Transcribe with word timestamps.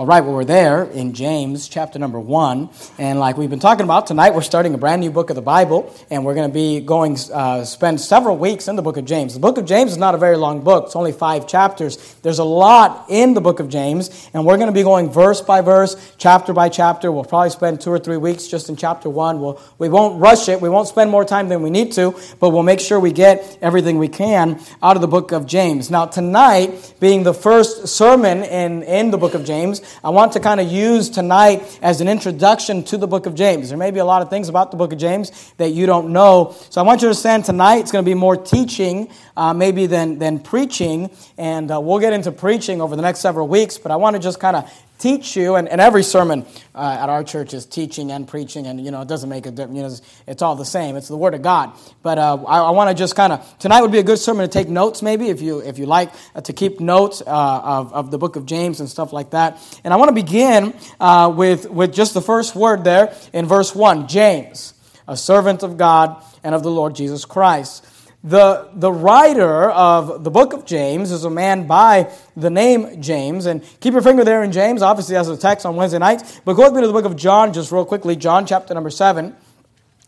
All 0.00 0.06
right, 0.06 0.24
well, 0.24 0.32
we're 0.32 0.46
there 0.46 0.84
in 0.84 1.12
James 1.12 1.68
chapter 1.68 1.98
number 1.98 2.18
one. 2.18 2.70
And 2.96 3.20
like 3.20 3.36
we've 3.36 3.50
been 3.50 3.58
talking 3.58 3.84
about, 3.84 4.06
tonight 4.06 4.32
we're 4.32 4.40
starting 4.40 4.72
a 4.72 4.78
brand 4.78 5.02
new 5.02 5.10
book 5.10 5.28
of 5.28 5.36
the 5.36 5.42
Bible, 5.42 5.94
and 6.10 6.24
we're 6.24 6.34
going 6.34 6.48
to 6.48 6.54
be 6.54 6.80
going, 6.80 7.18
uh, 7.34 7.66
spend 7.66 8.00
several 8.00 8.38
weeks 8.38 8.66
in 8.66 8.76
the 8.76 8.82
book 8.82 8.96
of 8.96 9.04
James. 9.04 9.34
The 9.34 9.40
book 9.40 9.58
of 9.58 9.66
James 9.66 9.92
is 9.92 9.98
not 9.98 10.14
a 10.14 10.16
very 10.16 10.38
long 10.38 10.62
book, 10.62 10.86
it's 10.86 10.96
only 10.96 11.12
five 11.12 11.46
chapters. 11.46 11.98
There's 12.22 12.38
a 12.38 12.44
lot 12.44 13.10
in 13.10 13.34
the 13.34 13.42
book 13.42 13.60
of 13.60 13.68
James, 13.68 14.30
and 14.32 14.46
we're 14.46 14.56
going 14.56 14.68
to 14.68 14.72
be 14.72 14.84
going 14.84 15.10
verse 15.10 15.42
by 15.42 15.60
verse, 15.60 16.14
chapter 16.16 16.54
by 16.54 16.70
chapter. 16.70 17.12
We'll 17.12 17.24
probably 17.24 17.50
spend 17.50 17.82
two 17.82 17.90
or 17.90 17.98
three 17.98 18.16
weeks 18.16 18.46
just 18.46 18.70
in 18.70 18.76
chapter 18.76 19.10
one. 19.10 19.38
We'll, 19.38 19.60
we 19.76 19.90
won't 19.90 20.18
rush 20.18 20.48
it, 20.48 20.62
we 20.62 20.70
won't 20.70 20.88
spend 20.88 21.10
more 21.10 21.26
time 21.26 21.50
than 21.50 21.60
we 21.60 21.68
need 21.68 21.92
to, 21.92 22.18
but 22.38 22.48
we'll 22.48 22.62
make 22.62 22.80
sure 22.80 22.98
we 22.98 23.12
get 23.12 23.58
everything 23.60 23.98
we 23.98 24.08
can 24.08 24.60
out 24.82 24.96
of 24.96 25.02
the 25.02 25.08
book 25.08 25.32
of 25.32 25.44
James. 25.44 25.90
Now, 25.90 26.06
tonight, 26.06 26.94
being 27.00 27.22
the 27.22 27.34
first 27.34 27.86
sermon 27.88 28.44
in, 28.44 28.82
in 28.84 29.10
the 29.10 29.18
book 29.18 29.34
of 29.34 29.44
James, 29.44 29.82
I 30.02 30.10
want 30.10 30.32
to 30.32 30.40
kind 30.40 30.60
of 30.60 30.70
use 30.70 31.08
tonight 31.08 31.78
as 31.82 32.00
an 32.00 32.08
introduction 32.08 32.82
to 32.84 32.96
the 32.96 33.06
book 33.06 33.26
of 33.26 33.34
James. 33.34 33.68
There 33.68 33.78
may 33.78 33.90
be 33.90 34.00
a 34.00 34.04
lot 34.04 34.22
of 34.22 34.30
things 34.30 34.48
about 34.48 34.70
the 34.70 34.76
book 34.76 34.92
of 34.92 34.98
James 34.98 35.52
that 35.56 35.70
you 35.70 35.86
don't 35.86 36.12
know. 36.12 36.54
So 36.70 36.80
I 36.80 36.84
want 36.84 37.00
you 37.00 37.06
to 37.06 37.08
understand 37.08 37.44
tonight 37.44 37.76
it's 37.76 37.92
going 37.92 38.04
to 38.04 38.08
be 38.08 38.14
more 38.14 38.36
teaching 38.36 39.10
uh, 39.36 39.52
maybe 39.52 39.86
than, 39.86 40.18
than 40.18 40.38
preaching. 40.38 41.10
And 41.36 41.70
uh, 41.70 41.80
we'll 41.80 41.98
get 41.98 42.12
into 42.12 42.32
preaching 42.32 42.80
over 42.80 42.96
the 42.96 43.02
next 43.02 43.20
several 43.20 43.48
weeks, 43.48 43.78
but 43.78 43.92
I 43.92 43.96
want 43.96 44.16
to 44.16 44.20
just 44.20 44.40
kind 44.40 44.56
of 44.56 44.70
teach 45.00 45.36
you, 45.36 45.56
and, 45.56 45.68
and 45.68 45.80
every 45.80 46.02
sermon 46.02 46.46
uh, 46.74 46.98
at 47.00 47.08
our 47.08 47.24
church 47.24 47.54
is 47.54 47.66
teaching 47.66 48.12
and 48.12 48.28
preaching, 48.28 48.66
and 48.66 48.84
you 48.84 48.90
know, 48.90 49.00
it 49.00 49.08
doesn't 49.08 49.28
make 49.28 49.46
a 49.46 49.50
difference. 49.50 49.76
You 49.76 49.82
know, 49.82 49.88
it's, 49.88 50.02
it's 50.26 50.42
all 50.42 50.54
the 50.54 50.64
same. 50.64 50.96
It's 50.96 51.08
the 51.08 51.16
Word 51.16 51.34
of 51.34 51.42
God. 51.42 51.72
But 52.02 52.18
uh, 52.18 52.42
I, 52.44 52.60
I 52.60 52.70
want 52.70 52.90
to 52.90 52.94
just 52.94 53.16
kind 53.16 53.32
of, 53.32 53.58
tonight 53.58 53.80
would 53.80 53.92
be 53.92 53.98
a 53.98 54.04
good 54.04 54.18
sermon 54.18 54.48
to 54.48 54.52
take 54.52 54.68
notes, 54.68 55.02
maybe, 55.02 55.28
if 55.28 55.40
you, 55.40 55.60
if 55.60 55.78
you 55.78 55.86
like 55.86 56.10
uh, 56.34 56.42
to 56.42 56.52
keep 56.52 56.78
notes 56.78 57.22
uh, 57.26 57.60
of, 57.64 57.92
of 57.92 58.10
the 58.10 58.18
book 58.18 58.36
of 58.36 58.46
James 58.46 58.80
and 58.80 58.88
stuff 58.88 59.12
like 59.12 59.30
that. 59.30 59.58
And 59.82 59.92
I 59.92 59.96
want 59.96 60.10
to 60.10 60.14
begin 60.14 60.74
uh, 61.00 61.32
with, 61.34 61.68
with 61.68 61.92
just 61.94 62.14
the 62.14 62.22
first 62.22 62.54
word 62.54 62.84
there 62.84 63.14
in 63.32 63.46
verse 63.46 63.74
1 63.74 64.08
James, 64.08 64.74
a 65.08 65.16
servant 65.16 65.62
of 65.62 65.76
God 65.76 66.22
and 66.44 66.54
of 66.54 66.62
the 66.62 66.70
Lord 66.70 66.94
Jesus 66.94 67.24
Christ. 67.24 67.86
The, 68.22 68.68
the 68.74 68.92
writer 68.92 69.70
of 69.70 70.24
the 70.24 70.30
book 70.30 70.52
of 70.52 70.66
James 70.66 71.10
is 71.10 71.24
a 71.24 71.30
man 71.30 71.66
by 71.66 72.12
the 72.36 72.50
name 72.50 73.00
James. 73.00 73.46
And 73.46 73.64
keep 73.80 73.92
your 73.92 74.02
finger 74.02 74.24
there 74.24 74.42
in 74.42 74.52
James. 74.52 74.82
Obviously, 74.82 75.16
as 75.16 75.28
a 75.28 75.36
text 75.36 75.64
on 75.64 75.76
Wednesday 75.76 75.98
nights. 75.98 76.40
But 76.44 76.54
go 76.54 76.64
with 76.64 76.74
me 76.74 76.82
to 76.82 76.86
the 76.86 76.92
book 76.92 77.06
of 77.06 77.16
John 77.16 77.52
just 77.52 77.72
real 77.72 77.86
quickly. 77.86 78.16
John 78.16 78.46
chapter 78.46 78.74
number 78.74 78.90
7. 78.90 79.34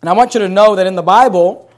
And 0.03 0.09
I 0.11 0.13
want 0.13 0.35
you 0.35 0.41
to 0.41 0.49
know 0.49 0.77
that 0.77 0.87
in 0.87 0.95
the 0.95 1.03
Bible, 1.03 1.71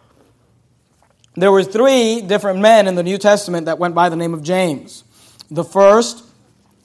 there 1.36 1.52
were 1.52 1.62
three 1.62 2.20
different 2.20 2.58
men 2.58 2.88
in 2.88 2.96
the 2.96 3.02
New 3.02 3.18
Testament 3.18 3.66
that 3.66 3.78
went 3.78 3.94
by 3.94 4.08
the 4.08 4.16
name 4.16 4.34
of 4.34 4.42
James. 4.42 5.04
The 5.50 5.64
first 5.64 6.24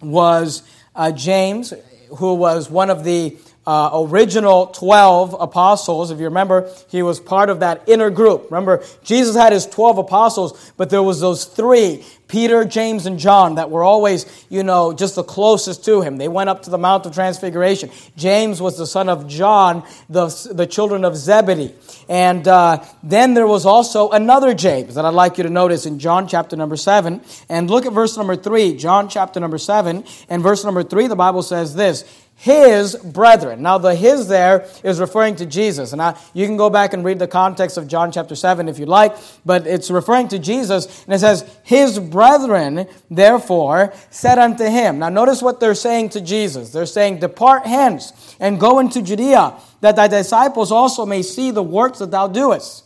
was 0.01 0.63
uh, 0.95 1.11
James, 1.11 1.73
who 2.17 2.35
was 2.35 2.69
one 2.69 2.89
of 2.89 3.03
the 3.03 3.37
uh, 3.69 3.91
original 3.93 4.65
12 4.65 5.35
apostles. 5.39 6.09
If 6.09 6.17
you 6.17 6.25
remember, 6.25 6.73
he 6.89 7.03
was 7.03 7.19
part 7.19 7.51
of 7.51 7.59
that 7.59 7.87
inner 7.87 8.09
group. 8.09 8.45
Remember, 8.49 8.83
Jesus 9.03 9.35
had 9.35 9.53
his 9.53 9.67
12 9.67 9.99
apostles, 9.99 10.71
but 10.75 10.89
there 10.89 11.03
was 11.03 11.19
those 11.19 11.45
three, 11.45 12.03
Peter, 12.27 12.65
James, 12.65 13.05
and 13.05 13.19
John, 13.19 13.55
that 13.55 13.69
were 13.69 13.83
always, 13.83 14.25
you 14.49 14.63
know, 14.63 14.91
just 14.91 15.13
the 15.13 15.23
closest 15.23 15.85
to 15.85 16.01
him. 16.01 16.17
They 16.17 16.27
went 16.27 16.49
up 16.49 16.63
to 16.63 16.71
the 16.71 16.79
Mount 16.79 17.05
of 17.05 17.13
Transfiguration. 17.13 17.91
James 18.17 18.59
was 18.59 18.75
the 18.75 18.87
son 18.87 19.07
of 19.07 19.27
John, 19.27 19.83
the, 20.09 20.29
the 20.51 20.65
children 20.65 21.05
of 21.05 21.15
Zebedee. 21.15 21.75
And 22.07 22.47
uh, 22.47 22.83
then 23.03 23.35
there 23.35 23.45
was 23.45 23.67
also 23.67 24.09
another 24.09 24.55
James 24.55 24.95
that 24.95 25.05
I'd 25.05 25.13
like 25.13 25.37
you 25.37 25.43
to 25.43 25.49
notice 25.51 25.85
in 25.85 25.99
John 25.99 26.27
chapter 26.27 26.55
number 26.55 26.75
7. 26.75 27.21
And 27.49 27.69
look 27.69 27.85
at 27.85 27.93
verse 27.93 28.17
number 28.17 28.35
3, 28.35 28.77
John 28.77 29.09
chapter 29.09 29.39
number 29.39 29.59
7. 29.59 30.03
And 30.27 30.41
verse 30.41 30.65
number 30.65 30.81
3, 30.81 31.05
the 31.05 31.15
Bible 31.15 31.43
says 31.43 31.75
this 31.75 32.03
his 32.39 32.95
brethren. 32.95 33.61
Now, 33.61 33.77
the 33.77 33.93
his 33.93 34.29
there 34.29 34.65
is 34.81 35.01
referring 35.01 35.35
to 35.35 35.45
Jesus. 35.45 35.91
And 35.91 36.01
I, 36.01 36.17
you 36.33 36.45
can 36.45 36.55
go 36.55 36.69
back 36.69 36.93
and 36.93 37.03
read 37.03 37.19
the 37.19 37.27
context 37.27 37.75
of 37.75 37.85
John 37.85 38.13
chapter 38.13 38.33
7 38.33 38.69
if 38.69 38.79
you 38.79 38.85
like, 38.85 39.13
but 39.45 39.67
it's 39.67 39.91
referring 39.91 40.29
to 40.29 40.39
Jesus. 40.39 41.03
And 41.03 41.13
it 41.13 41.19
says, 41.19 41.43
His 41.63 41.99
brethren, 41.99 42.87
therefore, 43.11 43.93
said 44.09 44.39
unto 44.39 44.63
him. 44.63 44.99
Now, 44.99 45.09
notice 45.09 45.41
what 45.41 45.59
they're 45.59 45.75
saying 45.75 46.09
to 46.09 46.21
Jesus. 46.21 46.71
They're 46.71 46.85
saying, 46.85 47.19
Depart 47.19 47.65
hence 47.65 48.37
and 48.39 48.57
go 48.57 48.79
into 48.79 49.01
Judea, 49.01 49.55
that 49.81 49.97
thy 49.97 50.07
disciples 50.07 50.71
also 50.71 51.05
may 51.05 51.23
see 51.23 51.51
the 51.51 51.61
works 51.61 51.99
that 51.99 52.11
thou 52.11 52.29
doest. 52.29 52.85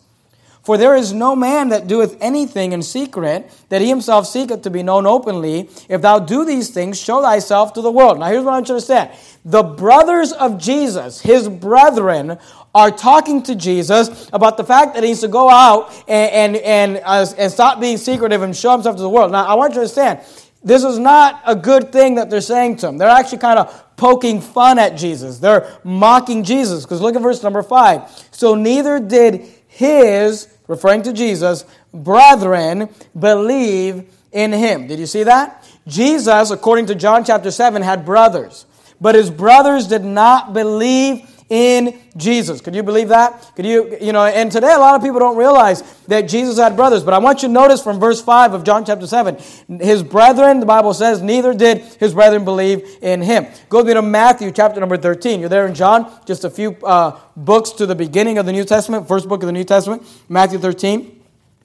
For 0.63 0.77
there 0.77 0.95
is 0.95 1.11
no 1.11 1.35
man 1.35 1.69
that 1.69 1.87
doeth 1.87 2.15
anything 2.21 2.71
in 2.71 2.81
secret, 2.81 3.51
that 3.67 3.81
he 3.81 3.89
himself 3.89 4.25
seeketh 4.25 4.61
to 4.61 4.69
be 4.69 4.81
known 4.81 5.05
openly. 5.05 5.69
If 5.89 6.01
thou 6.01 6.19
do 6.19 6.45
these 6.45 6.69
things, 6.69 6.97
show 6.97 7.21
thyself 7.21 7.73
to 7.73 7.81
the 7.81 7.91
world. 7.91 8.19
Now 8.19 8.27
here's 8.27 8.45
what 8.45 8.51
I 8.51 8.53
want 8.55 8.63
you 8.63 8.67
to 8.67 8.73
understand. 8.75 9.09
The 9.43 9.63
brothers 9.63 10.31
of 10.31 10.57
Jesus, 10.57 11.19
his 11.19 11.49
brethren, 11.49 12.37
are 12.73 12.91
talking 12.91 13.43
to 13.43 13.55
Jesus 13.55 14.29
about 14.31 14.55
the 14.55 14.63
fact 14.63 14.93
that 14.93 15.03
he 15.03 15.09
needs 15.09 15.19
to 15.19 15.27
go 15.27 15.49
out 15.49 15.93
and, 16.07 16.55
and, 16.55 16.63
and, 16.63 17.01
uh, 17.03 17.25
and 17.37 17.51
stop 17.51 17.81
being 17.81 17.97
secretive 17.97 18.41
and 18.41 18.55
show 18.55 18.71
himself 18.71 18.95
to 18.95 19.01
the 19.01 19.09
world. 19.09 19.33
Now 19.33 19.45
I 19.45 19.55
want 19.55 19.71
you 19.71 19.75
to 19.75 19.81
understand, 19.81 20.21
this 20.63 20.85
is 20.85 20.97
not 20.97 21.41
a 21.45 21.57
good 21.57 21.91
thing 21.91 22.15
that 22.15 22.29
they're 22.29 22.39
saying 22.39 22.77
to 22.77 22.87
him. 22.87 22.97
They're 22.97 23.09
actually 23.09 23.39
kind 23.39 23.59
of 23.59 23.95
poking 23.97 24.39
fun 24.39 24.79
at 24.79 24.95
Jesus. 24.95 25.39
They're 25.39 25.77
mocking 25.83 26.45
Jesus. 26.45 26.85
Because 26.85 27.01
look 27.01 27.17
at 27.17 27.21
verse 27.21 27.43
number 27.43 27.63
five. 27.63 28.09
So 28.31 28.55
neither 28.55 29.01
did 29.01 29.45
his 29.67 30.47
referring 30.67 31.03
to 31.03 31.13
Jesus, 31.13 31.65
brethren, 31.93 32.89
believe 33.17 34.05
in 34.31 34.51
him. 34.51 34.87
Did 34.87 34.99
you 34.99 35.05
see 35.05 35.23
that? 35.23 35.69
Jesus, 35.87 36.51
according 36.51 36.87
to 36.87 36.95
John 36.95 37.23
chapter 37.23 37.51
7, 37.51 37.81
had 37.81 38.05
brothers, 38.05 38.65
but 38.99 39.15
his 39.15 39.29
brothers 39.29 39.87
did 39.87 40.03
not 40.03 40.53
believe 40.53 41.29
in 41.53 42.01
Jesus. 42.17 42.61
Could 42.61 42.73
you 42.73 42.81
believe 42.81 43.09
that? 43.09 43.51
Could 43.55 43.67
you, 43.67 43.95
you 44.01 44.11
know, 44.11 44.25
and 44.25 44.51
today 44.51 44.73
a 44.73 44.79
lot 44.79 44.95
of 44.95 45.03
people 45.03 45.19
don't 45.19 45.37
realize 45.37 45.83
that 46.07 46.21
Jesus 46.21 46.57
had 46.57 46.75
brothers, 46.75 47.03
but 47.03 47.13
I 47.13 47.19
want 47.19 47.43
you 47.43 47.47
to 47.47 47.53
notice 47.53 47.83
from 47.83 47.99
verse 47.99 48.23
5 48.23 48.53
of 48.53 48.63
John 48.63 48.83
chapter 48.83 49.05
7, 49.05 49.37
his 49.79 50.01
brethren, 50.01 50.59
the 50.59 50.65
Bible 50.65 50.95
says, 50.95 51.21
neither 51.21 51.53
did 51.53 51.77
his 51.99 52.15
brethren 52.15 52.43
believe 52.43 52.97
in 53.03 53.21
him. 53.21 53.45
Go 53.69 53.83
me 53.83 53.93
to 53.93 54.01
Matthew 54.01 54.51
chapter 54.51 54.79
number 54.79 54.97
13. 54.97 55.39
You're 55.39 55.47
there 55.47 55.67
in 55.67 55.75
John, 55.75 56.11
just 56.25 56.43
a 56.43 56.49
few 56.49 56.71
uh, 56.83 57.19
books 57.35 57.69
to 57.73 57.85
the 57.85 57.93
beginning 57.93 58.39
of 58.39 58.47
the 58.47 58.51
New 58.51 58.63
Testament, 58.63 59.07
first 59.07 59.29
book 59.29 59.43
of 59.43 59.45
the 59.45 59.53
New 59.53 59.63
Testament, 59.63 60.01
Matthew 60.27 60.57
13. 60.57 61.21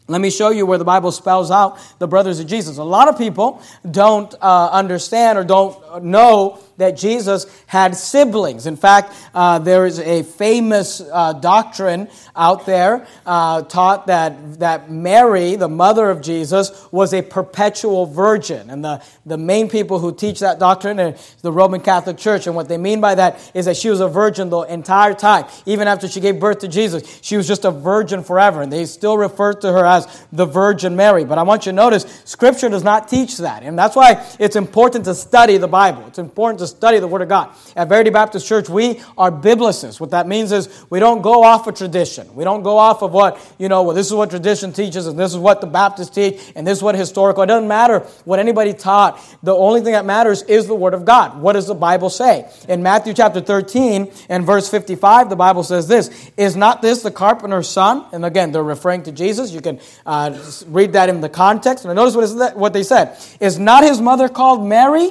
Let 0.07 0.21
me 0.21 0.29
show 0.29 0.51
you 0.51 0.67
where 0.67 0.79
the 0.79 0.85
Bible 0.85 1.13
spells 1.13 1.51
out 1.51 1.79
the 1.99 2.09
brothers 2.09 2.41
of 2.41 2.47
Jesus. 2.47 2.77
A 2.77 2.85
lot 2.85 3.09
of 3.09 3.17
people 3.17 3.63
don't 3.91 4.35
uh, 4.43 4.69
understand 4.71 5.39
or 5.39 5.45
don't 5.45 6.05
know 6.05 6.59
that 6.79 6.97
Jesus 6.97 7.47
had 7.67 7.95
siblings. 7.95 8.67
In 8.67 8.77
fact, 8.77 9.15
uh, 9.35 9.59
there 9.59 9.85
is 9.85 9.99
a 9.99 10.23
famous 10.23 11.01
uh, 11.01 11.35
doctrine 11.35 12.09
out 12.35 12.67
there 12.67 13.07
uh, 13.27 13.63
taught 13.63 14.07
that, 14.07 14.59
that 14.61 14.91
Mary, 14.91 15.57
the 15.57 15.69
mother 15.69 16.09
of 16.09 16.23
Jesus, 16.23 16.89
was 16.91 17.13
a 17.13 17.21
perpetual 17.21 18.07
virgin. 18.07 18.71
And 18.71 18.85
the, 18.85 19.03
the 19.27 19.37
main 19.37 19.69
people 19.69 19.99
who 19.99 20.15
teach 20.15 20.41
that 20.41 20.59
doctrine 20.59 20.99
is 20.99 21.35
the 21.43 21.53
Roman 21.53 21.81
Catholic 21.81 22.17
Church. 22.17 22.47
And 22.47 22.55
what 22.55 22.69
they 22.69 22.79
mean 22.79 23.01
by 23.01 23.15
that 23.17 23.51
is 23.55 23.67
that 23.67 23.77
she 23.77 23.91
was 23.91 24.01
a 24.01 24.09
virgin 24.09 24.49
the 24.49 24.61
entire 24.63 25.15
time. 25.15 25.47
Even 25.67 25.89
after 25.89 26.09
she 26.09 26.21
gave 26.21 26.39
birth 26.41 26.61
to 26.61 26.69
Jesus, 26.69 27.21
she 27.23 27.37
was 27.37 27.47
just 27.47 27.65
a 27.65 27.71
virgin 27.71 28.23
forever. 28.23 28.63
And 28.63 28.73
they 28.73 28.87
still 28.87 29.19
refer 29.19 29.53
to 29.55 29.73
her 29.73 29.85
as 29.85 30.25
the 30.33 30.47
Virgin 30.47 30.95
Mary. 30.95 31.25
But 31.25 31.39
I 31.39 31.43
want 31.43 31.67
you 31.67 31.73
to 31.73 31.77
notice, 31.77 32.23
Scripture 32.25 32.69
does 32.69 32.85
not 32.85 33.09
teach 33.09 33.39
that. 33.39 33.65
And 33.65 33.79
that's 33.79 33.97
why 33.97 34.25
it's 34.39 34.57
important 34.57 35.05
to 35.07 35.15
study 35.15 35.57
the 35.59 35.69
Bible. 35.69 36.07
It's 36.07 36.19
important 36.19 36.61
to 36.61 36.68
study 36.69 36.99
the 36.99 37.07
Word 37.07 37.23
of 37.23 37.29
God. 37.29 37.51
At 37.77 37.89
Verity 37.89 38.11
Baptist 38.11 38.47
Church, 38.47 38.69
we 38.69 39.01
are 39.17 39.31
biblicists. 39.31 40.01
What 40.01 40.11
that 40.11 40.27
means 40.27 40.53
is 40.53 40.69
we 40.91 41.01
don't 41.01 41.23
go 41.23 41.45
off 41.45 41.67
of 41.67 41.75
tradition. 41.77 42.35
We 42.35 42.45
don't 42.45 42.63
go 42.63 42.79
off 42.79 43.03
of 43.03 43.13
what, 43.13 43.41
you 43.59 43.69
know, 43.69 43.83
well, 43.83 43.95
this 43.95 44.07
is 44.07 44.15
what 44.15 44.31
tradition 44.31 44.73
teaches, 44.73 45.07
and 45.07 45.19
this 45.19 45.33
is 45.33 45.39
what 45.39 45.61
the 45.61 45.67
Baptists 45.67 46.11
teach, 46.11 46.53
and 46.55 46.67
this 46.67 46.79
is 46.79 46.83
what 46.83 46.95
historical. 46.95 47.43
It 47.43 47.47
doesn't 47.47 47.69
matter 47.69 48.01
what 48.25 48.39
anybody 48.39 48.73
taught. 48.75 49.21
The 49.43 49.55
only 49.55 49.81
thing 49.81 49.93
that 49.93 50.05
matters 50.05 50.43
is 50.43 50.67
the 50.67 50.75
Word 50.75 50.95
of 50.95 51.05
God. 51.05 51.41
What 51.41 51.55
does 51.55 51.67
the 51.67 51.75
Bible 51.75 52.11
say? 52.11 52.51
In 52.69 52.83
Matthew 52.83 53.15
chapter 53.15 53.41
13 53.41 54.11
and 54.29 54.45
verse 54.45 54.69
55, 54.69 55.31
the 55.31 55.37
Bible 55.37 55.63
says 55.63 55.89
this 55.89 56.31
Is 56.37 56.57
not 56.57 56.83
this 56.83 57.03
the 57.03 57.11
carpenter's 57.11 57.69
son? 57.69 58.07
And 58.13 58.25
again, 58.25 58.53
they're 58.53 58.63
referring 58.63 59.03
to 59.05 59.13
Jesus. 59.13 59.53
You 59.53 59.61
can 59.61 59.81
uh, 60.07 60.39
read 60.67 60.93
that 60.93 61.09
in 61.09 61.21
the 61.21 61.29
context. 61.29 61.85
And 61.85 61.95
notice 61.95 62.17
what, 62.17 62.57
what 62.57 62.73
they 62.73 62.83
said. 62.83 63.17
Is 63.41 63.59
not 63.59 63.85
his 63.85 64.01
mother 64.01 64.29
called 64.29 64.67
Mary? 64.67 65.11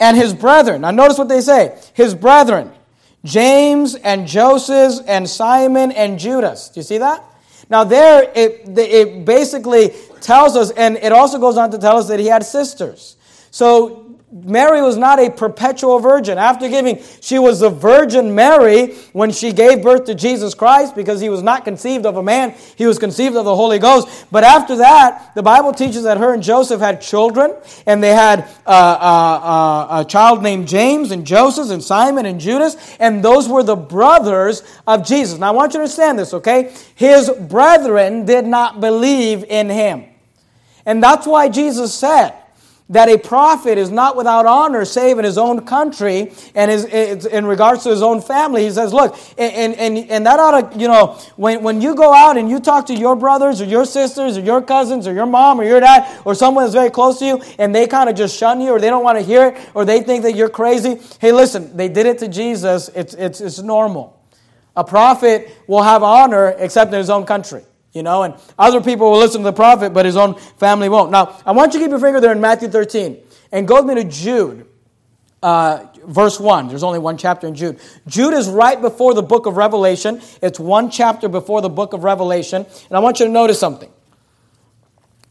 And 0.00 0.16
his 0.16 0.34
brethren. 0.34 0.82
Now, 0.82 0.90
notice 0.90 1.18
what 1.18 1.28
they 1.28 1.40
say 1.40 1.78
his 1.94 2.14
brethren, 2.14 2.72
James 3.24 3.94
and 3.94 4.26
Joseph 4.26 5.04
and 5.06 5.28
Simon 5.28 5.92
and 5.92 6.18
Judas. 6.18 6.68
Do 6.68 6.80
you 6.80 6.84
see 6.84 6.98
that? 6.98 7.24
Now, 7.68 7.84
there 7.84 8.30
it, 8.34 8.78
it 8.78 9.24
basically 9.24 9.90
tells 10.20 10.56
us, 10.56 10.70
and 10.70 10.96
it 10.96 11.12
also 11.12 11.38
goes 11.38 11.56
on 11.56 11.70
to 11.72 11.78
tell 11.78 11.96
us 11.96 12.08
that 12.08 12.20
he 12.20 12.26
had 12.26 12.44
sisters. 12.44 13.16
So, 13.50 14.05
Mary 14.32 14.82
was 14.82 14.96
not 14.96 15.20
a 15.20 15.30
perpetual 15.30 16.00
virgin. 16.00 16.36
After 16.36 16.68
giving, 16.68 17.00
she 17.20 17.38
was 17.38 17.60
the 17.60 17.70
Virgin 17.70 18.34
Mary 18.34 18.94
when 19.12 19.30
she 19.30 19.52
gave 19.52 19.84
birth 19.84 20.04
to 20.06 20.16
Jesus 20.16 20.52
Christ 20.52 20.96
because 20.96 21.20
he 21.20 21.28
was 21.28 21.44
not 21.44 21.64
conceived 21.64 22.04
of 22.04 22.16
a 22.16 22.22
man, 22.22 22.52
he 22.74 22.86
was 22.86 22.98
conceived 22.98 23.36
of 23.36 23.44
the 23.44 23.54
Holy 23.54 23.78
Ghost. 23.78 24.26
But 24.32 24.42
after 24.42 24.76
that, 24.76 25.32
the 25.36 25.44
Bible 25.44 25.72
teaches 25.72 26.02
that 26.02 26.18
her 26.18 26.34
and 26.34 26.42
Joseph 26.42 26.80
had 26.80 27.00
children, 27.00 27.54
and 27.86 28.02
they 28.02 28.14
had 28.14 28.40
uh, 28.66 28.70
uh, 28.70 29.90
uh, 29.92 30.00
a 30.00 30.04
child 30.04 30.42
named 30.42 30.66
James, 30.66 31.12
and 31.12 31.24
Joseph, 31.24 31.70
and 31.70 31.82
Simon, 31.82 32.26
and 32.26 32.40
Judas, 32.40 32.96
and 32.98 33.24
those 33.24 33.48
were 33.48 33.62
the 33.62 33.76
brothers 33.76 34.64
of 34.88 35.06
Jesus. 35.06 35.38
Now 35.38 35.48
I 35.48 35.50
want 35.52 35.72
you 35.72 35.78
to 35.78 35.82
understand 35.84 36.18
this, 36.18 36.34
okay? 36.34 36.74
His 36.96 37.30
brethren 37.30 38.26
did 38.26 38.44
not 38.44 38.80
believe 38.80 39.44
in 39.44 39.70
him. 39.70 40.04
And 40.84 41.00
that's 41.00 41.28
why 41.28 41.48
Jesus 41.48 41.94
said, 41.94 42.34
that 42.88 43.08
a 43.08 43.18
prophet 43.18 43.78
is 43.78 43.90
not 43.90 44.16
without 44.16 44.46
honor 44.46 44.84
save 44.84 45.18
in 45.18 45.24
his 45.24 45.36
own 45.36 45.64
country 45.66 46.32
and 46.54 46.70
his, 46.70 46.84
in 47.26 47.44
regards 47.44 47.82
to 47.82 47.90
his 47.90 48.00
own 48.00 48.20
family. 48.20 48.62
He 48.62 48.70
says, 48.70 48.92
look, 48.92 49.18
and, 49.36 49.74
and, 49.74 49.98
and 50.08 50.26
that 50.26 50.38
ought 50.38 50.72
to, 50.72 50.78
you 50.78 50.86
know, 50.86 51.18
when, 51.34 51.62
when 51.64 51.80
you 51.80 51.96
go 51.96 52.14
out 52.14 52.36
and 52.36 52.48
you 52.48 52.60
talk 52.60 52.86
to 52.86 52.94
your 52.94 53.16
brothers 53.16 53.60
or 53.60 53.64
your 53.64 53.84
sisters 53.84 54.38
or 54.38 54.40
your 54.40 54.62
cousins 54.62 55.08
or 55.08 55.12
your 55.12 55.26
mom 55.26 55.60
or 55.60 55.64
your 55.64 55.80
dad 55.80 56.20
or 56.24 56.34
someone 56.34 56.62
that's 56.62 56.74
very 56.74 56.90
close 56.90 57.18
to 57.18 57.26
you 57.26 57.42
and 57.58 57.74
they 57.74 57.88
kind 57.88 58.08
of 58.08 58.14
just 58.14 58.36
shun 58.36 58.60
you 58.60 58.70
or 58.70 58.80
they 58.80 58.88
don't 58.88 59.02
want 59.04 59.18
to 59.18 59.24
hear 59.24 59.48
it 59.48 59.70
or 59.74 59.84
they 59.84 60.02
think 60.02 60.22
that 60.22 60.36
you're 60.36 60.48
crazy, 60.48 61.00
hey, 61.20 61.32
listen, 61.32 61.76
they 61.76 61.88
did 61.88 62.06
it 62.06 62.18
to 62.18 62.28
Jesus. 62.28 62.88
It's, 62.94 63.14
it's, 63.14 63.40
it's 63.40 63.60
normal. 63.60 64.12
A 64.76 64.84
prophet 64.84 65.50
will 65.66 65.82
have 65.82 66.04
honor 66.04 66.54
except 66.58 66.92
in 66.92 66.98
his 66.98 67.10
own 67.10 67.26
country 67.26 67.64
you 67.96 68.02
know, 68.02 68.22
and 68.22 68.34
other 68.58 68.80
people 68.80 69.10
will 69.10 69.18
listen 69.18 69.40
to 69.40 69.44
the 69.44 69.52
prophet, 69.52 69.92
but 69.92 70.04
his 70.04 70.16
own 70.16 70.34
family 70.58 70.88
won't. 70.88 71.10
Now, 71.10 71.40
I 71.44 71.52
want 71.52 71.72
you 71.72 71.80
to 71.80 71.84
keep 71.86 71.90
your 71.90 71.98
finger 71.98 72.20
there 72.20 72.32
in 72.32 72.40
Matthew 72.40 72.68
13 72.68 73.16
and 73.50 73.66
go 73.66 73.82
with 73.82 73.86
me 73.86 74.02
to 74.02 74.08
Jude, 74.08 74.66
uh, 75.42 75.86
verse 76.04 76.38
1. 76.38 76.68
There's 76.68 76.82
only 76.82 76.98
one 76.98 77.16
chapter 77.16 77.46
in 77.46 77.54
Jude. 77.54 77.80
Jude 78.06 78.34
is 78.34 78.48
right 78.48 78.80
before 78.80 79.14
the 79.14 79.22
book 79.22 79.46
of 79.46 79.56
Revelation, 79.56 80.20
it's 80.42 80.60
one 80.60 80.90
chapter 80.90 81.28
before 81.28 81.62
the 81.62 81.70
book 81.70 81.92
of 81.94 82.04
Revelation, 82.04 82.66
and 82.88 82.96
I 82.96 83.00
want 83.00 83.18
you 83.18 83.26
to 83.26 83.32
notice 83.32 83.58
something. 83.58 83.90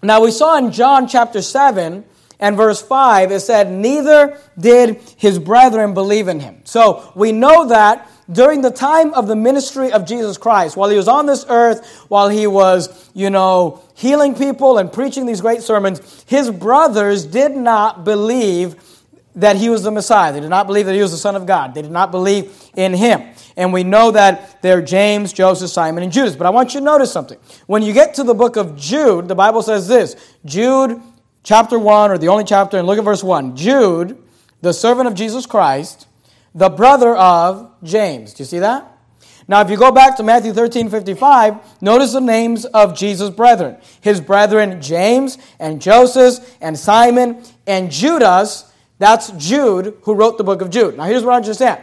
Now, 0.01 0.21
we 0.21 0.31
saw 0.31 0.57
in 0.57 0.71
John 0.71 1.07
chapter 1.07 1.41
7 1.41 2.03
and 2.39 2.57
verse 2.57 2.81
5, 2.81 3.31
it 3.31 3.39
said, 3.39 3.71
Neither 3.71 4.37
did 4.57 5.01
his 5.17 5.39
brethren 5.39 5.93
believe 5.93 6.27
in 6.27 6.39
him. 6.39 6.61
So 6.65 7.11
we 7.15 7.31
know 7.31 7.67
that 7.67 8.09
during 8.31 8.61
the 8.61 8.71
time 8.71 9.13
of 9.13 9.27
the 9.27 9.35
ministry 9.35 9.91
of 9.91 10.05
Jesus 10.05 10.37
Christ, 10.37 10.75
while 10.75 10.89
he 10.89 10.97
was 10.97 11.07
on 11.07 11.25
this 11.25 11.45
earth, 11.47 12.05
while 12.07 12.29
he 12.29 12.47
was, 12.47 13.09
you 13.13 13.29
know, 13.29 13.83
healing 13.93 14.35
people 14.35 14.77
and 14.77 14.91
preaching 14.91 15.25
these 15.25 15.41
great 15.41 15.61
sermons, 15.61 16.23
his 16.27 16.49
brothers 16.49 17.25
did 17.25 17.55
not 17.55 18.03
believe 18.03 18.75
that 19.35 19.57
he 19.57 19.69
was 19.69 19.83
the 19.83 19.91
Messiah. 19.91 20.31
They 20.31 20.39
did 20.39 20.49
not 20.49 20.65
believe 20.65 20.85
that 20.85 20.95
he 20.95 21.01
was 21.01 21.11
the 21.11 21.17
Son 21.17 21.35
of 21.35 21.45
God. 21.45 21.75
They 21.75 21.81
did 21.81 21.91
not 21.91 22.09
believe 22.09 22.53
in 22.75 22.93
him. 22.93 23.21
And 23.57 23.73
we 23.73 23.83
know 23.83 24.11
that 24.11 24.61
they're 24.61 24.81
James, 24.81 25.33
Joseph, 25.33 25.69
Simon, 25.69 26.03
and 26.03 26.11
Judas. 26.11 26.35
But 26.35 26.47
I 26.47 26.49
want 26.49 26.73
you 26.73 26.79
to 26.79 26.85
notice 26.85 27.11
something. 27.11 27.37
When 27.67 27.83
you 27.83 27.93
get 27.93 28.13
to 28.15 28.23
the 28.23 28.33
book 28.33 28.55
of 28.55 28.77
Jude, 28.77 29.27
the 29.27 29.35
Bible 29.35 29.61
says 29.61 29.87
this 29.87 30.15
Jude, 30.45 31.01
chapter 31.43 31.77
1, 31.77 32.11
or 32.11 32.17
the 32.17 32.29
only 32.29 32.45
chapter, 32.45 32.77
and 32.77 32.87
look 32.87 32.97
at 32.97 33.03
verse 33.03 33.23
1. 33.23 33.55
Jude, 33.55 34.17
the 34.61 34.73
servant 34.73 35.07
of 35.07 35.15
Jesus 35.15 35.45
Christ, 35.45 36.07
the 36.55 36.69
brother 36.69 37.15
of 37.15 37.69
James. 37.83 38.33
Do 38.33 38.41
you 38.41 38.45
see 38.45 38.59
that? 38.59 38.93
Now, 39.47 39.61
if 39.61 39.69
you 39.69 39.77
go 39.77 39.91
back 39.91 40.17
to 40.17 40.23
Matthew 40.23 40.53
13 40.53 40.89
55, 40.89 41.81
notice 41.81 42.13
the 42.13 42.21
names 42.21 42.65
of 42.65 42.97
Jesus' 42.97 43.29
brethren. 43.29 43.77
His 44.01 44.19
brethren, 44.19 44.81
James 44.81 45.37
and 45.59 45.79
Joseph 45.79 46.57
and 46.61 46.79
Simon 46.79 47.43
and 47.67 47.91
Judas. 47.91 48.71
That's 48.97 49.29
Jude 49.31 49.97
who 50.03 50.15
wrote 50.15 50.37
the 50.37 50.43
book 50.43 50.61
of 50.61 50.71
Jude. 50.71 50.97
Now, 50.97 51.03
here's 51.03 51.23
what 51.23 51.33
I 51.33 51.37
understand. 51.37 51.81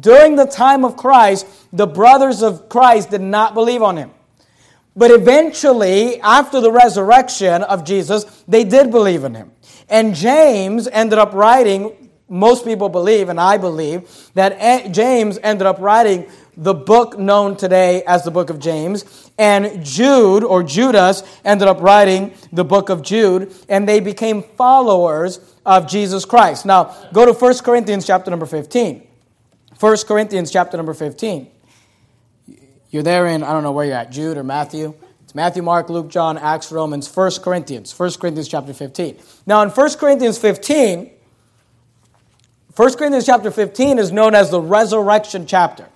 During 0.00 0.34
the 0.34 0.46
time 0.46 0.84
of 0.84 0.96
Christ, 0.96 1.46
the 1.72 1.86
brothers 1.86 2.42
of 2.42 2.68
Christ 2.68 3.10
did 3.10 3.20
not 3.20 3.54
believe 3.54 3.82
on 3.82 3.96
him. 3.96 4.10
But 4.96 5.10
eventually, 5.10 6.20
after 6.20 6.60
the 6.60 6.72
resurrection 6.72 7.62
of 7.62 7.84
Jesus, 7.84 8.24
they 8.48 8.64
did 8.64 8.90
believe 8.90 9.22
in 9.22 9.34
him. 9.34 9.52
And 9.88 10.14
James 10.14 10.88
ended 10.88 11.18
up 11.18 11.32
writing 11.32 12.03
most 12.28 12.64
people 12.64 12.88
believe, 12.88 13.28
and 13.28 13.40
I 13.40 13.58
believe, 13.58 14.30
that 14.34 14.92
James 14.92 15.38
ended 15.42 15.66
up 15.66 15.78
writing 15.78 16.26
the 16.56 16.74
book 16.74 17.18
known 17.18 17.56
today 17.56 18.02
as 18.04 18.24
the 18.24 18.30
book 18.30 18.48
of 18.48 18.58
James, 18.58 19.30
and 19.36 19.84
Jude 19.84 20.44
or 20.44 20.62
Judas 20.62 21.22
ended 21.44 21.68
up 21.68 21.80
writing 21.80 22.32
the 22.52 22.64
book 22.64 22.88
of 22.88 23.02
Jude, 23.02 23.52
and 23.68 23.88
they 23.88 24.00
became 24.00 24.42
followers 24.42 25.40
of 25.66 25.88
Jesus 25.88 26.24
Christ. 26.24 26.64
Now, 26.64 26.94
go 27.12 27.26
to 27.26 27.32
1 27.32 27.58
Corinthians 27.58 28.06
chapter 28.06 28.30
number 28.30 28.46
15. 28.46 29.06
1 29.78 29.96
Corinthians 30.06 30.50
chapter 30.50 30.76
number 30.76 30.94
15. 30.94 31.50
You're 32.90 33.02
there 33.02 33.26
in, 33.26 33.42
I 33.42 33.52
don't 33.52 33.64
know 33.64 33.72
where 33.72 33.86
you're 33.86 33.96
at, 33.96 34.12
Jude 34.12 34.36
or 34.36 34.44
Matthew. 34.44 34.94
It's 35.24 35.34
Matthew, 35.34 35.62
Mark, 35.62 35.90
Luke, 35.90 36.08
John, 36.08 36.38
Acts, 36.38 36.70
Romans, 36.70 37.12
1 37.14 37.32
Corinthians. 37.42 37.98
1 37.98 38.12
Corinthians 38.12 38.46
chapter 38.46 38.72
15. 38.72 39.18
Now, 39.46 39.62
in 39.62 39.70
1 39.70 39.90
Corinthians 39.96 40.38
15, 40.38 41.10
1 42.76 42.94
Corinthians 42.94 43.24
chapter 43.24 43.52
15 43.52 44.00
is 44.00 44.10
known 44.10 44.34
as 44.34 44.50
the 44.50 44.60
resurrection 44.60 45.46
chapter. 45.46 45.88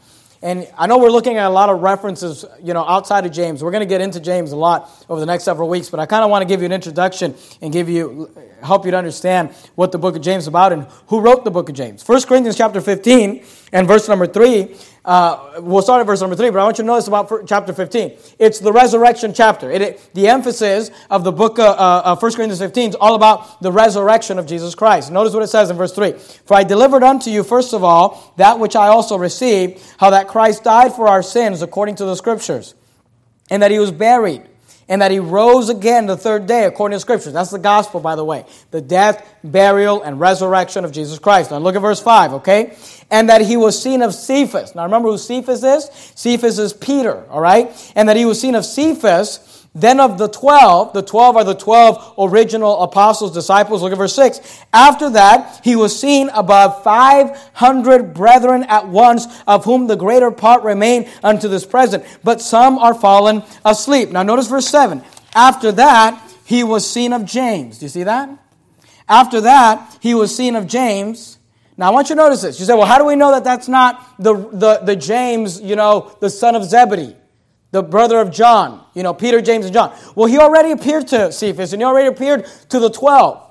And 0.43 0.69
I 0.79 0.87
know 0.87 0.99
we're 0.99 1.11
looking 1.11 1.37
at 1.37 1.47
a 1.47 1.51
lot 1.51 1.71
of 1.71 1.81
references, 1.81 2.45
you 2.63 2.73
know, 2.73 2.85
outside 2.85 3.27
of 3.27 3.33
James. 3.33 3.65
We're 3.65 3.73
going 3.73 3.81
to 3.81 3.89
get 3.89 4.01
into 4.01 4.21
James 4.21 4.53
a 4.53 4.57
lot 4.57 4.89
over 5.09 5.19
the 5.19 5.27
next 5.27 5.43
several 5.43 5.69
weeks, 5.69 5.91
but 5.91 5.99
I 5.99 6.07
kind 6.07 6.23
of 6.23 6.31
want 6.31 6.43
to 6.43 6.47
give 6.47 6.61
you 6.61 6.67
an 6.67 6.73
introduction 6.73 7.35
and 7.61 7.73
give 7.73 7.89
you 7.89 8.31
help 8.63 8.85
you 8.85 8.93
to 8.93 8.97
understand 8.97 9.51
what 9.75 9.91
the 9.91 9.99
book 9.99 10.15
of 10.15 10.23
James 10.23 10.45
is 10.45 10.47
about 10.47 10.73
and 10.73 10.87
who 11.09 11.19
wrote 11.19 11.43
the 11.43 11.51
book 11.51 11.69
of 11.69 11.75
James. 11.75 12.07
1 12.07 12.23
Corinthians 12.23 12.57
chapter 12.57 12.81
15 12.81 13.45
and 13.73 13.89
verse 13.89 14.09
number 14.09 14.29
3 14.29 14.77
uh, 15.09 15.63
we'll 15.63 15.81
start 15.81 16.03
at 16.03 16.07
verse 16.07 16.21
number 16.21 16.37
three, 16.37 16.51
but 16.51 16.59
I 16.59 16.65
want 16.65 16.77
you 16.77 16.85
to 16.85 16.87
notice 16.87 17.09
about 17.09 17.49
chapter 17.49 17.73
15. 17.73 18.13
It's 18.39 18.59
the 18.59 18.71
resurrection 18.71 19.33
chapter. 19.33 19.71
It, 19.71 19.81
it, 19.81 20.11
the 20.13 20.29
emphasis 20.29 20.91
of 21.09 21.25
the 21.25 21.33
book 21.33 21.59
of 21.59 21.79
uh, 21.79 22.03
uh, 22.05 22.17
1 22.17 22.33
Corinthians 22.33 22.59
15 22.59 22.91
is 22.91 22.95
all 22.95 23.15
about 23.15 23.63
the 23.63 23.73
resurrection 23.73 24.39
of 24.39 24.45
Jesus 24.45 24.75
Christ. 24.75 25.11
Notice 25.11 25.33
what 25.33 25.43
it 25.43 25.47
says 25.47 25.71
in 25.71 25.79
verse 25.79 25.95
3 25.95 26.13
For 26.13 26.59
I 26.59 26.63
delivered 26.63 27.03
unto 27.03 27.31
you, 27.31 27.43
first 27.43 27.73
of 27.73 27.83
all, 27.83 28.35
that 28.37 28.59
which 28.59 28.77
I 28.77 28.89
also 28.89 29.17
received, 29.17 29.83
how 29.97 30.11
that 30.11 30.29
Christ 30.29 30.63
died 30.63 30.93
for 30.93 31.09
our 31.09 31.23
sins 31.23 31.63
according 31.63 31.95
to 31.97 32.05
the 32.05 32.15
Scriptures, 32.15 32.75
and 33.49 33.63
that 33.63 33.71
he 33.71 33.79
was 33.79 33.91
buried 33.91 34.43
and 34.89 35.03
that 35.03 35.11
he 35.11 35.19
rose 35.19 35.69
again 35.69 36.07
the 36.07 36.17
third 36.17 36.47
day 36.47 36.65
according 36.65 36.97
to 36.97 37.01
scriptures. 37.01 37.33
That's 37.33 37.51
the 37.51 37.59
gospel, 37.59 38.01
by 38.01 38.17
the 38.17 38.25
way. 38.25 38.45
The 38.71 38.81
death, 38.81 39.27
burial, 39.45 40.03
and 40.03 40.19
resurrection 40.19 40.85
of 40.85 40.93
Jesus 40.93 41.19
Christ. 41.19 41.51
Now 41.51 41.59
look 41.59 41.77
at 41.77 41.83
verse 41.83 42.01
5, 42.01 42.35
okay? 42.35 42.77
And 43.11 43.29
that 43.29 43.41
he 43.43 43.57
was 43.57 43.81
seen 43.81 44.03
of 44.03 44.15
Cephas. 44.15 44.75
Now 44.75 44.85
remember 44.85 45.11
who 45.11 45.19
Cephas 45.19 45.63
is? 45.63 45.91
Cephas 46.15 46.59
is 46.59 46.73
Peter, 46.73 47.25
all 47.31 47.41
right? 47.41 47.93
And 47.95 48.09
that 48.09 48.17
he 48.17 48.25
was 48.25 48.41
seen 48.41 48.55
of 48.55 48.65
Cephas 48.65 49.48
then 49.75 50.01
of 50.01 50.19
the 50.19 50.29
twelve, 50.29 50.93
the 50.93 51.03
twelve 51.03 51.37
are 51.37 51.45
the 51.45 51.55
twelve 51.55 52.15
original 52.19 52.83
apostles, 52.83 53.33
disciples. 53.33 53.83
Look 53.83 53.93
at 53.93 53.99
verse 53.99 54.15
6. 54.15 54.65
After 54.73 55.11
that, 55.11 55.61
he 55.63 55.77
was 55.77 55.99
seen 55.99 56.31
above 56.31 56.83
500 56.83 58.15
brethren 58.15 58.65
at 58.65 58.89
once, 58.89 59.27
of 59.47 59.65
whom 59.65 59.87
the 59.87 59.97
greater 59.97 60.31
part 60.31 60.63
remain 60.63 61.09
unto 61.23 61.49
this 61.49 61.65
present, 61.65 62.05
but 62.25 62.41
some 62.41 62.79
are 62.79 62.95
fallen 62.95 63.43
asleep. 63.65 64.11
Now 64.11 64.23
notice 64.23 64.49
verse 64.49 64.69
7. 64.69 65.03
After 65.35 65.71
that, 65.73 66.21
he 66.45 66.65
was 66.65 66.89
seen 66.89 67.13
of 67.13 67.25
James. 67.25 67.79
Do 67.79 67.85
you 67.85 67.91
see 67.91 68.05
that? 68.05 68.31
After 69.09 69.41
that, 69.43 69.99
he 70.01 70.15
was 70.15 70.35
seen 70.35 70.57
of 70.57 70.67
James. 70.67 71.39
Now 71.77 71.89
I 71.89 71.91
want 71.91 72.09
you 72.09 72.17
to 72.17 72.23
notice 72.23 72.43
this. 72.43 72.59
You 72.59 72.67
say, 72.67 72.75
well, 72.75 72.87
how 72.87 72.99
do 72.99 73.05
we 73.05 73.17
know 73.17 73.31
that 73.33 73.45
that's 73.45 73.69
not 73.69 74.15
the, 74.19 74.35
the, 74.35 74.81
the 74.83 74.97
James, 74.97 75.61
you 75.61 75.77
know, 75.77 76.17
the 76.21 76.31
son 76.31 76.57
of 76.57 76.65
Zebedee? 76.65 77.15
The 77.71 77.83
brother 77.83 78.19
of 78.19 78.31
John, 78.31 78.85
you 78.95 79.03
know, 79.03 79.13
Peter, 79.13 79.41
James, 79.41 79.67
and 79.67 79.75
John. 79.75 79.97
Well, 80.15 80.27
he 80.27 80.39
already 80.39 80.71
appeared 80.71 81.09
to 81.09 81.31
Cephas 81.31 81.73
and 81.73 81.83
he 81.83 81.87
already 81.87 82.09
appeared 82.09 82.47
to 82.71 82.79
the 82.81 82.91
12. 82.91 83.45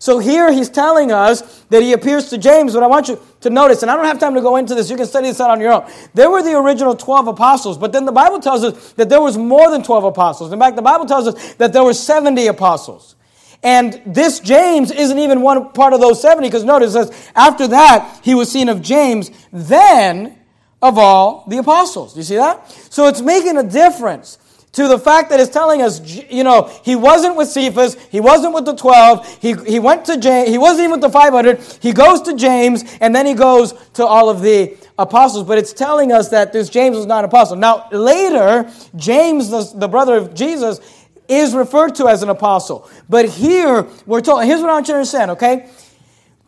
So 0.00 0.18
here 0.18 0.50
he's 0.50 0.70
telling 0.70 1.12
us 1.12 1.60
that 1.68 1.82
he 1.82 1.92
appears 1.92 2.30
to 2.30 2.38
James, 2.38 2.72
but 2.72 2.82
I 2.82 2.86
want 2.86 3.08
you 3.08 3.20
to 3.42 3.50
notice, 3.50 3.82
and 3.82 3.90
I 3.90 3.96
don't 3.96 4.06
have 4.06 4.18
time 4.18 4.34
to 4.34 4.40
go 4.40 4.56
into 4.56 4.74
this, 4.74 4.88
you 4.88 4.96
can 4.96 5.04
study 5.04 5.28
this 5.28 5.42
out 5.42 5.50
on 5.50 5.60
your 5.60 5.72
own. 5.72 5.92
There 6.14 6.30
were 6.30 6.42
the 6.42 6.58
original 6.58 6.96
12 6.96 7.28
apostles, 7.28 7.76
but 7.76 7.92
then 7.92 8.06
the 8.06 8.12
Bible 8.12 8.40
tells 8.40 8.64
us 8.64 8.94
that 8.94 9.10
there 9.10 9.20
was 9.20 9.36
more 9.36 9.70
than 9.70 9.82
12 9.82 10.04
apostles. 10.04 10.54
In 10.54 10.58
fact, 10.58 10.76
the 10.76 10.82
Bible 10.82 11.04
tells 11.04 11.28
us 11.28 11.52
that 11.54 11.74
there 11.74 11.84
were 11.84 11.92
70 11.92 12.46
apostles. 12.46 13.14
And 13.62 14.00
this 14.06 14.40
James 14.40 14.90
isn't 14.90 15.18
even 15.18 15.42
one 15.42 15.70
part 15.72 15.92
of 15.92 16.00
those 16.00 16.22
70, 16.22 16.48
because 16.48 16.64
notice 16.64 16.94
says, 16.94 17.30
after 17.36 17.68
that 17.68 18.20
he 18.22 18.34
was 18.34 18.50
seen 18.50 18.70
of 18.70 18.80
James, 18.80 19.30
then 19.52 20.39
of 20.82 20.98
all 20.98 21.44
the 21.48 21.58
apostles. 21.58 22.14
Do 22.14 22.20
you 22.20 22.24
see 22.24 22.36
that? 22.36 22.70
So 22.90 23.06
it's 23.06 23.20
making 23.20 23.56
a 23.56 23.62
difference 23.62 24.38
to 24.72 24.86
the 24.86 24.98
fact 24.98 25.30
that 25.30 25.40
it's 25.40 25.50
telling 25.50 25.82
us, 25.82 26.00
you 26.30 26.44
know, 26.44 26.70
he 26.84 26.94
wasn't 26.94 27.36
with 27.36 27.48
Cephas, 27.48 27.96
he 28.10 28.20
wasn't 28.20 28.54
with 28.54 28.64
the 28.64 28.76
12, 28.76 29.38
he, 29.40 29.54
he 29.66 29.80
went 29.80 30.04
to 30.04 30.16
James, 30.16 30.48
he 30.48 30.58
wasn't 30.58 30.80
even 30.80 30.92
with 30.92 31.00
the 31.00 31.10
500, 31.10 31.60
he 31.80 31.92
goes 31.92 32.22
to 32.22 32.36
James, 32.36 32.84
and 33.00 33.14
then 33.14 33.26
he 33.26 33.34
goes 33.34 33.72
to 33.94 34.06
all 34.06 34.28
of 34.28 34.42
the 34.42 34.76
apostles. 34.96 35.44
But 35.44 35.58
it's 35.58 35.72
telling 35.72 36.12
us 36.12 36.28
that 36.28 36.52
this 36.52 36.68
James 36.68 36.96
was 36.96 37.06
not 37.06 37.24
an 37.24 37.30
apostle. 37.30 37.56
Now, 37.56 37.88
later, 37.90 38.70
James, 38.94 39.50
the, 39.50 39.70
the 39.74 39.88
brother 39.88 40.16
of 40.16 40.34
Jesus, 40.34 40.80
is 41.26 41.54
referred 41.54 41.94
to 41.96 42.08
as 42.08 42.22
an 42.22 42.28
apostle. 42.28 42.88
But 43.08 43.28
here, 43.28 43.86
we're 44.06 44.20
told, 44.20 44.44
here's 44.44 44.60
what 44.60 44.70
I 44.70 44.74
want 44.74 44.88
you 44.88 44.94
to 44.94 44.98
understand, 44.98 45.32
okay? 45.32 45.68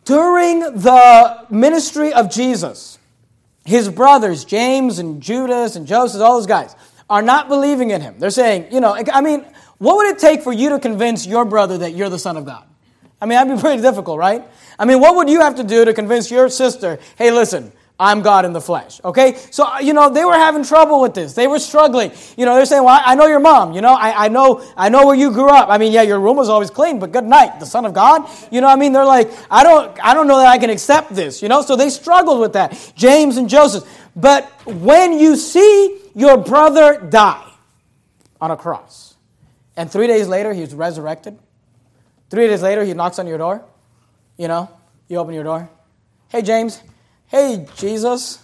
During 0.05 0.59
the 0.59 1.45
ministry 1.49 2.13
of 2.13 2.29
Jesus, 2.29 2.99
his 3.65 3.89
brothers, 3.89 4.45
James 4.45 4.99
and 4.99 5.21
Judas 5.21 5.75
and 5.75 5.87
Joseph, 5.87 6.21
all 6.21 6.37
those 6.37 6.47
guys, 6.47 6.75
are 7.09 7.21
not 7.21 7.47
believing 7.47 7.91
in 7.91 8.01
him. 8.01 8.15
They're 8.19 8.29
saying, 8.29 8.71
you 8.71 8.79
know, 8.79 8.95
I 9.13 9.21
mean, 9.21 9.45
what 9.77 9.97
would 9.97 10.07
it 10.07 10.19
take 10.19 10.41
for 10.41 10.53
you 10.53 10.69
to 10.69 10.79
convince 10.79 11.25
your 11.25 11.45
brother 11.45 11.77
that 11.79 11.93
you're 11.93 12.09
the 12.09 12.19
Son 12.19 12.37
of 12.37 12.45
God? 12.45 12.65
I 13.21 13.25
mean, 13.25 13.37
that'd 13.37 13.55
be 13.55 13.61
pretty 13.61 13.81
difficult, 13.81 14.17
right? 14.19 14.43
I 14.77 14.85
mean, 14.85 14.99
what 14.99 15.15
would 15.15 15.29
you 15.29 15.41
have 15.41 15.55
to 15.55 15.63
do 15.63 15.85
to 15.85 15.93
convince 15.93 16.29
your 16.29 16.49
sister, 16.49 16.99
hey, 17.17 17.31
listen, 17.31 17.71
I'm 18.03 18.21
God 18.21 18.43
in 18.43 18.51
the 18.51 18.59
flesh. 18.59 18.99
Okay? 19.03 19.35
So, 19.49 19.63
uh, 19.63 19.79
you 19.79 19.93
know, 19.93 20.09
they 20.09 20.25
were 20.25 20.33
having 20.33 20.63
trouble 20.63 20.99
with 20.99 21.13
this. 21.13 21.33
They 21.33 21.47
were 21.47 21.57
struggling. 21.57 22.11
You 22.35 22.45
know, 22.45 22.55
they're 22.55 22.65
saying, 22.65 22.83
well, 22.83 23.01
I 23.03 23.15
know 23.15 23.27
your 23.27 23.39
mom. 23.39 23.71
You 23.73 23.79
know, 23.79 23.93
I, 23.93 24.25
I 24.25 24.27
know 24.27 24.61
I 24.75 24.89
know 24.89 25.05
where 25.05 25.15
you 25.15 25.31
grew 25.31 25.49
up. 25.49 25.69
I 25.69 25.77
mean, 25.77 25.93
yeah, 25.93 26.01
your 26.01 26.19
room 26.19 26.35
was 26.35 26.49
always 26.49 26.69
clean, 26.69 26.99
but 26.99 27.13
good 27.13 27.23
night. 27.23 27.61
The 27.61 27.65
Son 27.65 27.85
of 27.85 27.93
God? 27.93 28.29
You 28.51 28.59
know, 28.59 28.67
I 28.67 28.75
mean, 28.75 28.91
they're 28.91 29.05
like, 29.05 29.31
I 29.49 29.63
don't, 29.63 29.97
I 30.03 30.13
don't 30.13 30.27
know 30.27 30.37
that 30.37 30.47
I 30.47 30.57
can 30.57 30.69
accept 30.69 31.15
this. 31.15 31.41
You 31.41 31.47
know, 31.47 31.61
so 31.61 31.77
they 31.77 31.89
struggled 31.89 32.41
with 32.41 32.53
that. 32.53 32.93
James 32.95 33.37
and 33.37 33.49
Joseph. 33.49 33.83
But 34.15 34.45
when 34.67 35.17
you 35.17 35.37
see 35.37 36.01
your 36.13 36.37
brother 36.37 36.99
die 36.99 37.49
on 38.41 38.51
a 38.51 38.57
cross, 38.57 39.15
and 39.77 39.89
three 39.89 40.07
days 40.07 40.27
later 40.27 40.53
he's 40.53 40.75
resurrected, 40.75 41.39
three 42.29 42.47
days 42.47 42.61
later 42.61 42.83
he 42.83 42.93
knocks 42.93 43.17
on 43.17 43.27
your 43.27 43.37
door, 43.37 43.63
you 44.37 44.47
know, 44.47 44.69
you 45.07 45.17
open 45.17 45.33
your 45.33 45.43
door. 45.43 45.69
Hey, 46.27 46.41
James, 46.41 46.81
hey, 47.33 47.65
Jesus, 47.75 48.37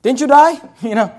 didn't 0.00 0.20
you 0.20 0.26
die? 0.26 0.54
You 0.82 0.96
know, 0.96 1.14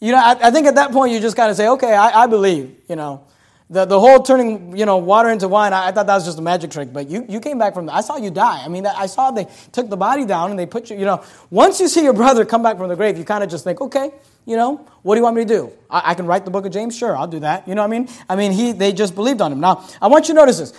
you 0.00 0.12
know, 0.12 0.18
I, 0.18 0.48
I 0.48 0.50
think 0.50 0.66
at 0.66 0.76
that 0.76 0.92
point 0.92 1.12
you 1.12 1.20
just 1.20 1.36
kind 1.36 1.50
of 1.50 1.56
say, 1.56 1.68
okay, 1.68 1.94
I, 1.94 2.22
I 2.22 2.26
believe, 2.26 2.74
you 2.88 2.96
know. 2.96 3.24
The, 3.70 3.86
the 3.86 3.98
whole 3.98 4.22
turning, 4.22 4.76
you 4.76 4.84
know, 4.84 4.98
water 4.98 5.30
into 5.30 5.48
wine, 5.48 5.72
I, 5.72 5.88
I, 5.88 5.92
thought 5.92 6.06
that 6.06 6.14
was 6.14 6.26
just 6.26 6.38
a 6.38 6.42
magic 6.42 6.70
trick, 6.70 6.92
but 6.92 7.08
you, 7.08 7.24
you 7.28 7.40
came 7.40 7.58
back 7.58 7.74
from 7.74 7.86
the, 7.86 7.94
I 7.94 8.02
saw 8.02 8.16
you 8.16 8.30
die. 8.30 8.62
I 8.62 8.68
mean, 8.68 8.86
I 8.86 9.06
saw 9.06 9.30
they 9.30 9.46
took 9.72 9.88
the 9.88 9.96
body 9.96 10.26
down 10.26 10.50
and 10.50 10.58
they 10.58 10.66
put 10.66 10.90
you, 10.90 10.98
you 10.98 11.06
know, 11.06 11.24
once 11.50 11.80
you 11.80 11.88
see 11.88 12.04
your 12.04 12.12
brother 12.12 12.44
come 12.44 12.62
back 12.62 12.76
from 12.76 12.88
the 12.88 12.96
grave, 12.96 13.16
you 13.18 13.24
kind 13.24 13.42
of 13.42 13.50
just 13.50 13.64
think, 13.64 13.80
okay, 13.80 14.12
you 14.46 14.56
know, 14.56 14.86
what 15.02 15.14
do 15.14 15.18
you 15.18 15.24
want 15.24 15.36
me 15.36 15.42
to 15.42 15.48
do? 15.48 15.72
I, 15.88 16.10
I, 16.10 16.14
can 16.14 16.26
write 16.26 16.44
the 16.44 16.50
book 16.50 16.66
of 16.66 16.72
James? 16.72 16.96
Sure, 16.96 17.16
I'll 17.16 17.26
do 17.26 17.40
that. 17.40 17.66
You 17.66 17.74
know 17.74 17.80
what 17.80 17.94
I 17.94 17.98
mean? 17.98 18.08
I 18.28 18.36
mean, 18.36 18.52
he, 18.52 18.72
they 18.72 18.92
just 18.92 19.14
believed 19.14 19.40
on 19.40 19.52
him. 19.52 19.60
Now, 19.60 19.88
I 20.00 20.08
want 20.08 20.28
you 20.28 20.34
to 20.34 20.40
notice 20.40 20.58
this. 20.58 20.72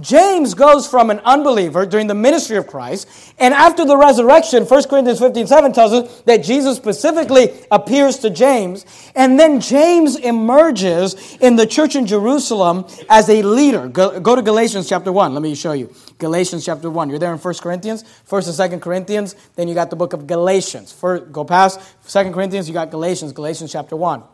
James 0.00 0.54
goes 0.54 0.88
from 0.88 1.08
an 1.08 1.20
unbeliever 1.20 1.86
during 1.86 2.08
the 2.08 2.14
ministry 2.14 2.56
of 2.56 2.66
Christ, 2.66 3.06
and 3.38 3.54
after 3.54 3.84
the 3.84 3.96
resurrection, 3.96 4.64
1 4.64 4.82
Corinthians 4.84 5.20
15 5.20 5.46
7 5.46 5.72
tells 5.72 5.92
us 5.92 6.20
that 6.22 6.38
Jesus 6.38 6.76
specifically 6.76 7.52
appears 7.70 8.18
to 8.18 8.30
James, 8.30 8.84
and 9.14 9.38
then 9.38 9.60
James 9.60 10.16
emerges 10.16 11.36
in 11.36 11.54
the 11.54 11.64
church 11.64 11.94
in 11.94 12.06
Jerusalem 12.06 12.86
as 13.08 13.28
a 13.28 13.42
leader. 13.42 13.86
Go, 13.86 14.18
go 14.18 14.34
to 14.34 14.42
Galatians 14.42 14.88
chapter 14.88 15.12
1. 15.12 15.32
Let 15.32 15.42
me 15.42 15.54
show 15.54 15.72
you. 15.72 15.94
Galatians 16.18 16.64
chapter 16.64 16.90
1. 16.90 17.08
You're 17.10 17.20
there 17.20 17.32
in 17.32 17.38
1 17.38 17.54
Corinthians, 17.54 18.02
1st 18.28 18.60
and 18.60 18.72
2nd 18.72 18.82
Corinthians, 18.82 19.36
then 19.54 19.68
you 19.68 19.74
got 19.74 19.90
the 19.90 19.96
book 19.96 20.12
of 20.12 20.26
Galatians. 20.26 20.90
First, 20.90 21.30
go 21.30 21.44
past 21.44 21.78
2nd 22.04 22.34
Corinthians, 22.34 22.66
you 22.66 22.74
got 22.74 22.90
Galatians, 22.90 23.30
Galatians 23.30 23.70
chapter 23.70 23.94
1. 23.94 24.24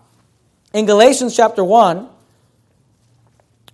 In 0.72 0.86
Galatians 0.86 1.36
chapter 1.36 1.62
1, 1.62 2.08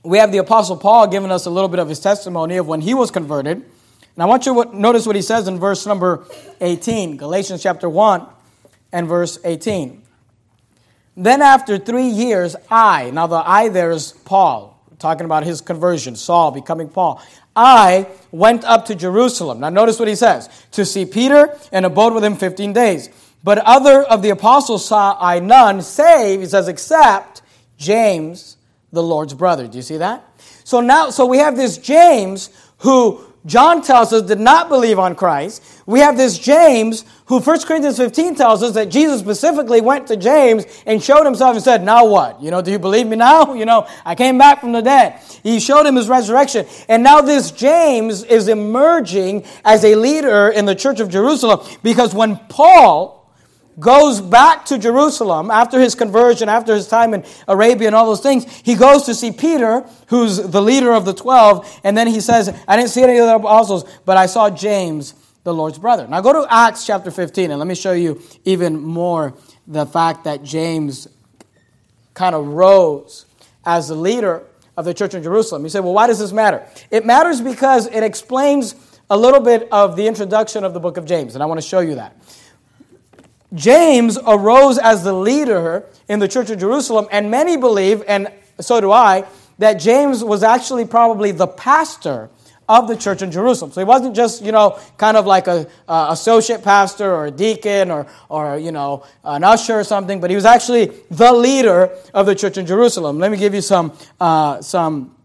we 0.02 0.18
have 0.18 0.32
the 0.32 0.38
Apostle 0.38 0.76
Paul 0.76 1.06
giving 1.08 1.30
us 1.30 1.46
a 1.46 1.50
little 1.50 1.68
bit 1.68 1.78
of 1.78 1.88
his 1.88 2.00
testimony 2.00 2.56
of 2.56 2.66
when 2.66 2.80
he 2.80 2.94
was 2.94 3.10
converted. 3.10 3.58
And 3.58 4.22
I 4.22 4.26
want 4.26 4.46
you 4.46 4.64
to 4.64 4.76
notice 4.78 5.06
what 5.06 5.16
he 5.16 5.22
says 5.22 5.46
in 5.46 5.58
verse 5.58 5.86
number 5.86 6.24
18, 6.60 7.16
Galatians 7.16 7.62
chapter 7.62 7.88
1 7.88 8.26
and 8.92 9.06
verse 9.06 9.38
18. 9.44 10.02
Then 11.16 11.42
after 11.42 11.76
three 11.76 12.08
years, 12.08 12.56
I, 12.70 13.10
now 13.10 13.26
the 13.26 13.36
I 13.36 13.68
there 13.68 13.90
is 13.90 14.12
Paul, 14.12 14.82
talking 14.98 15.26
about 15.26 15.44
his 15.44 15.60
conversion, 15.60 16.16
Saul 16.16 16.50
becoming 16.50 16.88
Paul. 16.88 17.22
I 17.54 18.06
went 18.30 18.64
up 18.64 18.86
to 18.86 18.94
Jerusalem. 18.94 19.60
Now 19.60 19.68
notice 19.68 19.98
what 19.98 20.08
he 20.08 20.14
says 20.14 20.48
to 20.72 20.84
see 20.84 21.04
Peter 21.04 21.56
and 21.72 21.84
abode 21.84 22.14
with 22.14 22.24
him 22.24 22.36
15 22.36 22.72
days. 22.72 23.10
But 23.42 23.58
other 23.58 24.02
of 24.02 24.22
the 24.22 24.30
apostles 24.30 24.86
saw 24.86 25.16
I 25.20 25.40
none, 25.40 25.82
save, 25.82 26.40
he 26.40 26.46
says, 26.46 26.68
except 26.68 27.42
James, 27.76 28.56
the 28.92 29.02
Lord's 29.02 29.34
brother. 29.34 29.66
Do 29.66 29.76
you 29.76 29.82
see 29.82 29.98
that? 29.98 30.24
So 30.64 30.80
now, 30.80 31.10
so 31.10 31.26
we 31.26 31.38
have 31.38 31.56
this 31.56 31.78
James 31.78 32.50
who 32.78 33.24
John 33.46 33.80
tells 33.80 34.12
us 34.12 34.22
did 34.22 34.38
not 34.38 34.68
believe 34.68 34.98
on 34.98 35.14
Christ. 35.14 35.62
We 35.86 36.00
have 36.00 36.16
this 36.16 36.38
James 36.38 37.06
who 37.24 37.40
1 37.40 37.60
Corinthians 37.62 37.96
15 37.96 38.34
tells 38.34 38.62
us 38.62 38.74
that 38.74 38.90
Jesus 38.90 39.20
specifically 39.20 39.80
went 39.80 40.06
to 40.08 40.16
James 40.16 40.66
and 40.84 41.02
showed 41.02 41.24
himself 41.24 41.54
and 41.54 41.64
said, 41.64 41.82
Now 41.82 42.06
what? 42.06 42.42
You 42.42 42.50
know, 42.50 42.60
do 42.60 42.70
you 42.70 42.78
believe 42.78 43.06
me 43.06 43.16
now? 43.16 43.54
You 43.60 43.66
know, 43.66 43.86
I 44.06 44.14
came 44.14 44.38
back 44.38 44.60
from 44.60 44.72
the 44.72 44.80
dead. 44.80 45.20
He 45.42 45.60
showed 45.60 45.84
him 45.84 45.96
his 45.96 46.08
resurrection. 46.08 46.66
And 46.88 47.02
now 47.02 47.20
this 47.20 47.50
James 47.50 48.24
is 48.24 48.48
emerging 48.48 49.44
as 49.66 49.84
a 49.84 49.96
leader 49.96 50.48
in 50.48 50.64
the 50.64 50.74
church 50.74 50.98
of 50.98 51.10
Jerusalem 51.10 51.60
because 51.82 52.14
when 52.14 52.36
Paul, 52.48 53.19
goes 53.78 54.20
back 54.20 54.64
to 54.66 54.78
Jerusalem 54.78 55.50
after 55.50 55.80
his 55.80 55.94
conversion, 55.94 56.48
after 56.48 56.74
his 56.74 56.88
time 56.88 57.14
in 57.14 57.24
Arabia 57.46 57.86
and 57.88 57.96
all 57.96 58.06
those 58.06 58.20
things. 58.20 58.44
He 58.58 58.74
goes 58.74 59.04
to 59.04 59.14
see 59.14 59.30
Peter, 59.30 59.84
who's 60.08 60.36
the 60.36 60.60
leader 60.60 60.92
of 60.92 61.04
the 61.04 61.14
12, 61.14 61.80
and 61.84 61.96
then 61.96 62.06
he 62.06 62.20
says, 62.20 62.48
I 62.66 62.76
didn't 62.76 62.90
see 62.90 63.02
any 63.02 63.18
of 63.18 63.26
the 63.26 63.36
apostles, 63.36 63.84
but 64.04 64.16
I 64.16 64.26
saw 64.26 64.50
James, 64.50 65.14
the 65.44 65.54
Lord's 65.54 65.78
brother. 65.78 66.06
Now 66.06 66.20
go 66.20 66.32
to 66.32 66.46
Acts 66.52 66.84
chapter 66.86 67.10
15, 67.10 67.50
and 67.50 67.58
let 67.58 67.68
me 67.68 67.74
show 67.74 67.92
you 67.92 68.20
even 68.44 68.80
more 68.80 69.34
the 69.66 69.86
fact 69.86 70.24
that 70.24 70.42
James 70.42 71.08
kind 72.12 72.34
of 72.34 72.46
rose 72.46 73.24
as 73.64 73.88
the 73.88 73.94
leader 73.94 74.42
of 74.76 74.84
the 74.84 74.92
church 74.92 75.14
in 75.14 75.22
Jerusalem. 75.22 75.62
You 75.62 75.68
say, 75.68 75.80
well, 75.80 75.94
why 75.94 76.06
does 76.06 76.18
this 76.18 76.32
matter? 76.32 76.66
It 76.90 77.06
matters 77.06 77.40
because 77.40 77.86
it 77.86 78.02
explains 78.02 78.74
a 79.08 79.16
little 79.16 79.40
bit 79.40 79.68
of 79.72 79.96
the 79.96 80.06
introduction 80.06 80.64
of 80.64 80.74
the 80.74 80.80
book 80.80 80.96
of 80.96 81.04
James, 81.04 81.34
and 81.34 81.42
I 81.42 81.46
want 81.46 81.60
to 81.60 81.66
show 81.66 81.80
you 81.80 81.96
that. 81.96 82.16
James 83.54 84.18
arose 84.26 84.78
as 84.78 85.02
the 85.02 85.12
leader 85.12 85.84
in 86.08 86.18
the 86.18 86.28
church 86.28 86.50
of 86.50 86.58
Jerusalem, 86.58 87.08
and 87.10 87.30
many 87.30 87.56
believe, 87.56 88.02
and 88.06 88.32
so 88.60 88.80
do 88.80 88.92
I, 88.92 89.24
that 89.58 89.74
James 89.74 90.24
was 90.24 90.42
actually 90.42 90.84
probably 90.84 91.32
the 91.32 91.46
pastor 91.46 92.30
of 92.68 92.86
the 92.86 92.96
church 92.96 93.20
in 93.20 93.32
Jerusalem. 93.32 93.72
So 93.72 93.80
he 93.80 93.84
wasn't 93.84 94.14
just, 94.14 94.42
you 94.42 94.52
know, 94.52 94.78
kind 94.96 95.16
of 95.16 95.26
like 95.26 95.48
a 95.48 95.66
uh, 95.88 96.06
associate 96.10 96.62
pastor 96.62 97.12
or 97.12 97.26
a 97.26 97.30
deacon 97.30 97.90
or, 97.90 98.06
or, 98.28 98.58
you 98.58 98.70
know, 98.70 99.04
an 99.24 99.42
usher 99.42 99.80
or 99.80 99.84
something, 99.84 100.20
but 100.20 100.30
he 100.30 100.36
was 100.36 100.44
actually 100.44 100.92
the 101.10 101.32
leader 101.32 101.90
of 102.14 102.26
the 102.26 102.34
church 102.34 102.58
in 102.58 102.66
Jerusalem. 102.66 103.18
Let 103.18 103.32
me 103.32 103.38
give 103.38 103.54
you 103.54 103.60
some, 103.60 103.92
uh, 104.20 104.62
some 104.62 105.16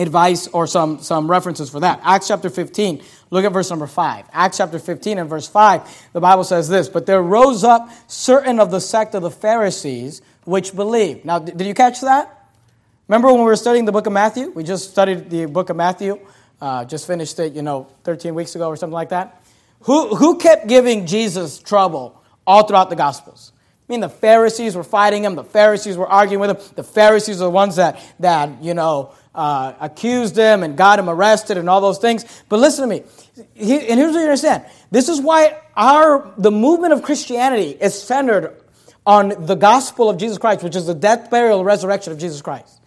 advice 0.00 0.46
or 0.48 0.66
some, 0.66 1.00
some 1.00 1.30
references 1.30 1.70
for 1.70 1.80
that. 1.80 2.00
Acts 2.02 2.28
chapter 2.28 2.50
15, 2.50 3.02
look 3.30 3.44
at 3.44 3.52
verse 3.52 3.70
number 3.70 3.86
5. 3.86 4.26
Acts 4.32 4.58
chapter 4.58 4.78
15 4.78 5.18
and 5.18 5.28
verse 5.28 5.48
5, 5.48 6.08
the 6.12 6.20
Bible 6.20 6.44
says 6.44 6.68
this 6.68 6.88
But 6.88 7.06
there 7.06 7.22
rose 7.22 7.64
up 7.64 7.88
certain 8.06 8.60
of 8.60 8.70
the 8.70 8.80
sect 8.80 9.14
of 9.14 9.22
the 9.22 9.30
Pharisees 9.30 10.22
which 10.44 10.74
believed. 10.74 11.24
Now, 11.24 11.38
did 11.38 11.60
you 11.66 11.74
catch 11.74 12.00
that? 12.00 12.48
Remember 13.08 13.28
when 13.28 13.38
we 13.38 13.46
were 13.46 13.56
studying 13.56 13.84
the 13.84 13.92
book 13.92 14.06
of 14.06 14.12
Matthew? 14.12 14.50
We 14.50 14.62
just 14.62 14.90
studied 14.90 15.30
the 15.30 15.46
book 15.46 15.68
of 15.68 15.76
Matthew, 15.76 16.18
uh, 16.60 16.84
just 16.84 17.06
finished 17.06 17.38
it, 17.38 17.52
you 17.52 17.62
know, 17.62 17.88
13 18.04 18.34
weeks 18.34 18.54
ago 18.54 18.68
or 18.68 18.76
something 18.76 18.94
like 18.94 19.08
that. 19.08 19.42
Who, 19.80 20.14
who 20.14 20.38
kept 20.38 20.68
giving 20.68 21.06
Jesus 21.06 21.58
trouble 21.58 22.22
all 22.46 22.66
throughout 22.66 22.90
the 22.90 22.96
Gospels? 22.96 23.52
I 23.88 23.92
mean, 23.92 24.00
the 24.00 24.08
Pharisees 24.08 24.76
were 24.76 24.84
fighting 24.84 25.24
him. 25.24 25.34
The 25.34 25.42
Pharisees 25.42 25.96
were 25.96 26.06
arguing 26.06 26.40
with 26.40 26.50
him. 26.50 26.74
The 26.76 26.84
Pharisees 26.84 27.40
are 27.40 27.46
the 27.46 27.50
ones 27.50 27.76
that, 27.76 28.00
that 28.20 28.62
you 28.62 28.74
know, 28.74 29.12
uh, 29.34 29.74
accused 29.80 30.36
him 30.36 30.62
and 30.62 30.76
got 30.76 30.98
him 30.98 31.08
arrested 31.08 31.56
and 31.56 31.68
all 31.68 31.80
those 31.80 31.98
things. 31.98 32.24
But 32.48 32.60
listen 32.60 32.88
to 32.88 32.94
me. 32.94 33.04
He, 33.54 33.74
and 33.88 33.98
here's 33.98 34.12
what 34.12 34.18
you 34.18 34.24
understand. 34.24 34.64
This 34.90 35.08
is 35.08 35.20
why 35.20 35.58
our 35.76 36.32
the 36.36 36.50
movement 36.50 36.92
of 36.92 37.02
Christianity 37.02 37.76
is 37.80 38.00
centered 38.00 38.56
on 39.06 39.46
the 39.46 39.54
gospel 39.54 40.10
of 40.10 40.18
Jesus 40.18 40.38
Christ, 40.38 40.62
which 40.62 40.76
is 40.76 40.86
the 40.86 40.94
death, 40.94 41.30
burial, 41.30 41.64
resurrection 41.64 42.12
of 42.12 42.18
Jesus 42.18 42.42
Christ. 42.42 42.80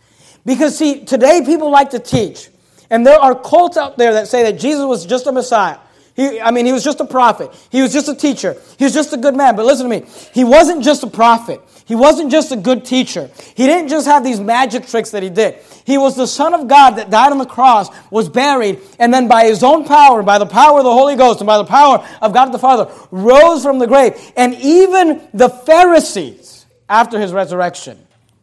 Because 0.45 0.77
see, 0.77 1.05
today 1.05 1.41
people 1.45 1.71
like 1.71 1.91
to 1.91 1.99
teach, 1.99 2.49
and 2.89 3.07
there 3.07 3.19
are 3.19 3.33
cults 3.33 3.77
out 3.77 3.97
there 3.97 4.13
that 4.13 4.27
say 4.27 4.43
that 4.43 4.59
Jesus 4.59 4.85
was 4.85 5.05
just 5.05 5.25
a 5.27 5.31
Messiah. 5.31 5.77
He, 6.15 6.39
I 6.39 6.51
mean, 6.51 6.65
he 6.65 6.71
was 6.71 6.83
just 6.83 6.99
a 6.99 7.05
prophet. 7.05 7.49
He 7.71 7.81
was 7.81 7.91
just 7.91 8.07
a 8.07 8.15
teacher. 8.15 8.55
He 8.77 8.83
was 8.83 8.93
just 8.93 9.13
a 9.13 9.17
good 9.17 9.35
man. 9.35 9.55
But 9.55 9.65
listen 9.65 9.89
to 9.89 9.99
me. 9.99 10.05
He 10.33 10.43
wasn't 10.43 10.83
just 10.83 11.01
a 11.03 11.07
prophet. 11.07 11.59
He 11.85 11.95
wasn't 11.95 12.31
just 12.31 12.51
a 12.51 12.55
good 12.55 12.85
teacher. 12.85 13.29
He 13.55 13.65
didn't 13.65 13.89
just 13.89 14.07
have 14.07 14.23
these 14.23 14.39
magic 14.39 14.87
tricks 14.87 15.11
that 15.11 15.23
he 15.23 15.29
did. 15.29 15.55
He 15.85 15.97
was 15.97 16.15
the 16.15 16.27
Son 16.27 16.53
of 16.53 16.67
God 16.67 16.91
that 16.91 17.09
died 17.09 17.31
on 17.31 17.37
the 17.37 17.45
cross, 17.45 17.89
was 18.09 18.29
buried, 18.29 18.79
and 18.99 19.13
then 19.13 19.27
by 19.27 19.45
his 19.45 19.63
own 19.63 19.83
power, 19.83 20.23
by 20.23 20.37
the 20.37 20.45
power 20.45 20.79
of 20.79 20.85
the 20.85 20.93
Holy 20.93 21.15
Ghost, 21.15 21.41
and 21.41 21.47
by 21.47 21.57
the 21.57 21.65
power 21.65 22.07
of 22.21 22.33
God 22.33 22.45
the 22.51 22.59
Father, 22.59 22.91
rose 23.11 23.63
from 23.63 23.79
the 23.79 23.87
grave. 23.87 24.19
And 24.37 24.53
even 24.55 25.27
the 25.33 25.49
Pharisees, 25.49 26.65
after 26.87 27.19
his 27.19 27.33
resurrection, 27.33 27.99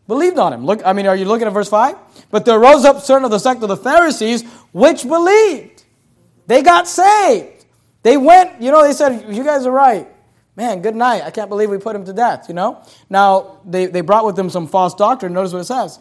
believed 0.06 0.38
on 0.38 0.52
him. 0.52 0.66
Look, 0.66 0.82
I 0.84 0.92
mean, 0.92 1.06
are 1.06 1.16
you 1.16 1.24
looking 1.24 1.46
at 1.46 1.52
verse 1.52 1.68
5? 1.68 1.96
But 2.30 2.44
there 2.44 2.58
rose 2.58 2.84
up 2.84 3.00
certain 3.00 3.24
of 3.24 3.30
the 3.30 3.38
sect 3.38 3.62
of 3.62 3.68
the 3.68 3.76
Pharisees 3.76 4.44
which 4.72 5.06
believed. 5.06 5.84
They 6.46 6.62
got 6.62 6.88
saved. 6.88 7.64
They 8.02 8.16
went, 8.16 8.60
you 8.60 8.70
know, 8.70 8.82
they 8.82 8.92
said, 8.92 9.34
You 9.34 9.44
guys 9.44 9.66
are 9.66 9.72
right. 9.72 10.08
Man, 10.56 10.82
good 10.82 10.96
night. 10.96 11.22
I 11.22 11.30
can't 11.30 11.48
believe 11.48 11.70
we 11.70 11.78
put 11.78 11.96
him 11.96 12.04
to 12.04 12.12
death, 12.12 12.46
you 12.48 12.54
know? 12.54 12.82
Now, 13.08 13.60
they, 13.64 13.86
they 13.86 14.00
brought 14.00 14.26
with 14.26 14.36
them 14.36 14.50
some 14.50 14.66
false 14.66 14.94
doctrine. 14.94 15.32
Notice 15.32 15.52
what 15.52 15.60
it 15.60 15.64
says 15.64 15.98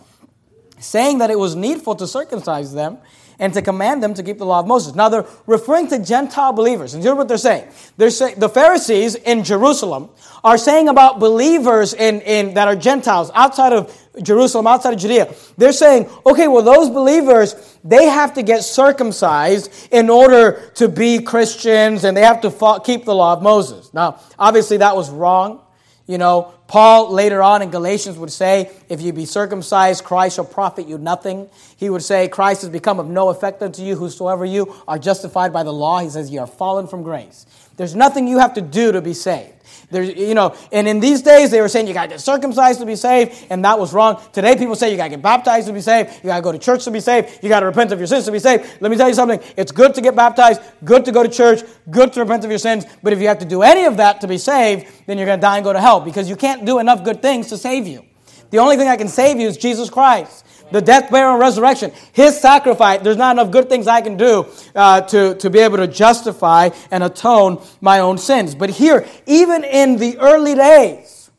saying 0.79 1.19
that 1.19 1.29
it 1.29 1.37
was 1.37 1.55
needful 1.55 1.95
to 1.95 2.07
circumcise 2.07 2.73
them 2.73 2.97
and 3.37 3.53
to 3.53 3.61
command 3.61 4.03
them 4.03 4.13
to 4.13 4.23
keep 4.23 4.37
the 4.37 4.45
law 4.45 4.59
of 4.59 4.67
Moses. 4.67 4.95
Now 4.95 5.09
they're 5.09 5.25
referring 5.45 5.87
to 5.89 5.99
Gentile 5.99 6.51
believers, 6.51 6.93
and 6.93 7.03
here's 7.03 7.15
what 7.15 7.27
they're 7.27 7.37
saying. 7.37 7.69
They're 7.97 8.09
saying 8.09 8.39
the 8.39 8.49
Pharisees 8.49 9.15
in 9.15 9.43
Jerusalem 9.43 10.09
are 10.43 10.57
saying 10.57 10.89
about 10.89 11.19
believers 11.19 11.93
in, 11.93 12.21
in 12.21 12.53
that 12.55 12.67
are 12.67 12.75
Gentiles 12.75 13.31
outside 13.33 13.73
of 13.73 13.95
Jerusalem, 14.21 14.67
outside 14.67 14.93
of 14.93 14.99
Judea. 14.99 15.33
They're 15.57 15.71
saying, 15.71 16.09
okay, 16.25 16.47
well, 16.47 16.63
those 16.63 16.89
believers, 16.89 17.77
they 17.83 18.05
have 18.05 18.33
to 18.35 18.43
get 18.43 18.63
circumcised 18.63 19.71
in 19.91 20.09
order 20.09 20.71
to 20.75 20.87
be 20.87 21.19
Christians, 21.19 22.03
and 22.03 22.15
they 22.15 22.21
have 22.21 22.41
to 22.41 22.81
keep 22.83 23.05
the 23.05 23.15
law 23.15 23.33
of 23.33 23.41
Moses. 23.41 23.93
Now, 23.93 24.19
obviously, 24.37 24.77
that 24.77 24.95
was 24.95 25.09
wrong. 25.09 25.61
You 26.07 26.17
know, 26.17 26.53
Paul 26.67 27.11
later 27.11 27.43
on 27.43 27.61
in 27.61 27.69
Galatians 27.69 28.17
would 28.17 28.31
say, 28.31 28.71
If 28.89 28.99
you 28.99 29.13
be 29.13 29.25
circumcised, 29.25 30.03
Christ 30.03 30.37
shall 30.37 30.45
profit 30.45 30.87
you 30.87 30.97
nothing. 30.97 31.49
He 31.77 31.89
would 31.89 32.01
say, 32.01 32.27
Christ 32.27 32.61
has 32.61 32.69
become 32.71 32.99
of 32.99 33.07
no 33.07 33.29
effect 33.29 33.61
unto 33.61 33.83
you, 33.83 33.95
whosoever 33.95 34.43
you 34.43 34.73
are 34.87 34.97
justified 34.97 35.53
by 35.53 35.61
the 35.61 35.73
law. 35.73 35.99
He 35.99 36.09
says, 36.09 36.31
You 36.31 36.39
are 36.39 36.47
fallen 36.47 36.87
from 36.87 37.03
grace. 37.03 37.45
There's 37.77 37.95
nothing 37.95 38.27
you 38.27 38.39
have 38.39 38.55
to 38.55 38.61
do 38.61 38.91
to 38.91 39.01
be 39.01 39.13
saved. 39.13 39.53
You 39.91 40.35
know, 40.35 40.55
and 40.71 40.87
in 40.87 40.99
these 40.99 41.23
days 41.23 41.49
they 41.49 41.61
were 41.61 41.67
saying 41.67 41.87
you 41.87 41.95
got 41.95 42.03
to 42.03 42.09
get 42.09 42.21
circumcised 42.21 42.79
to 42.79 42.85
be 42.85 42.95
saved, 42.95 43.47
and 43.49 43.65
that 43.65 43.79
was 43.79 43.91
wrong. 43.91 44.21
Today 44.31 44.55
people 44.55 44.75
say 44.75 44.91
you 44.91 44.97
got 44.97 45.05
to 45.05 45.09
get 45.09 45.21
baptized 45.21 45.67
to 45.67 45.73
be 45.73 45.81
saved. 45.81 46.17
You 46.17 46.27
got 46.27 46.37
to 46.37 46.43
go 46.43 46.51
to 46.51 46.59
church 46.59 46.83
to 46.83 46.91
be 46.91 46.99
saved. 46.99 47.39
You 47.41 47.49
got 47.49 47.61
to 47.61 47.65
repent 47.65 47.91
of 47.91 47.99
your 47.99 48.07
sins 48.07 48.25
to 48.25 48.31
be 48.31 48.39
saved. 48.39 48.81
Let 48.81 48.91
me 48.91 48.97
tell 48.97 49.07
you 49.07 49.15
something. 49.15 49.39
It's 49.57 49.71
good 49.71 49.95
to 49.95 50.01
get 50.01 50.15
baptized, 50.15 50.61
good 50.83 51.05
to 51.05 51.11
go 51.11 51.23
to 51.23 51.29
church, 51.29 51.61
good 51.89 52.13
to 52.13 52.19
repent 52.19 52.43
of 52.43 52.51
your 52.51 52.59
sins. 52.59 52.85
But 53.01 53.13
if 53.13 53.19
you 53.19 53.27
have 53.29 53.39
to 53.39 53.45
do 53.45 53.63
any 53.63 53.85
of 53.85 53.97
that 53.97 54.21
to 54.21 54.27
be 54.27 54.37
saved, 54.37 54.87
then 55.07 55.17
you're 55.17 55.25
going 55.25 55.39
to 55.39 55.41
die 55.41 55.57
and 55.57 55.63
go 55.63 55.73
to 55.73 55.81
hell 55.81 55.99
because 55.99 56.29
you 56.29 56.35
can't 56.35 56.65
do 56.65 56.77
enough 56.77 57.03
good 57.03 57.21
things 57.21 57.47
to 57.47 57.57
save 57.57 57.87
you. 57.87 58.05
The 58.51 58.59
only 58.59 58.77
thing 58.77 58.85
that 58.85 58.99
can 58.99 59.07
save 59.07 59.39
you 59.39 59.47
is 59.47 59.57
Jesus 59.57 59.89
Christ 59.89 60.45
the 60.71 60.81
death, 60.81 61.11
burial, 61.11 61.31
and 61.31 61.39
resurrection, 61.39 61.91
his 62.13 62.39
sacrifice, 62.39 63.01
there's 63.01 63.17
not 63.17 63.35
enough 63.35 63.51
good 63.51 63.69
things 63.69 63.87
I 63.87 64.01
can 64.01 64.17
do 64.17 64.47
uh, 64.75 65.01
to, 65.01 65.35
to 65.35 65.49
be 65.49 65.59
able 65.59 65.77
to 65.77 65.87
justify 65.87 66.69
and 66.91 67.03
atone 67.03 67.61
my 67.81 67.99
own 67.99 68.17
sins. 68.17 68.55
But 68.55 68.69
here, 68.69 69.07
even 69.25 69.63
in 69.63 69.97
the 69.97 70.17
early 70.19 70.55
days, 70.55 71.31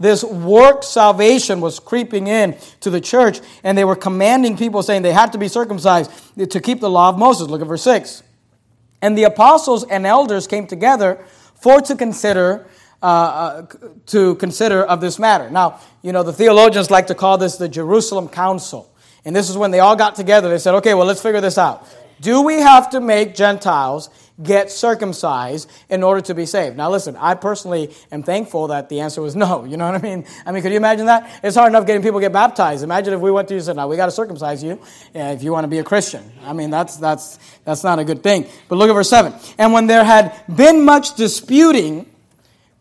this 0.00 0.22
work 0.22 0.84
salvation 0.84 1.60
was 1.60 1.80
creeping 1.80 2.28
in 2.28 2.56
to 2.80 2.90
the 2.90 3.00
church, 3.00 3.40
and 3.64 3.76
they 3.76 3.84
were 3.84 3.96
commanding 3.96 4.56
people, 4.56 4.82
saying 4.82 5.02
they 5.02 5.12
had 5.12 5.32
to 5.32 5.38
be 5.38 5.48
circumcised 5.48 6.10
to 6.36 6.60
keep 6.60 6.80
the 6.80 6.90
law 6.90 7.08
of 7.08 7.18
Moses. 7.18 7.48
Look 7.48 7.60
at 7.60 7.66
verse 7.66 7.82
6. 7.82 8.22
And 9.02 9.18
the 9.18 9.24
apostles 9.24 9.84
and 9.84 10.06
elders 10.06 10.46
came 10.46 10.66
together 10.66 11.24
for 11.54 11.80
to 11.80 11.96
consider 11.96 12.66
uh, 13.00 13.06
uh, 13.06 13.66
to 14.06 14.34
consider 14.36 14.82
of 14.82 15.00
this 15.00 15.20
matter. 15.20 15.48
Now, 15.50 15.78
you 16.02 16.12
know, 16.12 16.24
the 16.24 16.32
theologians 16.32 16.90
like 16.90 17.06
to 17.06 17.14
call 17.14 17.38
this 17.38 17.56
the 17.56 17.68
Jerusalem 17.68 18.28
Council. 18.28 18.92
And 19.24 19.36
this 19.36 19.48
is 19.48 19.56
when 19.56 19.70
they 19.70 19.78
all 19.78 19.94
got 19.94 20.16
together. 20.16 20.48
They 20.48 20.58
said, 20.58 20.74
okay, 20.76 20.94
well, 20.94 21.06
let's 21.06 21.22
figure 21.22 21.40
this 21.40 21.58
out. 21.58 21.86
Do 22.20 22.42
we 22.42 22.54
have 22.54 22.90
to 22.90 23.00
make 23.00 23.36
Gentiles 23.36 24.10
get 24.42 24.72
circumcised 24.72 25.70
in 25.88 26.02
order 26.02 26.20
to 26.22 26.34
be 26.34 26.44
saved? 26.44 26.76
Now, 26.76 26.90
listen, 26.90 27.14
I 27.16 27.34
personally 27.34 27.94
am 28.10 28.24
thankful 28.24 28.66
that 28.68 28.88
the 28.88 28.98
answer 28.98 29.22
was 29.22 29.36
no. 29.46 29.64
You 29.64 29.76
know 29.76 29.86
what 29.86 29.94
I 29.94 30.02
mean? 30.02 30.24
I 30.44 30.50
mean, 30.50 30.62
could 30.64 30.72
you 30.72 30.78
imagine 30.78 31.06
that? 31.06 31.40
It's 31.44 31.56
hard 31.56 31.70
enough 31.70 31.86
getting 31.86 32.02
people 32.02 32.18
get 32.18 32.32
baptized. 32.32 32.82
Imagine 32.82 33.14
if 33.14 33.20
we 33.20 33.30
went 33.30 33.46
to 33.48 33.54
you 33.54 33.58
and 33.58 33.66
said, 33.66 33.76
"Now 33.76 33.86
we 33.86 33.96
got 33.96 34.06
to 34.06 34.10
circumcise 34.10 34.64
you 34.64 34.80
if 35.14 35.42
you 35.44 35.52
want 35.52 35.64
to 35.64 35.68
be 35.68 35.78
a 35.78 35.84
Christian." 35.84 36.32
I 36.42 36.52
mean, 36.52 36.70
that's 36.70 36.96
that's 36.96 37.38
that's 37.64 37.84
not 37.84 38.00
a 38.00 38.04
good 38.04 38.24
thing. 38.24 38.46
But 38.68 38.76
look 38.76 38.90
at 38.90 38.94
verse 38.94 39.10
seven. 39.10 39.34
And 39.56 39.72
when 39.72 39.86
there 39.86 40.02
had 40.02 40.34
been 40.52 40.84
much 40.84 41.14
disputing 41.14 42.06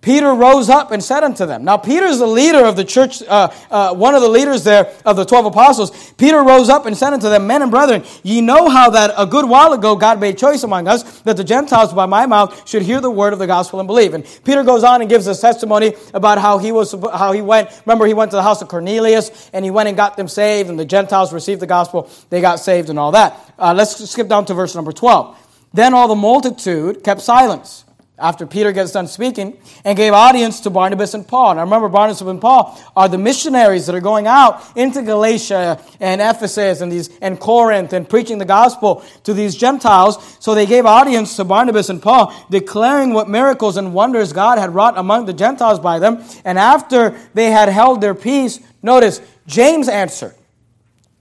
Peter 0.02 0.34
rose 0.34 0.70
up 0.70 0.92
and 0.92 1.04
said 1.04 1.24
unto 1.24 1.46
them. 1.46 1.66
Now, 1.66 1.76
Peter 1.76 2.06
is 2.06 2.20
the 2.20 2.28
leader 2.28 2.64
of 2.64 2.76
the 2.76 2.86
church, 2.86 3.22
uh, 3.24 3.52
uh, 3.70 3.96
one 3.96 4.14
of 4.14 4.22
the 4.22 4.30
leaders 4.30 4.64
there 4.64 4.94
of 5.04 5.16
the 5.16 5.26
12 5.26 5.48
apostles. 5.48 6.14
Peter 6.14 6.42
rose 6.44 6.70
up 6.70 6.86
and 6.86 6.96
said 6.96 7.14
unto 7.14 7.30
them, 7.30 7.48
Men 7.48 7.64
and 7.64 7.72
brethren, 7.72 8.04
ye 8.24 8.40
know 8.40 8.70
how 8.70 8.92
that 8.92 9.12
a 9.18 9.26
good 9.26 9.50
while 9.50 9.74
ago 9.74 9.96
God 9.96 10.20
made 10.20 10.38
choice 10.38 10.64
among 10.64 10.88
us 10.88 11.22
that 11.22 11.36
the 11.36 11.44
Gentiles 11.44 11.94
by 11.94 12.06
my 12.06 12.26
mouth 12.28 12.70
should 12.70 12.84
hear 12.84 13.02
the 13.02 13.10
word 13.10 13.34
of 13.34 13.40
the 13.40 13.48
gospel 13.48 13.80
and 13.80 13.88
believe. 13.88 14.14
And 14.14 14.24
Peter 14.46 14.64
goes 14.64 14.84
on 14.84 15.02
and 15.02 15.10
gives 15.10 15.28
us 15.28 15.42
testimony 15.42 15.94
about 16.14 16.38
how 16.38 16.60
he 16.60 16.72
was, 16.72 16.94
how 17.12 17.32
he 17.32 17.42
went. 17.42 17.70
Remember, 17.86 18.06
he 18.06 18.14
went 18.14 18.32
to 18.32 18.38
the 18.38 18.44
house 18.44 18.62
of 18.62 18.68
Cornelius 18.68 19.50
and 19.52 19.66
he 19.66 19.72
went 19.72 19.90
and 19.90 19.98
got 19.98 20.16
them 20.16 20.28
saved, 20.28 20.70
and 20.70 20.80
the 20.80 20.86
Gentiles 20.86 21.34
received 21.34 21.60
the 21.60 21.68
gospel. 21.68 22.10
They 22.30 22.40
got 22.40 22.60
saved 22.60 22.90
and 22.90 23.00
all 23.00 23.12
that. 23.14 23.54
Uh, 23.58 23.74
let's 23.76 24.10
skip 24.10 24.28
down 24.28 24.46
to 24.46 24.54
verse 24.54 24.76
number 24.76 24.92
12. 24.92 25.38
Then 25.74 25.94
all 25.94 26.08
the 26.08 26.16
multitude 26.16 27.04
kept 27.04 27.22
silence 27.22 27.84
after 28.20 28.48
Peter 28.48 28.72
gets 28.72 28.92
done 28.92 29.08
speaking, 29.08 29.56
and 29.86 29.96
gave 29.96 30.12
audience 30.12 30.62
to 30.62 30.72
Barnabas 30.72 31.14
and 31.14 31.28
Paul. 31.28 31.56
Now 31.56 31.62
remember, 31.62 31.88
Barnabas 31.88 32.22
and 32.22 32.42
Paul 32.42 32.80
are 32.96 33.08
the 33.08 33.18
missionaries 33.18 33.86
that 33.86 33.96
are 33.96 34.02
going 34.02 34.26
out 34.26 34.64
into 34.76 35.04
Galatia 35.04 35.80
and 36.00 36.20
Ephesus 36.20 36.82
and, 36.82 36.92
these, 36.92 37.16
and 37.20 37.40
Corinth 37.40 37.94
and 37.94 38.10
preaching 38.10 38.40
the 38.40 38.46
gospel 38.46 39.04
to 39.24 39.34
these 39.34 39.56
Gentiles. 39.56 40.38
So 40.40 40.56
they 40.56 40.66
gave 40.66 40.86
audience 40.86 41.36
to 41.36 41.44
Barnabas 41.44 41.90
and 41.90 42.02
Paul, 42.02 42.34
declaring 42.50 43.14
what 43.14 43.30
miracles 43.30 43.78
and 43.78 43.94
wonders 43.94 44.34
God 44.34 44.58
had 44.58 44.74
wrought 44.74 44.98
among 44.98 45.28
the 45.28 45.34
Gentiles 45.34 45.80
by 45.80 46.00
them. 46.00 46.24
And 46.44 46.58
after 46.58 47.16
they 47.36 47.52
had 47.52 47.70
held 47.70 48.02
their 48.02 48.16
peace, 48.16 48.60
notice, 48.82 49.22
James 49.46 49.88
answered, 49.88 50.34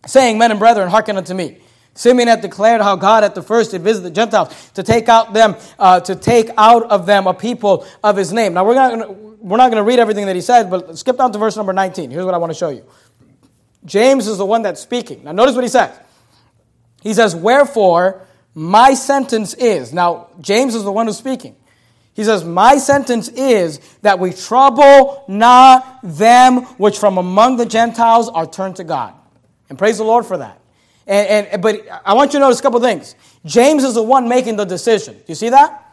saying, 0.07 0.39
Men 0.39 0.51
and 0.51 0.59
brethren, 0.59 0.89
hearken 0.89 1.19
unto 1.19 1.35
me. 1.35 1.59
Simeon 1.97 2.29
had 2.29 2.41
declared 2.41 2.81
how 2.81 2.95
God 2.95 3.25
at 3.25 3.35
the 3.35 3.43
first 3.43 3.73
did 3.73 3.83
visit 3.83 4.03
the 4.03 4.11
Gentiles 4.11 4.71
to 4.75 4.83
take 4.83 5.09
out 5.09 5.33
them, 5.33 5.57
uh, 5.79 6.01
to 6.01 6.15
take 6.15 6.51
out 6.57 6.85
of 6.85 7.07
them 7.07 7.27
a 7.27 7.35
people 7.35 7.87
of 8.05 8.17
his 8.17 8.33
name. 8.33 8.55
Now 8.55 8.65
we're 8.65 8.75
not 8.75 8.91
gonna, 8.91 9.13
we're 9.13 9.57
not 9.57 9.71
going 9.71 9.83
to 9.83 9.87
read 9.87 9.99
everything 9.99 10.27
that 10.27 10.37
he 10.37 10.43
said, 10.43 10.71
but 10.71 10.97
skip 10.99 11.17
down 11.17 11.33
to 11.33 11.39
verse 11.39 11.57
number 11.57 11.73
19. 11.73 12.11
Here's 12.11 12.25
what 12.25 12.35
I 12.35 12.39
want 12.39 12.53
to 12.53 12.59
show 12.59 12.69
you. 12.69 12.85
James 13.85 14.29
is 14.29 14.39
the 14.39 14.47
one 14.47 14.63
that's 14.63 14.81
speaking. 14.81 15.25
Now 15.25 15.33
notice 15.33 15.55
what 15.55 15.65
he 15.65 15.71
says. 15.71 15.99
He 17.03 17.15
says, 17.15 17.35
Wherefore 17.35 18.27
my 18.59 18.95
sentence 18.95 19.53
is. 19.53 19.93
Now, 19.93 20.29
James 20.41 20.75
is 20.75 20.83
the 20.83 20.91
one 20.91 21.07
who's 21.07 21.19
speaking. 21.19 21.55
He 22.15 22.25
says, 22.25 22.43
My 22.43 22.79
sentence 22.79 23.29
is 23.29 23.81
that 24.01 24.19
we 24.19 24.33
trouble 24.33 25.23
not 25.29 26.01
them 26.03 26.63
which 26.79 26.99
from 26.99 27.19
among 27.19 27.59
the 27.59 27.67
Gentiles 27.67 28.31
are 28.31 28.47
turned 28.47 28.77
to 28.77 28.85
God. 28.85 29.13
And 29.69 29.79
praise 29.79 29.99
the 29.99 30.05
Lord 30.05 30.25
for 30.25 30.39
that. 30.39 30.59
And, 31.07 31.47
and, 31.47 31.63
but 31.63 31.87
I 32.05 32.15
want 32.15 32.33
you 32.33 32.41
to 32.41 32.45
notice 32.45 32.59
a 32.59 32.63
couple 32.63 32.81
things. 32.81 33.15
James 33.45 33.85
is 33.85 33.95
the 33.95 34.03
one 34.03 34.29
making 34.29 34.57
the 34.57 34.65
decision. 34.65 35.15
Do 35.15 35.25
you 35.29 35.35
see 35.35 35.51
that? 35.51 35.86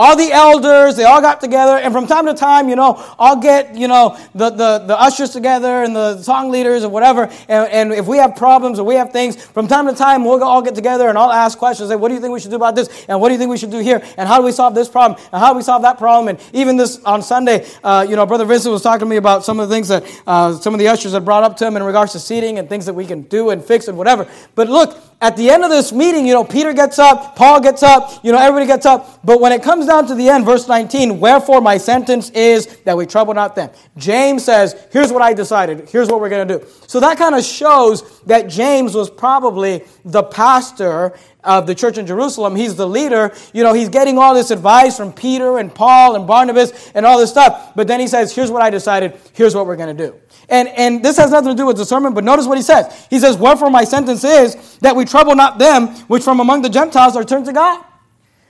All 0.00 0.16
the 0.16 0.32
elders, 0.32 0.96
they 0.96 1.04
all 1.04 1.20
got 1.20 1.42
together, 1.42 1.76
and 1.76 1.92
from 1.92 2.06
time 2.06 2.24
to 2.24 2.32
time, 2.32 2.70
you 2.70 2.76
know, 2.76 2.96
I'll 3.18 3.36
get, 3.36 3.74
you 3.74 3.86
know, 3.86 4.16
the, 4.34 4.48
the, 4.48 4.78
the 4.78 4.98
ushers 4.98 5.28
together 5.28 5.84
and 5.84 5.94
the 5.94 6.22
song 6.22 6.50
leaders 6.50 6.84
or 6.84 6.88
whatever, 6.88 7.24
and, 7.50 7.70
and 7.70 7.92
if 7.92 8.06
we 8.06 8.16
have 8.16 8.34
problems 8.34 8.78
or 8.78 8.84
we 8.84 8.94
have 8.94 9.12
things, 9.12 9.36
from 9.44 9.68
time 9.68 9.86
to 9.88 9.92
time, 9.92 10.24
we'll 10.24 10.42
all 10.42 10.62
get 10.62 10.74
together 10.74 11.10
and 11.10 11.18
I'll 11.18 11.30
ask 11.30 11.58
questions, 11.58 11.90
like, 11.90 11.98
what 11.98 12.08
do 12.08 12.14
you 12.14 12.20
think 12.22 12.32
we 12.32 12.40
should 12.40 12.50
do 12.50 12.56
about 12.56 12.74
this? 12.76 12.88
And 13.08 13.20
what 13.20 13.28
do 13.28 13.34
you 13.34 13.38
think 13.38 13.50
we 13.50 13.58
should 13.58 13.70
do 13.70 13.80
here? 13.80 14.02
And 14.16 14.26
how 14.26 14.38
do 14.38 14.44
we 14.44 14.52
solve 14.52 14.74
this 14.74 14.88
problem? 14.88 15.20
And 15.32 15.38
how 15.38 15.52
do 15.52 15.58
we 15.58 15.62
solve 15.62 15.82
that 15.82 15.98
problem? 15.98 16.34
And 16.34 16.54
even 16.54 16.78
this, 16.78 17.04
on 17.04 17.20
Sunday, 17.22 17.66
uh, 17.84 18.06
you 18.08 18.16
know, 18.16 18.24
Brother 18.24 18.46
Vincent 18.46 18.72
was 18.72 18.80
talking 18.80 19.00
to 19.00 19.10
me 19.10 19.16
about 19.16 19.44
some 19.44 19.60
of 19.60 19.68
the 19.68 19.74
things 19.74 19.88
that 19.88 20.02
uh, 20.26 20.54
some 20.54 20.72
of 20.72 20.80
the 20.80 20.88
ushers 20.88 21.12
had 21.12 21.26
brought 21.26 21.44
up 21.44 21.58
to 21.58 21.66
him 21.66 21.76
in 21.76 21.82
regards 21.82 22.12
to 22.12 22.20
seating 22.20 22.58
and 22.58 22.70
things 22.70 22.86
that 22.86 22.94
we 22.94 23.04
can 23.04 23.20
do 23.24 23.50
and 23.50 23.62
fix 23.62 23.86
and 23.86 23.98
whatever. 23.98 24.26
But 24.54 24.70
look, 24.70 24.96
at 25.22 25.36
the 25.36 25.50
end 25.50 25.64
of 25.64 25.70
this 25.70 25.92
meeting, 25.92 26.26
you 26.26 26.32
know, 26.32 26.44
Peter 26.44 26.72
gets 26.72 26.98
up, 26.98 27.36
Paul 27.36 27.60
gets 27.60 27.82
up, 27.82 28.24
you 28.24 28.32
know, 28.32 28.38
everybody 28.38 28.66
gets 28.66 28.86
up. 28.86 29.20
But 29.22 29.40
when 29.40 29.52
it 29.52 29.62
comes 29.62 29.86
down 29.86 30.06
to 30.06 30.14
the 30.14 30.30
end, 30.30 30.46
verse 30.46 30.66
19, 30.66 31.20
wherefore 31.20 31.60
my 31.60 31.76
sentence 31.76 32.30
is 32.30 32.66
that 32.84 32.96
we 32.96 33.04
trouble 33.04 33.34
not 33.34 33.54
them. 33.54 33.70
James 33.98 34.44
says, 34.44 34.74
here's 34.90 35.12
what 35.12 35.20
I 35.20 35.34
decided, 35.34 35.90
here's 35.90 36.08
what 36.08 36.20
we're 36.20 36.30
going 36.30 36.48
to 36.48 36.58
do. 36.58 36.66
So 36.86 37.00
that 37.00 37.18
kind 37.18 37.34
of 37.34 37.44
shows 37.44 38.20
that 38.22 38.48
James 38.48 38.94
was 38.94 39.10
probably 39.10 39.84
the 40.06 40.22
pastor 40.22 41.14
of 41.42 41.66
the 41.66 41.74
church 41.74 41.98
in 41.98 42.06
Jerusalem. 42.06 42.56
He's 42.56 42.76
the 42.76 42.86
leader. 42.86 43.32
You 43.52 43.62
know, 43.62 43.72
he's 43.72 43.88
getting 43.88 44.18
all 44.18 44.34
this 44.34 44.50
advice 44.50 44.96
from 44.96 45.12
Peter 45.12 45.58
and 45.58 45.74
Paul 45.74 46.16
and 46.16 46.26
Barnabas 46.26 46.90
and 46.94 47.06
all 47.06 47.18
this 47.18 47.30
stuff. 47.30 47.72
But 47.74 47.86
then 47.86 48.00
he 48.00 48.06
says, 48.06 48.34
here's 48.34 48.50
what 48.50 48.62
I 48.62 48.70
decided, 48.70 49.18
here's 49.32 49.54
what 49.54 49.66
we're 49.66 49.76
going 49.76 49.96
to 49.96 50.06
do. 50.08 50.14
And, 50.48 50.68
and 50.68 51.04
this 51.04 51.16
has 51.16 51.30
nothing 51.30 51.50
to 51.50 51.56
do 51.56 51.66
with 51.66 51.76
the 51.76 51.84
sermon, 51.84 52.12
but 52.12 52.24
notice 52.24 52.46
what 52.46 52.58
he 52.58 52.62
says. 52.62 53.06
He 53.08 53.20
says, 53.20 53.36
Wherefore 53.36 53.70
my 53.70 53.84
sentence 53.84 54.24
is 54.24 54.78
that 54.78 54.96
we 54.96 55.04
trouble 55.04 55.36
not 55.36 55.58
them 55.58 55.88
which 56.08 56.24
from 56.24 56.40
among 56.40 56.62
the 56.62 56.68
Gentiles 56.68 57.16
are 57.16 57.24
turned 57.24 57.46
to 57.46 57.52
God. 57.52 57.84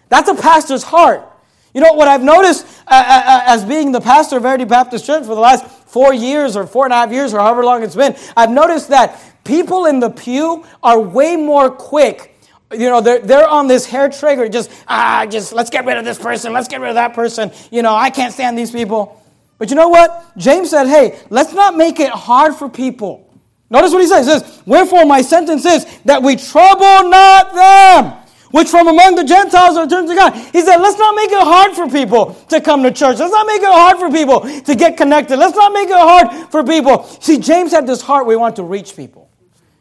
That's 0.08 0.28
a 0.28 0.34
pastor's 0.34 0.82
heart. 0.82 1.26
You 1.74 1.80
know 1.80 1.92
what 1.92 2.08
I've 2.08 2.22
noticed 2.22 2.66
uh, 2.86 2.94
uh, 2.94 3.22
uh, 3.26 3.42
as 3.46 3.64
being 3.64 3.92
the 3.92 4.00
pastor 4.00 4.38
of 4.38 4.42
Verity 4.42 4.64
Baptist 4.64 5.06
Church 5.06 5.22
for 5.22 5.34
the 5.34 5.40
last 5.40 5.64
four 5.66 6.12
years 6.12 6.56
or 6.56 6.66
four 6.66 6.84
and 6.84 6.92
a 6.92 6.96
half 6.96 7.12
years 7.12 7.32
or 7.32 7.38
however 7.38 7.64
long 7.64 7.82
it's 7.82 7.94
been, 7.94 8.16
I've 8.36 8.50
noticed 8.50 8.88
that 8.88 9.20
people 9.44 9.86
in 9.86 10.00
the 10.00 10.10
pew 10.10 10.64
are 10.82 10.98
way 10.98 11.36
more 11.36 11.70
quick. 11.70 12.29
You 12.72 12.88
know, 12.88 13.00
they're, 13.00 13.18
they're 13.18 13.48
on 13.48 13.66
this 13.66 13.84
hair 13.84 14.08
trigger, 14.08 14.48
just, 14.48 14.70
ah, 14.86 15.26
just 15.28 15.52
let's 15.52 15.70
get 15.70 15.84
rid 15.84 15.96
of 15.96 16.04
this 16.04 16.18
person, 16.18 16.52
let's 16.52 16.68
get 16.68 16.80
rid 16.80 16.90
of 16.90 16.94
that 16.94 17.14
person. 17.14 17.50
You 17.70 17.82
know, 17.82 17.94
I 17.94 18.10
can't 18.10 18.32
stand 18.32 18.56
these 18.56 18.70
people. 18.70 19.20
But 19.58 19.70
you 19.70 19.76
know 19.76 19.88
what? 19.88 20.36
James 20.38 20.70
said, 20.70 20.86
hey, 20.86 21.18
let's 21.30 21.52
not 21.52 21.76
make 21.76 22.00
it 22.00 22.10
hard 22.10 22.54
for 22.54 22.68
people. 22.68 23.30
Notice 23.70 23.92
what 23.92 24.00
he 24.00 24.08
says. 24.08 24.26
He 24.26 24.32
says, 24.32 24.62
Wherefore 24.66 25.06
my 25.06 25.22
sentence 25.22 25.64
is 25.64 25.86
that 26.04 26.22
we 26.22 26.34
trouble 26.34 27.08
not 27.08 27.54
them, 27.54 28.12
which 28.50 28.68
from 28.68 28.88
among 28.88 29.14
the 29.14 29.24
Gentiles 29.24 29.76
are 29.76 29.86
turned 29.86 30.08
to 30.08 30.14
God. 30.14 30.34
He 30.34 30.60
said, 30.60 30.76
let's 30.78 30.98
not 30.98 31.14
make 31.14 31.30
it 31.30 31.42
hard 31.42 31.72
for 31.72 31.88
people 31.88 32.34
to 32.48 32.60
come 32.60 32.82
to 32.82 32.90
church. 32.90 33.18
Let's 33.18 33.32
not 33.32 33.46
make 33.46 33.62
it 33.62 33.68
hard 33.68 33.98
for 33.98 34.10
people 34.10 34.40
to 34.62 34.74
get 34.74 34.96
connected. 34.96 35.38
Let's 35.38 35.56
not 35.56 35.72
make 35.72 35.88
it 35.88 35.94
hard 35.94 36.50
for 36.50 36.64
people. 36.64 37.04
See, 37.20 37.38
James 37.38 37.70
had 37.70 37.86
this 37.86 38.02
heart 38.02 38.26
we 38.26 38.34
want 38.34 38.56
to 38.56 38.64
reach 38.64 38.96
people. 38.96 39.29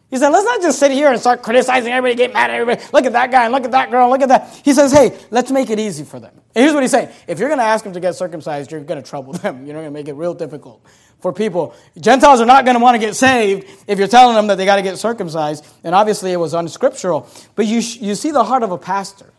He 0.10 0.18
said, 0.18 0.30
let's 0.30 0.46
not 0.46 0.62
just 0.62 0.80
sit 0.80 0.92
here 0.92 1.12
and 1.12 1.20
start 1.20 1.44
criticizing 1.44 1.92
everybody, 1.92 2.16
get 2.16 2.34
mad 2.34 2.50
at 2.50 2.60
everybody. 2.60 2.88
Look 2.92 3.06
at 3.06 3.14
that 3.14 3.30
guy 3.30 3.46
and 3.46 3.54
look 3.54 3.64
at 3.64 3.72
that 3.72 3.92
girl, 3.92 4.10
look 4.10 4.22
at 4.22 4.30
that. 4.30 4.62
He 4.66 4.74
says, 4.74 4.92
hey, 4.92 5.16
let's 5.30 5.52
make 5.52 5.70
it 5.70 5.78
easy 5.78 6.04
for 6.04 6.20
them. 6.20 6.32
And 6.56 6.64
here's 6.64 6.74
what 6.74 6.82
he's 6.82 6.92
saying. 6.92 7.10
If 7.28 7.38
you're 7.38 7.50
going 7.50 7.60
to 7.60 7.66
ask 7.66 7.84
them 7.84 7.94
to 7.94 8.00
get 8.00 8.16
circumcised, 8.16 8.72
you're 8.72 8.82
going 8.82 9.02
to 9.02 9.08
trouble 9.08 9.34
them. 9.34 9.68
You're 9.68 9.76
going 9.76 9.86
to 9.86 9.92
make 9.92 10.08
it 10.08 10.14
real 10.14 10.34
difficult 10.34 10.84
for 11.22 11.32
people. 11.32 11.76
Gentiles 12.00 12.42
are 12.42 12.48
not 12.48 12.66
going 12.66 12.76
to 12.76 12.82
want 12.82 12.96
to 12.96 13.00
get 13.00 13.16
saved 13.16 13.68
if 13.86 14.00
you're 14.00 14.08
telling 14.08 14.36
them 14.36 14.48
that 14.48 14.56
they 14.56 14.66
got 14.66 14.78
to 14.78 14.82
get 14.82 14.98
circumcised. 14.98 15.68
And 15.84 15.94
obviously 15.94 16.32
it 16.32 16.38
was 16.38 16.56
unscriptural. 16.56 17.30
But 17.56 17.68
you, 17.68 17.76
you 17.78 18.16
see 18.16 18.32
the 18.32 18.44
heart 18.44 18.64
of 18.64 18.72
a 18.72 18.80
pastor 18.80 19.32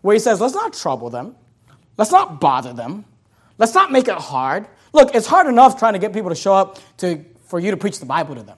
where 0.00 0.14
he 0.14 0.20
says, 0.20 0.40
let's 0.40 0.54
not 0.54 0.72
trouble 0.72 1.10
them. 1.10 1.36
Let's 1.98 2.10
not 2.10 2.40
bother 2.40 2.72
them. 2.72 3.04
Let's 3.58 3.74
not 3.74 3.92
make 3.92 4.08
it 4.08 4.14
hard. 4.14 4.66
Look, 4.94 5.14
it's 5.14 5.26
hard 5.26 5.46
enough 5.46 5.78
trying 5.78 5.92
to 5.92 5.98
get 5.98 6.14
people 6.14 6.30
to 6.30 6.34
show 6.34 6.54
up 6.54 6.78
to, 6.98 7.22
for 7.44 7.60
you 7.60 7.70
to 7.72 7.76
preach 7.76 7.98
the 8.00 8.06
Bible 8.06 8.34
to 8.36 8.42
them. 8.42 8.56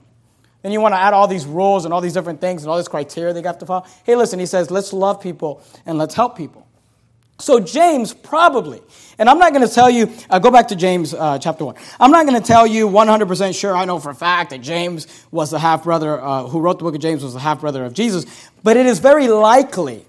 Then 0.63 0.73
you 0.73 0.81
want 0.81 0.95
to 0.95 0.99
add 0.99 1.13
all 1.13 1.27
these 1.27 1.45
rules 1.45 1.85
and 1.85 1.93
all 1.93 2.01
these 2.01 2.13
different 2.13 2.41
things 2.41 2.63
and 2.63 2.71
all 2.71 2.77
this 2.77 2.89
criteria 2.89 3.33
they 3.33 3.43
have 3.43 3.59
to 3.59 3.67
follow. 3.67 3.87
Hey, 4.05 4.15
listen, 4.17 4.39
he 4.39 4.47
says, 4.47 4.71
let's 4.71 4.93
love 4.93 5.21
people 5.21 5.63
and 5.87 5.99
let's 5.99 6.15
help 6.15 6.37
people. 6.37 6.67
So, 7.39 7.59
James 7.59 8.15
probably, 8.15 8.81
and 9.19 9.29
I'm 9.29 9.39
not 9.39 9.53
going 9.53 9.67
to 9.67 9.75
tell 9.75 9.91
you, 9.91 10.13
uh, 10.31 10.39
go 10.39 10.53
back 10.53 10.69
to 10.69 10.77
James 10.77 11.13
uh, 11.13 11.39
chapter 11.39 11.65
1. 11.65 11.75
I'm 11.99 12.13
not 12.13 12.25
going 12.25 12.41
to 12.41 12.47
tell 12.47 12.69
you 12.69 12.89
100% 12.89 13.59
sure, 13.59 13.77
I 13.77 13.85
know 13.85 13.99
for 13.99 14.11
a 14.11 14.15
fact 14.15 14.51
that 14.51 14.61
James 14.61 15.09
was 15.33 15.51
the 15.51 15.59
half 15.59 15.83
brother, 15.83 16.23
uh, 16.23 16.45
who 16.45 16.61
wrote 16.61 16.79
the 16.79 16.85
book 16.85 16.95
of 16.95 17.01
James 17.01 17.25
was 17.25 17.35
the 17.35 17.41
half 17.41 17.61
brother 17.61 17.85
of 17.85 17.95
Jesus, 17.95 18.27
but 18.63 18.77
it 18.77 18.87
is 18.87 19.01
very 19.01 19.27
likely 19.27 20.07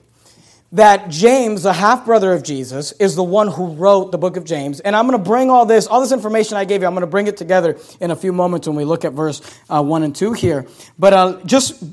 that 0.74 1.08
James, 1.10 1.64
the 1.64 1.74
half 1.74 2.04
brother 2.04 2.34
of 2.34 2.42
Jesus, 2.42 2.94
is 2.94 3.16
the 3.16 3.24
one 3.24 3.48
who 3.48 3.74
wrote 3.74 4.12
the 4.12 4.18
book 4.18 4.38
of 4.38 4.44
James. 4.44 4.80
And 4.80 4.96
I'm 4.96 5.08
going 5.08 5.18
to 5.18 5.24
bring 5.24 5.52
all 5.52 5.68
this, 5.68 5.86
all 5.86 6.02
this 6.02 6.12
information 6.12 6.58
I 6.58 6.66
gave 6.66 6.82
you, 6.82 6.88
I'm 6.88 6.94
going 6.94 7.02
to 7.02 7.08
bring 7.08 7.28
it 7.28 7.38
together 7.38 7.78
in 8.02 8.10
a 8.10 8.16
few 8.16 8.34
moments 8.34 8.68
when 8.68 8.76
we 8.76 8.84
look 8.84 9.06
at 9.06 9.14
verse 9.14 9.42
uh, 9.70 9.84
1 9.84 10.02
and 10.02 10.16
2 10.16 10.34
here. 10.34 10.66
But 10.98 11.14
uh, 11.14 11.40
just 11.46 11.84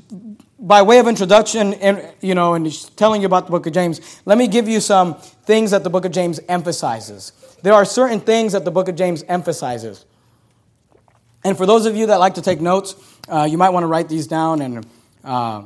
by 0.57 0.81
way 0.81 0.97
of 0.97 1.07
introduction 1.07 1.73
and 1.75 2.13
you 2.21 2.35
know 2.35 2.53
and 2.53 2.95
telling 2.95 3.21
you 3.21 3.25
about 3.25 3.47
the 3.47 3.51
book 3.51 3.65
of 3.65 3.73
james 3.73 4.21
let 4.25 4.37
me 4.37 4.47
give 4.47 4.67
you 4.67 4.79
some 4.79 5.15
things 5.15 5.71
that 5.71 5.83
the 5.83 5.89
book 5.89 6.05
of 6.05 6.11
james 6.11 6.39
emphasizes 6.47 7.31
there 7.63 7.73
are 7.73 7.83
certain 7.83 8.19
things 8.19 8.53
that 8.53 8.63
the 8.63 8.69
book 8.69 8.87
of 8.87 8.95
james 8.95 9.23
emphasizes 9.27 10.05
and 11.43 11.57
for 11.57 11.65
those 11.65 11.87
of 11.87 11.95
you 11.95 12.05
that 12.05 12.19
like 12.19 12.35
to 12.35 12.43
take 12.43 12.61
notes 12.61 12.95
uh, 13.27 13.47
you 13.49 13.57
might 13.57 13.71
want 13.71 13.81
to 13.81 13.87
write 13.87 14.07
these 14.07 14.27
down 14.27 14.61
and 14.61 14.85
uh, 15.23 15.63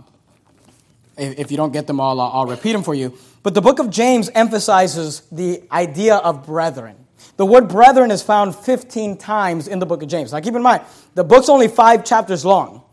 if, 1.18 1.52
you 1.52 1.58
don't 1.58 1.74
get 1.74 1.88
them 1.88 2.00
all 2.00 2.20
I'll, 2.20 2.32
I'll 2.32 2.46
repeat 2.46 2.74
them 2.74 2.84
for 2.84 2.94
you 2.94 3.18
but 3.44 3.54
the 3.54 3.62
book 3.62 3.80
of 3.80 3.90
james 3.90 4.30
emphasizes 4.34 5.22
the 5.32 5.64
idea 5.72 6.16
of 6.16 6.46
brethren 6.46 6.96
the 7.38 7.46
word 7.46 7.68
brethren 7.68 8.12
is 8.12 8.22
found 8.22 8.56
15 8.56 9.18
times 9.18 9.68
in 9.68 9.80
the 9.80 9.86
book 9.86 10.04
of 10.04 10.10
james 10.10 10.32
now 10.34 10.40
keep 10.40 10.56
in 10.56 10.62
mind 10.62 10.84
the 11.14 11.24
book's 11.24 11.50
only 11.50 11.68
five 11.68 12.04
chapters 12.04 12.46
long 12.46 12.86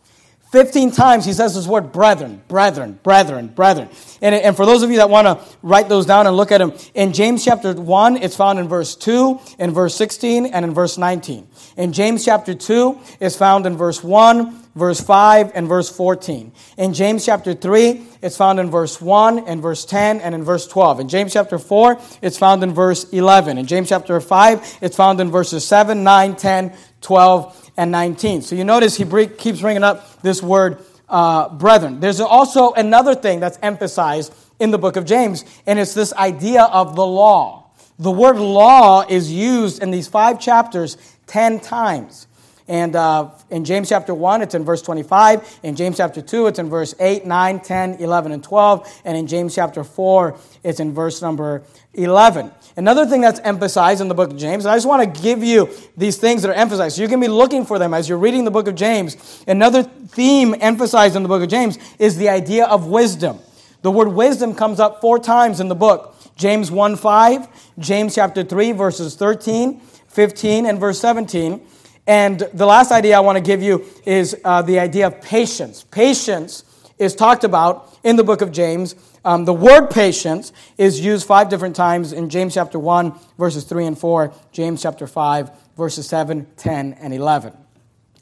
15 0.52 0.90
times 0.90 1.24
he 1.24 1.32
says 1.32 1.54
this 1.54 1.66
word 1.66 1.92
brethren, 1.92 2.42
brethren, 2.46 3.00
brethren, 3.02 3.48
brethren. 3.48 3.88
And, 4.20 4.34
and 4.34 4.54
for 4.54 4.66
those 4.66 4.82
of 4.82 4.90
you 4.90 4.98
that 4.98 5.08
want 5.08 5.26
to 5.26 5.42
write 5.62 5.88
those 5.88 6.04
down 6.04 6.26
and 6.26 6.36
look 6.36 6.52
at 6.52 6.58
them, 6.58 6.74
in 6.92 7.14
James 7.14 7.42
chapter 7.42 7.72
1, 7.72 8.18
it's 8.18 8.36
found 8.36 8.58
in 8.58 8.68
verse 8.68 8.94
2, 8.94 9.40
in 9.58 9.70
verse 9.70 9.94
16, 9.94 10.44
and 10.44 10.66
in 10.66 10.74
verse 10.74 10.98
19. 10.98 11.48
In 11.78 11.94
James 11.94 12.22
chapter 12.22 12.52
2, 12.52 13.00
it's 13.18 13.34
found 13.34 13.64
in 13.64 13.78
verse 13.78 14.04
1, 14.04 14.61
verse 14.74 15.00
5, 15.00 15.52
and 15.54 15.68
verse 15.68 15.94
14. 15.94 16.52
In 16.78 16.94
James 16.94 17.24
chapter 17.24 17.54
3, 17.54 18.02
it's 18.22 18.36
found 18.36 18.58
in 18.58 18.70
verse 18.70 19.00
1, 19.00 19.46
and 19.46 19.60
verse 19.60 19.84
10, 19.84 20.20
and 20.20 20.34
in 20.34 20.44
verse 20.44 20.66
12. 20.66 21.00
In 21.00 21.08
James 21.08 21.32
chapter 21.32 21.58
4, 21.58 22.00
it's 22.22 22.38
found 22.38 22.62
in 22.62 22.72
verse 22.72 23.04
11. 23.10 23.58
In 23.58 23.66
James 23.66 23.88
chapter 23.88 24.20
5, 24.20 24.78
it's 24.80 24.96
found 24.96 25.20
in 25.20 25.30
verses 25.30 25.66
7, 25.66 26.02
9, 26.02 26.36
10, 26.36 26.72
12, 27.00 27.70
and 27.76 27.90
19. 27.90 28.42
So 28.42 28.54
you 28.54 28.64
notice 28.64 28.96
he 28.96 29.04
keeps 29.26 29.60
bringing 29.60 29.84
up 29.84 30.22
this 30.22 30.42
word 30.42 30.78
uh, 31.08 31.50
brethren. 31.50 32.00
There's 32.00 32.20
also 32.20 32.72
another 32.72 33.14
thing 33.14 33.40
that's 33.40 33.58
emphasized 33.62 34.34
in 34.58 34.70
the 34.70 34.78
book 34.78 34.96
of 34.96 35.04
James, 35.04 35.44
and 35.66 35.78
it's 35.78 35.94
this 35.94 36.12
idea 36.14 36.62
of 36.64 36.96
the 36.96 37.06
law. 37.06 37.70
The 37.98 38.10
word 38.10 38.36
law 38.38 39.04
is 39.08 39.30
used 39.30 39.82
in 39.82 39.90
these 39.90 40.08
five 40.08 40.40
chapters 40.40 40.96
10 41.26 41.60
times. 41.60 42.26
And 42.72 42.96
uh, 42.96 43.32
in 43.50 43.66
James 43.66 43.90
chapter 43.90 44.14
1, 44.14 44.40
it's 44.40 44.54
in 44.54 44.64
verse 44.64 44.80
25. 44.80 45.60
In 45.62 45.76
James 45.76 45.98
chapter 45.98 46.22
2, 46.22 46.46
it's 46.46 46.58
in 46.58 46.70
verse 46.70 46.94
8, 46.98 47.26
9, 47.26 47.60
10, 47.60 47.96
11, 47.96 48.32
and 48.32 48.42
12. 48.42 49.02
And 49.04 49.14
in 49.14 49.26
James 49.26 49.54
chapter 49.54 49.84
4, 49.84 50.38
it's 50.64 50.80
in 50.80 50.94
verse 50.94 51.20
number 51.20 51.64
11. 51.92 52.50
Another 52.74 53.04
thing 53.04 53.20
that's 53.20 53.40
emphasized 53.40 54.00
in 54.00 54.08
the 54.08 54.14
book 54.14 54.30
of 54.30 54.38
James, 54.38 54.64
and 54.64 54.72
I 54.72 54.76
just 54.76 54.88
want 54.88 55.02
to 55.02 55.20
give 55.20 55.44
you 55.44 55.68
these 55.98 56.16
things 56.16 56.40
that 56.40 56.48
are 56.50 56.54
emphasized. 56.54 56.96
So 56.96 57.02
you 57.02 57.08
can 57.08 57.20
be 57.20 57.28
looking 57.28 57.66
for 57.66 57.78
them 57.78 57.92
as 57.92 58.08
you're 58.08 58.16
reading 58.16 58.46
the 58.46 58.50
book 58.50 58.66
of 58.66 58.74
James. 58.74 59.44
Another 59.46 59.82
theme 59.82 60.54
emphasized 60.58 61.14
in 61.14 61.22
the 61.22 61.28
book 61.28 61.42
of 61.42 61.50
James 61.50 61.76
is 61.98 62.16
the 62.16 62.30
idea 62.30 62.64
of 62.64 62.86
wisdom. 62.86 63.38
The 63.82 63.90
word 63.90 64.08
wisdom 64.08 64.54
comes 64.54 64.80
up 64.80 65.02
four 65.02 65.18
times 65.18 65.60
in 65.60 65.68
the 65.68 65.74
book. 65.74 66.16
James 66.36 66.70
1 66.70 66.96
5, 66.96 67.48
James 67.78 68.14
chapter 68.14 68.42
3, 68.42 68.72
verses 68.72 69.14
13, 69.14 69.78
15, 70.08 70.64
and 70.64 70.80
verse 70.80 70.98
17. 71.00 71.60
And 72.06 72.40
the 72.52 72.66
last 72.66 72.90
idea 72.90 73.16
I 73.16 73.20
want 73.20 73.36
to 73.36 73.42
give 73.42 73.62
you 73.62 73.84
is 74.04 74.36
uh, 74.44 74.62
the 74.62 74.80
idea 74.80 75.06
of 75.06 75.20
patience. 75.20 75.84
Patience 75.84 76.64
is 76.98 77.14
talked 77.14 77.44
about 77.44 77.96
in 78.02 78.16
the 78.16 78.24
book 78.24 78.42
of 78.42 78.50
James. 78.50 78.96
Um, 79.24 79.44
the 79.44 79.54
word 79.54 79.88
patience 79.88 80.52
is 80.78 81.00
used 81.00 81.26
five 81.26 81.48
different 81.48 81.76
times 81.76 82.12
in 82.12 82.28
James 82.28 82.54
chapter 82.54 82.78
1, 82.78 83.14
verses 83.38 83.64
3 83.64 83.86
and 83.86 83.98
4, 83.98 84.32
James 84.50 84.82
chapter 84.82 85.06
5, 85.06 85.50
verses 85.76 86.08
7, 86.08 86.46
10, 86.56 86.94
and 86.94 87.14
11. 87.14 87.52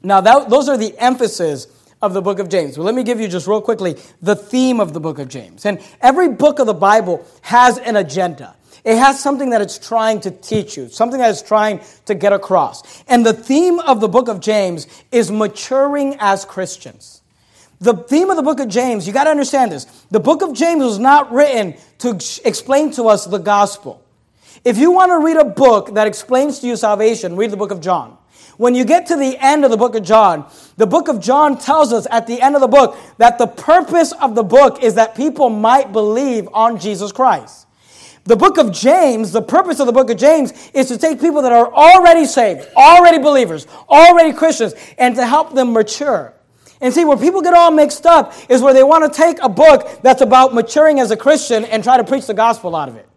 Now, 0.03 0.21
that, 0.21 0.49
those 0.49 0.69
are 0.69 0.77
the 0.77 0.97
emphasis 0.99 1.67
of 2.01 2.13
the 2.13 2.21
book 2.21 2.39
of 2.39 2.49
James. 2.49 2.77
Well, 2.77 2.85
let 2.85 2.95
me 2.95 3.03
give 3.03 3.19
you 3.19 3.27
just 3.27 3.47
real 3.47 3.61
quickly 3.61 3.97
the 4.21 4.35
theme 4.35 4.79
of 4.79 4.93
the 4.93 4.99
book 4.99 5.19
of 5.19 5.27
James. 5.27 5.65
And 5.65 5.79
every 6.01 6.29
book 6.29 6.59
of 6.59 6.65
the 6.65 6.73
Bible 6.73 7.25
has 7.41 7.77
an 7.79 7.95
agenda. 7.95 8.55
It 8.83 8.97
has 8.97 9.21
something 9.21 9.51
that 9.51 9.61
it's 9.61 9.77
trying 9.77 10.21
to 10.21 10.31
teach 10.31 10.75
you, 10.75 10.89
something 10.89 11.19
that 11.19 11.29
it's 11.29 11.41
trying 11.41 11.81
to 12.05 12.15
get 12.15 12.33
across. 12.33 13.03
And 13.07 13.25
the 13.25 13.33
theme 13.33 13.79
of 13.79 14.01
the 14.01 14.07
book 14.07 14.27
of 14.27 14.39
James 14.39 14.87
is 15.11 15.31
maturing 15.31 16.15
as 16.19 16.45
Christians. 16.45 17.21
The 17.79 17.95
theme 17.95 18.29
of 18.29 18.37
the 18.37 18.43
book 18.43 18.59
of 18.59 18.67
James, 18.67 19.07
you 19.07 19.13
got 19.13 19.23
to 19.25 19.31
understand 19.31 19.71
this. 19.71 19.85
The 20.11 20.19
book 20.19 20.41
of 20.41 20.53
James 20.53 20.83
was 20.83 20.99
not 20.99 21.31
written 21.31 21.75
to 21.99 22.19
explain 22.45 22.91
to 22.91 23.05
us 23.05 23.25
the 23.25 23.39
gospel. 23.39 24.03
If 24.63 24.77
you 24.77 24.91
want 24.91 25.11
to 25.11 25.19
read 25.19 25.37
a 25.37 25.45
book 25.45 25.95
that 25.95 26.05
explains 26.05 26.59
to 26.59 26.67
you 26.67 26.75
salvation, 26.75 27.35
read 27.35 27.51
the 27.51 27.57
book 27.57 27.71
of 27.71 27.81
John. 27.81 28.17
When 28.57 28.75
you 28.75 28.85
get 28.85 29.07
to 29.07 29.15
the 29.15 29.35
end 29.39 29.65
of 29.65 29.71
the 29.71 29.77
book 29.77 29.95
of 29.95 30.03
John, 30.03 30.45
the 30.77 30.85
book 30.85 31.07
of 31.07 31.19
John 31.19 31.57
tells 31.57 31.91
us 31.91 32.05
at 32.11 32.27
the 32.27 32.39
end 32.39 32.53
of 32.53 32.61
the 32.61 32.67
book 32.67 32.95
that 33.17 33.39
the 33.39 33.47
purpose 33.47 34.11
of 34.11 34.35
the 34.35 34.43
book 34.43 34.83
is 34.83 34.95
that 34.95 35.15
people 35.15 35.49
might 35.49 35.91
believe 35.91 36.47
on 36.53 36.77
Jesus 36.77 37.11
Christ. 37.11 37.65
The 38.25 38.35
book 38.35 38.57
of 38.59 38.71
James, 38.71 39.31
the 39.31 39.41
purpose 39.41 39.79
of 39.79 39.87
the 39.87 39.93
book 39.93 40.09
of 40.11 40.17
James 40.17 40.53
is 40.73 40.87
to 40.89 40.97
take 40.97 41.19
people 41.19 41.41
that 41.41 41.51
are 41.51 41.73
already 41.73 42.25
saved, 42.25 42.67
already 42.75 43.17
believers, 43.17 43.65
already 43.89 44.31
Christians, 44.31 44.75
and 44.97 45.15
to 45.15 45.25
help 45.25 45.55
them 45.55 45.73
mature. 45.73 46.33
And 46.81 46.93
see, 46.93 47.05
where 47.05 47.17
people 47.17 47.41
get 47.41 47.53
all 47.53 47.71
mixed 47.71 48.05
up 48.05 48.33
is 48.49 48.61
where 48.61 48.73
they 48.73 48.83
want 48.83 49.11
to 49.11 49.17
take 49.17 49.39
a 49.41 49.49
book 49.49 50.01
that's 50.01 50.21
about 50.21 50.53
maturing 50.53 50.99
as 50.99 51.11
a 51.11 51.17
Christian 51.17 51.65
and 51.65 51.83
try 51.83 51.97
to 51.97 52.03
preach 52.03 52.27
the 52.27 52.33
gospel 52.33 52.75
out 52.75 52.89
of 52.89 52.95
it. 52.95 53.07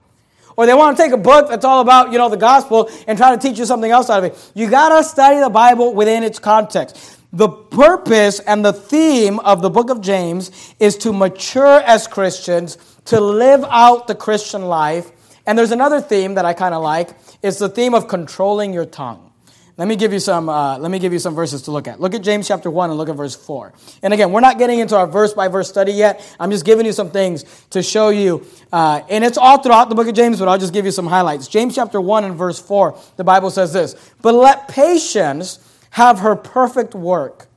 Or 0.56 0.66
they 0.66 0.74
want 0.74 0.96
to 0.96 1.02
take 1.02 1.12
a 1.12 1.18
book 1.18 1.48
that's 1.48 1.64
all 1.64 1.80
about, 1.80 2.12
you 2.12 2.18
know, 2.18 2.28
the 2.28 2.36
gospel 2.36 2.90
and 3.06 3.18
try 3.18 3.34
to 3.34 3.40
teach 3.40 3.58
you 3.58 3.66
something 3.66 3.90
else 3.90 4.08
out 4.08 4.18
of 4.18 4.24
it. 4.24 4.52
You 4.54 4.70
got 4.70 4.96
to 4.96 5.02
study 5.02 5.40
the 5.40 5.50
Bible 5.50 5.94
within 5.94 6.22
its 6.22 6.38
context. 6.38 7.18
The 7.32 7.48
purpose 7.48 8.38
and 8.38 8.64
the 8.64 8.72
theme 8.72 9.40
of 9.40 9.60
the 9.60 9.70
book 9.70 9.90
of 9.90 10.00
James 10.00 10.74
is 10.78 10.96
to 10.98 11.12
mature 11.12 11.80
as 11.80 12.06
Christians, 12.06 12.78
to 13.06 13.20
live 13.20 13.64
out 13.68 14.06
the 14.06 14.14
Christian 14.14 14.66
life. 14.66 15.10
And 15.46 15.58
there's 15.58 15.72
another 15.72 16.00
theme 16.00 16.34
that 16.34 16.44
I 16.44 16.54
kind 16.54 16.74
of 16.74 16.82
like. 16.82 17.10
It's 17.42 17.58
the 17.58 17.68
theme 17.68 17.94
of 17.94 18.08
controlling 18.08 18.72
your 18.72 18.86
tongue. 18.86 19.30
Let 19.76 19.88
me 19.88 19.96
give 19.96 20.12
you 20.12 20.20
some. 20.20 20.48
Uh, 20.48 20.78
let 20.78 20.92
me 20.92 21.00
give 21.00 21.12
you 21.12 21.18
some 21.18 21.34
verses 21.34 21.62
to 21.62 21.72
look 21.72 21.88
at. 21.88 22.00
Look 22.00 22.14
at 22.14 22.22
James 22.22 22.46
chapter 22.46 22.70
one 22.70 22.90
and 22.90 22.98
look 22.98 23.08
at 23.08 23.16
verse 23.16 23.34
four. 23.34 23.72
And 24.04 24.14
again, 24.14 24.30
we're 24.30 24.40
not 24.40 24.56
getting 24.56 24.78
into 24.78 24.96
our 24.96 25.08
verse 25.08 25.34
by 25.34 25.48
verse 25.48 25.68
study 25.68 25.90
yet. 25.90 26.24
I'm 26.38 26.52
just 26.52 26.64
giving 26.64 26.86
you 26.86 26.92
some 26.92 27.10
things 27.10 27.44
to 27.70 27.82
show 27.82 28.10
you, 28.10 28.46
uh, 28.72 29.00
and 29.10 29.24
it's 29.24 29.36
all 29.36 29.60
throughout 29.60 29.88
the 29.88 29.96
book 29.96 30.06
of 30.06 30.14
James. 30.14 30.38
But 30.38 30.46
I'll 30.46 30.58
just 30.58 30.72
give 30.72 30.84
you 30.84 30.92
some 30.92 31.08
highlights. 31.08 31.48
James 31.48 31.74
chapter 31.74 32.00
one 32.00 32.22
and 32.22 32.36
verse 32.36 32.60
four. 32.60 32.96
The 33.16 33.24
Bible 33.24 33.50
says 33.50 33.72
this: 33.72 33.96
"But 34.22 34.34
let 34.34 34.68
patience 34.68 35.58
have 35.90 36.20
her 36.20 36.36
perfect 36.36 36.94
work, 36.94 37.48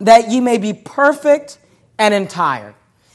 that 0.00 0.32
ye 0.32 0.40
may 0.40 0.58
be 0.58 0.72
perfect 0.72 1.58
and 1.96 2.12
entire." 2.12 2.74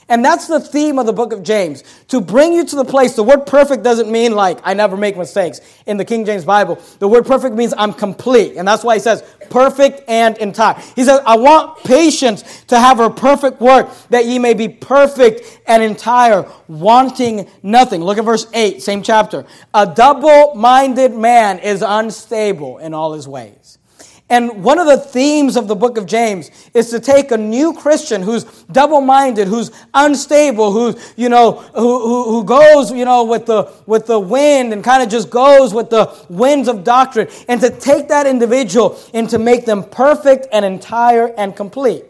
And 0.10 0.26
that's 0.26 0.48
the 0.48 0.60
theme 0.60 1.00
of 1.00 1.06
the 1.06 1.14
book 1.14 1.32
of 1.32 1.44
James. 1.44 1.84
To 2.10 2.20
bring 2.20 2.52
you 2.52 2.66
to 2.66 2.76
the 2.76 2.84
place, 2.84 3.16
the 3.16 3.24
word 3.24 3.46
perfect 3.46 3.84
doesn't 3.84 4.12
mean 4.12 4.34
like 4.34 4.60
I 4.64 4.74
never 4.74 4.98
make 4.98 5.16
mistakes 5.16 5.62
in 5.86 5.98
the 5.98 6.06
King 6.06 6.26
James 6.26 6.44
Bible. 6.44 6.82
The 6.98 7.08
word 7.08 7.26
perfect 7.26 7.56
means 7.56 7.74
I'm 7.78 7.94
complete. 7.94 8.58
And 8.58 8.68
that's 8.68 8.84
why 8.84 8.96
he 8.96 9.00
says 9.00 9.24
perfect 9.50 10.02
and 10.08 10.38
entire. 10.40 10.82
He 10.96 11.04
says, 11.04 11.22
I 11.26 11.38
want 11.38 11.84
patience 11.84 12.64
to 12.66 12.80
have 12.80 12.98
her 12.98 13.10
perfect 13.10 13.62
work, 13.62 13.90
that 14.10 14.26
ye 14.26 14.40
may 14.40 14.54
be 14.54 14.68
perfect 14.68 15.62
and 15.68 15.82
entire, 15.84 16.46
wanting 16.68 17.50
nothing. 17.64 18.04
Look 18.04 18.18
at 18.18 18.26
verse 18.26 18.48
8, 18.54 18.82
same 18.82 19.04
chapter. 19.04 19.46
A 19.74 19.86
double 19.86 20.56
minded 20.56 21.14
man 21.14 21.60
is 21.60 21.82
unstable 21.82 22.78
in 22.80 22.94
all 22.94 23.14
his 23.14 23.28
ways. 23.28 23.79
And 24.32 24.64
one 24.64 24.78
of 24.78 24.86
the 24.86 24.98
themes 24.98 25.58
of 25.58 25.68
the 25.68 25.76
book 25.76 25.98
of 25.98 26.06
James 26.06 26.52
is 26.76 26.92
to 26.92 27.00
take 27.00 27.32
a 27.32 27.38
new 27.38 27.74
Christian 27.74 28.22
who's 28.22 28.44
double-minded, 28.72 29.48
who's 29.48 29.72
unstable, 29.94 30.72
who's, 30.72 31.14
you 31.18 31.30
know, 31.30 31.54
who, 31.54 32.00
who, 32.00 32.24
who 32.26 32.44
goes, 32.44 32.92
you 32.92 33.06
know, 33.06 33.24
with 33.24 33.48
the, 33.48 33.72
with 33.88 34.06
the 34.06 34.20
wind 34.20 34.72
and 34.72 34.84
kind 34.84 35.02
of 35.02 35.10
just 35.10 35.32
goes 35.32 35.74
with 35.74 35.90
the 35.90 36.16
winds 36.30 36.68
of 36.68 36.84
doctrine, 36.84 37.28
and 37.48 37.60
to 37.62 37.72
take 37.72 38.08
that 38.10 38.28
individual 38.28 39.00
and 39.16 39.28
to 39.32 39.40
make 39.40 39.66
them 39.66 39.84
perfect 39.84 40.48
and 40.52 40.64
entire 40.64 41.34
and 41.36 41.56
complete. 41.56 42.04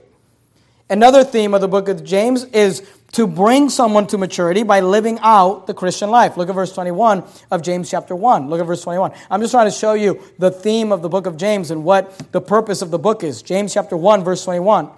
Another 0.90 1.24
theme 1.24 1.54
of 1.54 1.62
the 1.62 1.68
book 1.68 1.88
of 1.88 2.04
James 2.04 2.44
is 2.46 2.82
to 3.14 3.26
bring 3.26 3.70
someone 3.70 4.08
to 4.08 4.18
maturity 4.18 4.64
by 4.64 4.82
living 4.82 5.20
out 5.22 5.68
the 5.68 5.74
Christian 5.74 6.12
life. 6.12 6.38
Look 6.38 6.50
at 6.50 6.56
verse 6.56 6.74
21 6.74 7.24
of 7.52 7.62
James 7.62 7.90
chapter 7.90 8.16
1. 8.16 8.50
Look 8.50 8.60
at 8.60 8.68
verse 8.68 8.84
21. 8.84 9.12
I'm 9.30 9.42
just 9.42 9.52
trying 9.52 9.68
to 9.68 9.72
show 9.72 9.94
you 9.94 10.22
the 10.38 10.52
theme 10.52 10.92
of 10.92 11.02
the 11.02 11.10
book 11.10 11.26
of 11.26 11.38
James 11.38 11.72
and 11.72 11.84
what 11.84 12.32
the 12.32 12.42
purpose 12.42 12.82
of 12.82 12.92
the 12.92 13.00
book 13.00 13.24
is. 13.24 13.42
James 13.42 13.74
chapter 13.74 13.98
1, 13.98 14.24
verse 14.24 14.44
21. 14.44 14.90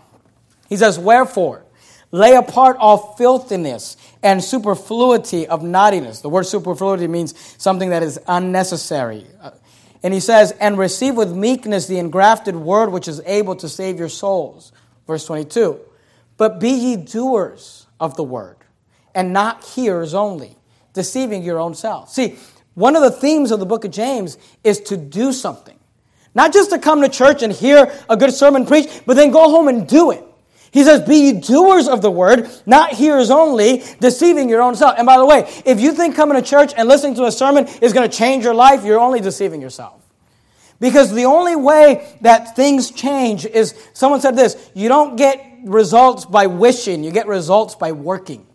He 0.68 0.78
says, 0.78 1.00
Wherefore, 1.00 1.64
lay 2.12 2.36
apart 2.36 2.78
all 2.78 3.16
filthiness 3.16 3.96
and 4.22 4.44
superfluity 4.44 5.48
of 5.48 5.64
naughtiness. 5.64 6.22
The 6.22 6.30
word 6.30 6.46
superfluity 6.46 7.08
means 7.08 7.34
something 7.58 7.92
that 7.92 8.04
is 8.04 8.20
unnecessary. 8.28 9.26
Uh, 9.42 9.52
and 10.04 10.14
he 10.14 10.20
says, 10.20 10.52
And 10.54 10.78
receive 10.78 11.16
with 11.16 11.34
meekness 11.34 11.88
the 11.88 12.00
engrafted 12.00 12.56
word 12.56 12.92
which 12.92 13.08
is 13.08 13.22
able 13.26 13.56
to 13.58 13.70
save 13.70 14.00
your 14.00 14.10
souls. 14.10 14.72
Verse 15.08 15.26
22. 15.26 15.80
But 16.38 16.60
be 16.60 16.72
ye 16.72 16.96
doers 16.98 17.81
of 18.02 18.18
the 18.18 18.24
word 18.24 18.58
and 19.16 19.32
not 19.32 19.64
hearers 19.64 20.14
only, 20.14 20.58
deceiving 20.94 21.44
your 21.44 21.60
own 21.60 21.74
self. 21.76 22.10
See, 22.10 22.38
one 22.74 22.96
of 22.96 23.02
the 23.02 23.12
themes 23.12 23.52
of 23.52 23.60
the 23.60 23.66
book 23.66 23.86
of 23.86 23.92
James 23.92 24.38
is 24.64 24.82
to 24.82 24.98
do 24.98 25.32
something. 25.32 25.78
Not 26.34 26.54
just 26.54 26.72
to 26.72 26.80
come 26.80 27.02
to 27.02 27.10
church 27.10 27.44
and 27.44 27.54
hear 27.54 27.92
a 28.10 28.18
good 28.18 28.34
sermon 28.34 28.66
preached, 28.66 29.04
but 29.06 29.16
then 29.16 29.32
go 29.32 29.50
home 29.50 29.68
and 29.68 29.88
do 29.88 30.12
it. 30.12 30.24
He 30.72 30.84
says, 30.84 31.06
Be 31.06 31.16
ye 31.16 31.34
doers 31.34 31.90
of 31.90 32.02
the 32.02 32.10
word, 32.10 32.50
not 32.66 32.94
hearers 32.94 33.30
only, 33.30 33.84
deceiving 34.00 34.48
your 34.48 34.62
own 34.62 34.76
self. 34.76 34.96
And 34.98 35.06
by 35.06 35.18
the 35.18 35.26
way, 35.26 35.42
if 35.66 35.82
you 35.82 35.92
think 35.92 36.16
coming 36.16 36.42
to 36.42 36.42
church 36.42 36.74
and 36.76 36.88
listening 36.88 37.16
to 37.16 37.26
a 37.26 37.32
sermon 37.32 37.68
is 37.82 37.92
going 37.92 38.10
to 38.10 38.18
change 38.18 38.46
your 38.46 38.54
life, 38.54 38.86
you're 38.86 39.00
only 39.00 39.20
deceiving 39.20 39.62
yourself. 39.62 40.02
Because 40.80 41.14
the 41.14 41.26
only 41.26 41.58
way 41.58 42.18
that 42.22 42.56
things 42.56 42.90
change 42.90 43.46
is 43.46 43.76
someone 43.94 44.22
said 44.22 44.38
this 44.38 44.72
you 44.74 44.88
don't 44.88 45.18
get 45.18 45.51
results 45.66 46.26
by 46.26 46.48
wishing, 46.48 47.04
you 47.04 47.12
get 47.12 47.28
results 47.28 47.76
by 47.76 47.92
working. 47.92 48.46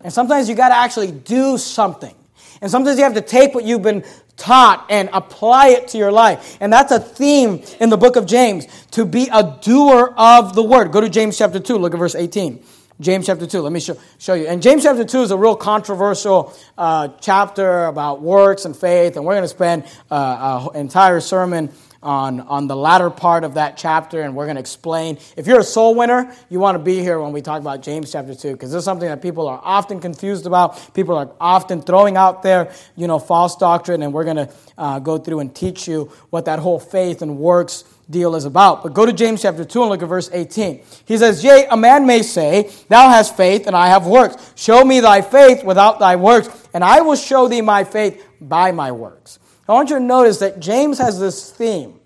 And 0.00 0.12
sometimes 0.12 0.48
you 0.48 0.54
got 0.54 0.68
to 0.68 0.76
actually 0.76 1.12
do 1.12 1.58
something. 1.58 2.14
And 2.60 2.70
sometimes 2.70 2.98
you 2.98 3.04
have 3.04 3.14
to 3.14 3.20
take 3.20 3.54
what 3.54 3.64
you've 3.64 3.82
been 3.82 4.04
taught 4.36 4.86
and 4.88 5.10
apply 5.12 5.68
it 5.68 5.88
to 5.88 5.98
your 5.98 6.12
life. 6.12 6.56
And 6.60 6.72
that's 6.72 6.92
a 6.92 7.00
theme 7.00 7.62
in 7.80 7.90
the 7.90 7.96
book 7.96 8.16
of 8.16 8.26
James 8.26 8.66
to 8.92 9.04
be 9.04 9.28
a 9.32 9.58
doer 9.60 10.14
of 10.16 10.54
the 10.54 10.62
word. 10.62 10.92
Go 10.92 11.00
to 11.00 11.08
James 11.08 11.36
chapter 11.36 11.60
2, 11.60 11.76
look 11.76 11.92
at 11.92 11.98
verse 11.98 12.14
18. 12.14 12.62
James 13.00 13.26
chapter 13.26 13.46
2, 13.46 13.60
let 13.60 13.72
me 13.72 13.78
show, 13.78 13.96
show 14.18 14.34
you. 14.34 14.46
And 14.46 14.60
James 14.60 14.82
chapter 14.82 15.04
2 15.04 15.22
is 15.22 15.30
a 15.30 15.36
real 15.36 15.54
controversial 15.54 16.52
uh, 16.76 17.08
chapter 17.20 17.84
about 17.84 18.22
works 18.22 18.64
and 18.64 18.76
faith, 18.76 19.14
and 19.16 19.24
we're 19.24 19.34
going 19.34 19.44
to 19.44 19.48
spend 19.48 19.84
uh, 20.10 20.68
an 20.74 20.80
entire 20.80 21.20
sermon 21.20 21.70
on, 22.02 22.40
on 22.40 22.66
the 22.68 22.76
latter 22.76 23.10
part 23.10 23.44
of 23.44 23.54
that 23.54 23.76
chapter, 23.76 24.22
and 24.22 24.34
we're 24.34 24.46
going 24.46 24.56
to 24.56 24.60
explain. 24.60 25.18
If 25.36 25.46
you're 25.46 25.60
a 25.60 25.64
soul 25.64 25.94
winner, 25.94 26.32
you 26.48 26.60
want 26.60 26.76
to 26.76 26.82
be 26.82 27.00
here 27.00 27.20
when 27.20 27.32
we 27.32 27.42
talk 27.42 27.60
about 27.60 27.82
James 27.82 28.12
chapter 28.12 28.34
2, 28.34 28.52
because 28.52 28.70
this 28.70 28.78
is 28.78 28.84
something 28.84 29.08
that 29.08 29.20
people 29.20 29.48
are 29.48 29.60
often 29.62 30.00
confused 30.00 30.46
about. 30.46 30.94
People 30.94 31.16
are 31.16 31.30
often 31.40 31.82
throwing 31.82 32.16
out 32.16 32.42
there, 32.42 32.72
you 32.96 33.06
know, 33.06 33.18
false 33.18 33.56
doctrine, 33.56 34.02
and 34.02 34.12
we're 34.12 34.24
going 34.24 34.36
to 34.36 34.50
uh, 34.76 34.98
go 35.00 35.18
through 35.18 35.40
and 35.40 35.54
teach 35.54 35.88
you 35.88 36.12
what 36.30 36.44
that 36.44 36.60
whole 36.60 36.78
faith 36.78 37.22
and 37.22 37.38
works 37.38 37.84
deal 38.08 38.36
is 38.36 38.44
about. 38.44 38.82
But 38.82 38.94
go 38.94 39.04
to 39.04 39.12
James 39.12 39.42
chapter 39.42 39.64
2 39.64 39.82
and 39.82 39.90
look 39.90 40.02
at 40.02 40.08
verse 40.08 40.30
18. 40.32 40.80
He 41.04 41.18
says, 41.18 41.42
Yea, 41.44 41.66
a 41.70 41.76
man 41.76 42.06
may 42.06 42.22
say, 42.22 42.70
Thou 42.88 43.08
hast 43.08 43.36
faith, 43.36 43.66
and 43.66 43.76
I 43.76 43.88
have 43.88 44.06
works. 44.06 44.52
Show 44.56 44.84
me 44.84 45.00
thy 45.00 45.20
faith 45.20 45.64
without 45.64 45.98
thy 45.98 46.16
works, 46.16 46.48
and 46.72 46.84
I 46.84 47.00
will 47.00 47.16
show 47.16 47.48
thee 47.48 47.60
my 47.60 47.84
faith 47.84 48.24
by 48.40 48.72
my 48.72 48.92
works. 48.92 49.38
I 49.68 49.72
want 49.72 49.90
you 49.90 49.96
to 49.96 50.04
notice 50.04 50.38
that 50.38 50.60
James 50.60 50.98
has 50.98 51.20
this 51.20 51.50
theme 51.50 52.00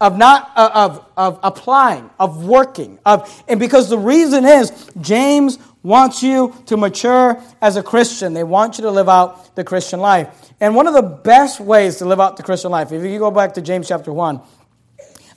of 0.00 0.16
not 0.16 0.52
uh, 0.54 0.70
of, 0.74 1.06
of 1.16 1.40
applying, 1.42 2.10
of 2.20 2.44
working, 2.44 2.98
of 3.04 3.42
and 3.48 3.58
because 3.58 3.88
the 3.88 3.98
reason 3.98 4.44
is 4.44 4.90
James 5.00 5.58
wants 5.82 6.22
you 6.22 6.54
to 6.66 6.76
mature 6.76 7.42
as 7.60 7.76
a 7.76 7.82
Christian. 7.82 8.34
They 8.34 8.44
want 8.44 8.78
you 8.78 8.82
to 8.82 8.90
live 8.90 9.08
out 9.08 9.56
the 9.56 9.64
Christian 9.64 10.00
life. 10.00 10.52
And 10.60 10.74
one 10.74 10.86
of 10.86 10.94
the 10.94 11.02
best 11.02 11.60
ways 11.60 11.96
to 11.96 12.04
live 12.04 12.20
out 12.20 12.36
the 12.36 12.42
Christian 12.42 12.70
life, 12.70 12.92
if 12.92 13.02
you 13.02 13.18
go 13.18 13.30
back 13.30 13.54
to 13.54 13.62
James 13.62 13.88
chapter 13.88 14.12
1, 14.12 14.40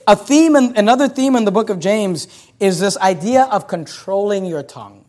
a 0.06 0.16
theme, 0.16 0.56
in, 0.56 0.76
another 0.76 1.08
theme 1.08 1.36
in 1.36 1.44
the 1.44 1.52
book 1.52 1.70
of 1.70 1.78
James 1.78 2.28
is 2.58 2.80
this 2.80 2.96
idea 2.98 3.44
of 3.44 3.68
controlling 3.68 4.44
your 4.44 4.62
tongue. 4.62 5.04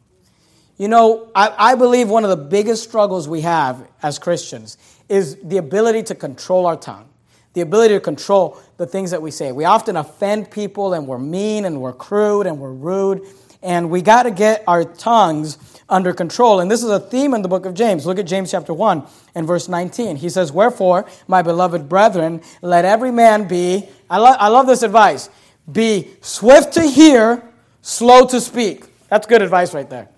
You 0.77 0.87
know, 0.87 1.29
I, 1.35 1.53
I 1.57 1.75
believe 1.75 2.09
one 2.09 2.23
of 2.23 2.29
the 2.29 2.43
biggest 2.45 2.83
struggles 2.83 3.27
we 3.27 3.41
have 3.41 3.87
as 4.01 4.17
Christians 4.17 4.77
is 5.07 5.37
the 5.43 5.57
ability 5.57 6.03
to 6.03 6.15
control 6.15 6.65
our 6.65 6.75
tongue, 6.75 7.07
the 7.53 7.61
ability 7.61 7.93
to 7.93 7.99
control 7.99 8.59
the 8.77 8.87
things 8.87 9.11
that 9.11 9.21
we 9.21 9.29
say. 9.29 9.51
We 9.51 9.65
often 9.65 9.97
offend 9.97 10.49
people 10.49 10.93
and 10.93 11.07
we're 11.07 11.19
mean 11.19 11.65
and 11.65 11.79
we're 11.79 11.93
crude 11.93 12.47
and 12.47 12.59
we're 12.59 12.71
rude, 12.71 13.21
and 13.61 13.89
we 13.89 14.01
got 14.01 14.23
to 14.23 14.31
get 14.31 14.63
our 14.67 14.83
tongues 14.83 15.57
under 15.87 16.11
control. 16.11 16.59
And 16.59 16.69
this 16.69 16.83
is 16.83 16.89
a 16.89 16.99
theme 16.99 17.33
in 17.33 17.43
the 17.43 17.47
book 17.47 17.65
of 17.65 17.75
James. 17.75 18.05
Look 18.05 18.17
at 18.17 18.25
James 18.25 18.49
chapter 18.49 18.73
1 18.73 19.03
and 19.35 19.45
verse 19.45 19.69
19. 19.69 20.15
He 20.15 20.29
says, 20.29 20.51
Wherefore, 20.51 21.05
my 21.27 21.41
beloved 21.43 21.87
brethren, 21.87 22.41
let 22.61 22.83
every 22.83 23.11
man 23.11 23.47
be, 23.47 23.87
I, 24.09 24.17
lo- 24.17 24.35
I 24.39 24.47
love 24.47 24.65
this 24.65 24.81
advice, 24.81 25.29
be 25.71 26.09
swift 26.21 26.73
to 26.73 26.81
hear, 26.81 27.43
slow 27.81 28.25
to 28.27 28.41
speak. 28.41 28.85
That's 29.07 29.27
good 29.27 29.41
advice 29.41 29.73
right 29.73 29.89
there. 29.89 30.09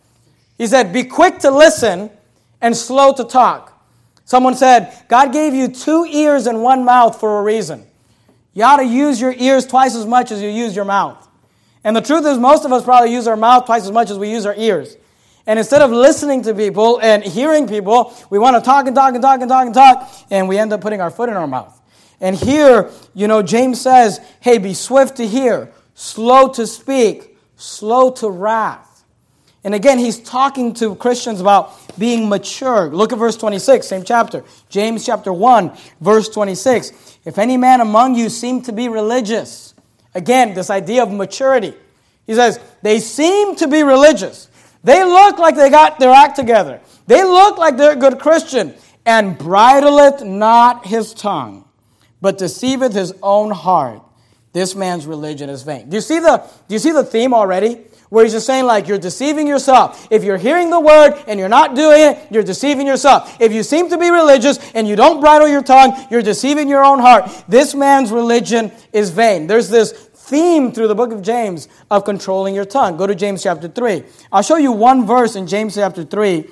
He 0.57 0.67
said, 0.67 0.93
Be 0.93 1.03
quick 1.03 1.39
to 1.39 1.51
listen 1.51 2.09
and 2.61 2.75
slow 2.75 3.13
to 3.13 3.23
talk. 3.23 3.71
Someone 4.25 4.55
said, 4.55 4.97
God 5.07 5.31
gave 5.31 5.53
you 5.53 5.67
two 5.67 6.05
ears 6.05 6.47
and 6.47 6.63
one 6.63 6.83
mouth 6.83 7.19
for 7.19 7.39
a 7.39 7.43
reason. 7.43 7.85
You 8.53 8.63
ought 8.63 8.77
to 8.77 8.85
use 8.85 9.21
your 9.21 9.33
ears 9.33 9.65
twice 9.67 9.95
as 9.95 10.05
much 10.05 10.31
as 10.31 10.41
you 10.41 10.49
use 10.49 10.75
your 10.75 10.85
mouth. 10.85 11.27
And 11.83 11.95
the 11.95 12.01
truth 12.01 12.25
is, 12.25 12.39
most 12.39 12.65
of 12.65 12.71
us 12.71 12.83
probably 12.83 13.13
use 13.13 13.27
our 13.27 13.37
mouth 13.37 13.65
twice 13.65 13.83
as 13.83 13.91
much 13.91 14.09
as 14.09 14.17
we 14.17 14.31
use 14.31 14.45
our 14.45 14.55
ears. 14.55 14.97
And 15.45 15.59
instead 15.59 15.83
of 15.83 15.91
listening 15.91 16.41
to 16.43 16.55
people 16.55 16.99
and 17.01 17.23
hearing 17.23 17.67
people, 17.67 18.15
we 18.31 18.39
want 18.39 18.55
to 18.55 18.61
talk 18.61 18.87
and 18.87 18.95
talk 18.95 19.13
and 19.13 19.21
talk 19.21 19.41
and 19.41 19.49
talk 19.49 19.65
and 19.65 19.75
talk, 19.75 20.11
and 20.31 20.47
we 20.47 20.57
end 20.57 20.73
up 20.73 20.81
putting 20.81 21.01
our 21.01 21.11
foot 21.11 21.29
in 21.29 21.35
our 21.35 21.45
mouth. 21.45 21.79
And 22.19 22.35
here, 22.35 22.89
you 23.13 23.27
know, 23.27 23.43
James 23.43 23.79
says, 23.79 24.19
hey, 24.39 24.57
be 24.57 24.73
swift 24.73 25.17
to 25.17 25.27
hear, 25.27 25.71
slow 25.93 26.47
to 26.53 26.65
speak, 26.65 27.37
slow 27.57 28.09
to 28.13 28.29
wrath. 28.29 28.84
And 29.65 29.73
again, 29.73 29.97
he's 29.97 30.19
talking 30.19 30.75
to 30.75 30.93
Christians 30.95 31.41
about 31.41 31.73
being 31.97 32.29
mature. 32.29 32.87
Look 32.87 33.11
at 33.11 33.17
verse 33.17 33.35
26, 33.35 33.87
same 33.87 34.03
chapter. 34.03 34.43
James 34.69 35.03
chapter 35.03 35.33
1, 35.33 35.75
verse 35.99 36.29
26. 36.29 37.17
If 37.25 37.39
any 37.39 37.57
man 37.57 37.81
among 37.81 38.13
you 38.13 38.29
seem 38.29 38.61
to 38.61 38.71
be 38.71 38.89
religious, 38.89 39.73
again, 40.13 40.53
this 40.53 40.69
idea 40.69 41.01
of 41.01 41.11
maturity. 41.11 41.73
He 42.27 42.35
says, 42.35 42.59
they 42.83 42.99
seem 42.99 43.55
to 43.55 43.67
be 43.67 43.81
religious. 43.81 44.49
They 44.83 45.03
look 45.03 45.39
like 45.39 45.55
they 45.55 45.71
got 45.71 45.97
their 45.99 46.11
act 46.11 46.35
together. 46.35 46.79
They 47.07 47.23
look 47.23 47.57
like 47.57 47.75
they're 47.75 47.93
a 47.93 47.95
good 47.95 48.19
Christian. 48.19 48.75
And 49.03 49.35
bridleth 49.35 50.23
not 50.23 50.85
his 50.85 51.11
tongue, 51.13 51.67
but 52.21 52.37
deceiveth 52.37 52.93
his 52.93 53.13
own 53.23 53.49
heart. 53.49 54.03
This 54.53 54.75
man's 54.75 55.07
religion 55.07 55.49
is 55.49 55.63
vain. 55.63 55.89
Do 55.89 55.97
you 55.97 56.01
see 56.01 56.19
the, 56.19 56.37
do 56.67 56.75
you 56.75 56.79
see 56.79 56.91
the 56.91 57.03
theme 57.03 57.33
already? 57.33 57.85
Where 58.09 58.23
he's 58.23 58.33
just 58.33 58.45
saying, 58.45 58.65
like, 58.65 58.87
you're 58.87 58.97
deceiving 58.97 59.47
yourself. 59.47 60.07
If 60.11 60.23
you're 60.23 60.37
hearing 60.37 60.69
the 60.69 60.79
word 60.79 61.21
and 61.27 61.39
you're 61.39 61.49
not 61.49 61.75
doing 61.75 62.01
it, 62.01 62.27
you're 62.31 62.43
deceiving 62.43 62.87
yourself. 62.87 63.37
If 63.39 63.51
you 63.51 63.63
seem 63.63 63.89
to 63.89 63.97
be 63.97 64.09
religious 64.09 64.59
and 64.73 64.87
you 64.87 64.95
don't 64.95 65.19
bridle 65.19 65.47
your 65.47 65.63
tongue, 65.63 66.07
you're 66.11 66.21
deceiving 66.21 66.69
your 66.69 66.83
own 66.83 66.99
heart. 66.99 67.29
This 67.47 67.73
man's 67.73 68.11
religion 68.11 68.71
is 68.93 69.09
vain. 69.09 69.47
There's 69.47 69.69
this 69.69 69.91
theme 69.91 70.71
through 70.71 70.87
the 70.87 70.95
book 70.95 71.11
of 71.11 71.21
James 71.21 71.67
of 71.91 72.03
controlling 72.03 72.55
your 72.55 72.65
tongue. 72.65 72.97
Go 72.97 73.05
to 73.05 73.15
James 73.15 73.43
chapter 73.43 73.67
3. 73.67 74.03
I'll 74.31 74.41
show 74.41 74.57
you 74.57 74.71
one 74.71 75.05
verse 75.05 75.35
in 75.35 75.45
James 75.45 75.75
chapter 75.75 76.03
3, 76.03 76.45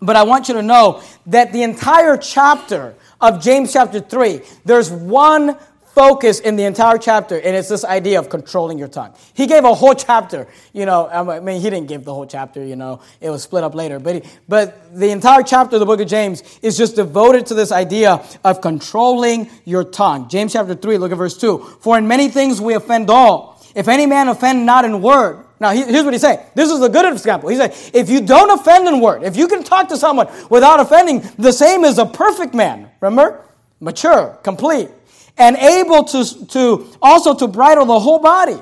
but 0.00 0.16
I 0.16 0.22
want 0.22 0.48
you 0.48 0.54
to 0.54 0.62
know 0.62 1.02
that 1.26 1.52
the 1.52 1.62
entire 1.62 2.16
chapter 2.16 2.94
of 3.20 3.42
James 3.42 3.72
chapter 3.72 4.00
3, 4.00 4.40
there's 4.64 4.90
one 4.90 5.58
focus 5.94 6.40
in 6.40 6.56
the 6.56 6.64
entire 6.64 6.98
chapter, 6.98 7.36
and 7.36 7.56
it's 7.56 7.68
this 7.68 7.84
idea 7.84 8.18
of 8.18 8.28
controlling 8.28 8.78
your 8.78 8.88
tongue. 8.88 9.14
He 9.32 9.46
gave 9.46 9.64
a 9.64 9.74
whole 9.74 9.94
chapter, 9.94 10.48
you 10.72 10.86
know, 10.86 11.08
I 11.08 11.40
mean, 11.40 11.60
he 11.60 11.70
didn't 11.70 11.88
give 11.88 12.04
the 12.04 12.12
whole 12.12 12.26
chapter, 12.26 12.64
you 12.64 12.76
know, 12.76 13.00
it 13.20 13.30
was 13.30 13.42
split 13.42 13.64
up 13.64 13.74
later, 13.74 13.98
but, 13.98 14.16
he, 14.16 14.22
but 14.48 14.98
the 14.98 15.10
entire 15.10 15.42
chapter 15.42 15.76
of 15.76 15.80
the 15.80 15.86
book 15.86 16.00
of 16.00 16.08
James 16.08 16.42
is 16.62 16.76
just 16.76 16.96
devoted 16.96 17.46
to 17.46 17.54
this 17.54 17.70
idea 17.70 18.24
of 18.42 18.60
controlling 18.60 19.48
your 19.64 19.84
tongue. 19.84 20.28
James 20.28 20.52
chapter 20.52 20.74
3, 20.74 20.98
look 20.98 21.12
at 21.12 21.18
verse 21.18 21.36
2. 21.38 21.58
For 21.80 21.96
in 21.96 22.08
many 22.08 22.28
things 22.28 22.60
we 22.60 22.74
offend 22.74 23.08
all. 23.10 23.62
If 23.74 23.88
any 23.88 24.06
man 24.06 24.28
offend 24.28 24.66
not 24.66 24.84
in 24.84 25.02
word, 25.02 25.44
now, 25.60 25.70
here's 25.70 26.04
what 26.04 26.12
he's 26.12 26.20
saying. 26.20 26.40
This 26.54 26.70
is 26.70 26.82
a 26.82 26.88
good 26.88 27.10
example. 27.10 27.48
He 27.48 27.56
said, 27.56 27.74
if 27.94 28.10
you 28.10 28.20
don't 28.20 28.50
offend 28.50 28.88
in 28.88 29.00
word, 29.00 29.22
if 29.22 29.36
you 29.36 29.46
can 29.46 29.62
talk 29.62 29.88
to 29.88 29.96
someone 29.96 30.28
without 30.50 30.80
offending, 30.80 31.24
the 31.38 31.52
same 31.52 31.84
as 31.84 31.96
a 31.98 32.04
perfect 32.04 32.54
man, 32.54 32.90
remember? 33.00 33.40
Mature, 33.80 34.38
complete. 34.42 34.90
And 35.36 35.56
able 35.56 36.04
to, 36.04 36.46
to 36.46 36.86
also 37.02 37.34
to 37.34 37.46
bridle 37.46 37.86
the 37.86 37.98
whole 37.98 38.18
body. 38.18 38.60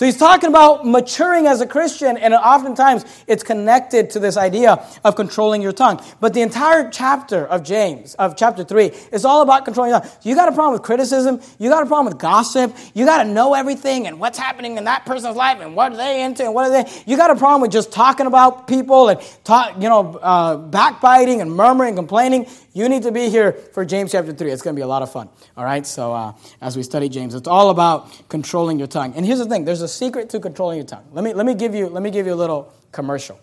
So 0.00 0.06
he's 0.06 0.16
talking 0.16 0.48
about 0.48 0.86
maturing 0.86 1.46
as 1.46 1.60
a 1.60 1.66
Christian, 1.66 2.16
and 2.16 2.32
oftentimes 2.32 3.04
it's 3.26 3.42
connected 3.42 4.08
to 4.12 4.18
this 4.18 4.38
idea 4.38 4.82
of 5.04 5.14
controlling 5.14 5.60
your 5.60 5.74
tongue. 5.74 6.02
But 6.20 6.32
the 6.32 6.40
entire 6.40 6.88
chapter 6.88 7.46
of 7.46 7.62
James, 7.62 8.14
of 8.14 8.34
chapter 8.34 8.64
3, 8.64 8.92
is 9.12 9.26
all 9.26 9.42
about 9.42 9.66
controlling 9.66 9.90
your 9.90 10.00
tongue. 10.00 10.10
You 10.22 10.34
got 10.34 10.48
a 10.48 10.52
problem 10.52 10.72
with 10.72 10.84
criticism, 10.84 11.42
you 11.58 11.68
got 11.68 11.82
a 11.82 11.86
problem 11.86 12.06
with 12.06 12.16
gossip, 12.16 12.74
you 12.94 13.04
got 13.04 13.24
to 13.24 13.28
know 13.28 13.52
everything 13.52 14.06
and 14.06 14.18
what's 14.18 14.38
happening 14.38 14.78
in 14.78 14.84
that 14.84 15.04
person's 15.04 15.36
life 15.36 15.58
and 15.60 15.76
what 15.76 15.92
are 15.92 15.98
they 15.98 16.22
into 16.22 16.44
and 16.44 16.54
what 16.54 16.70
are 16.70 16.82
they. 16.82 16.90
You 17.04 17.18
got 17.18 17.30
a 17.30 17.36
problem 17.36 17.60
with 17.60 17.70
just 17.70 17.92
talking 17.92 18.24
about 18.24 18.66
people 18.68 19.10
and 19.10 19.20
talk, 19.44 19.74
you 19.74 19.90
know, 19.90 20.14
uh, 20.22 20.56
backbiting 20.56 21.42
and 21.42 21.52
murmuring 21.52 21.90
and 21.90 21.98
complaining. 21.98 22.46
You 22.72 22.88
need 22.88 23.02
to 23.02 23.12
be 23.12 23.28
here 23.28 23.52
for 23.52 23.84
James 23.84 24.12
chapter 24.12 24.32
3. 24.32 24.50
It's 24.50 24.62
going 24.62 24.74
to 24.74 24.78
be 24.78 24.82
a 24.82 24.86
lot 24.86 25.02
of 25.02 25.12
fun. 25.12 25.28
All 25.58 25.64
right? 25.64 25.84
So, 25.84 26.14
uh, 26.14 26.32
as 26.62 26.76
we 26.76 26.84
study 26.84 27.08
James, 27.08 27.34
it's 27.34 27.48
all 27.48 27.68
about 27.68 28.28
controlling 28.30 28.78
your 28.78 28.86
tongue. 28.86 29.12
And 29.14 29.26
here's 29.26 29.40
the 29.40 29.46
thing 29.46 29.64
there's 29.64 29.82
a 29.82 29.89
secret 29.90 30.30
to 30.30 30.40
controlling 30.40 30.78
your 30.78 30.86
tongue. 30.86 31.06
Let 31.12 31.24
me, 31.24 31.32
let 31.32 31.46
me, 31.46 31.54
give, 31.54 31.74
you, 31.74 31.88
let 31.88 32.02
me 32.02 32.10
give 32.10 32.26
you 32.26 32.34
a 32.34 32.36
little 32.36 32.72
commercial. 32.92 33.38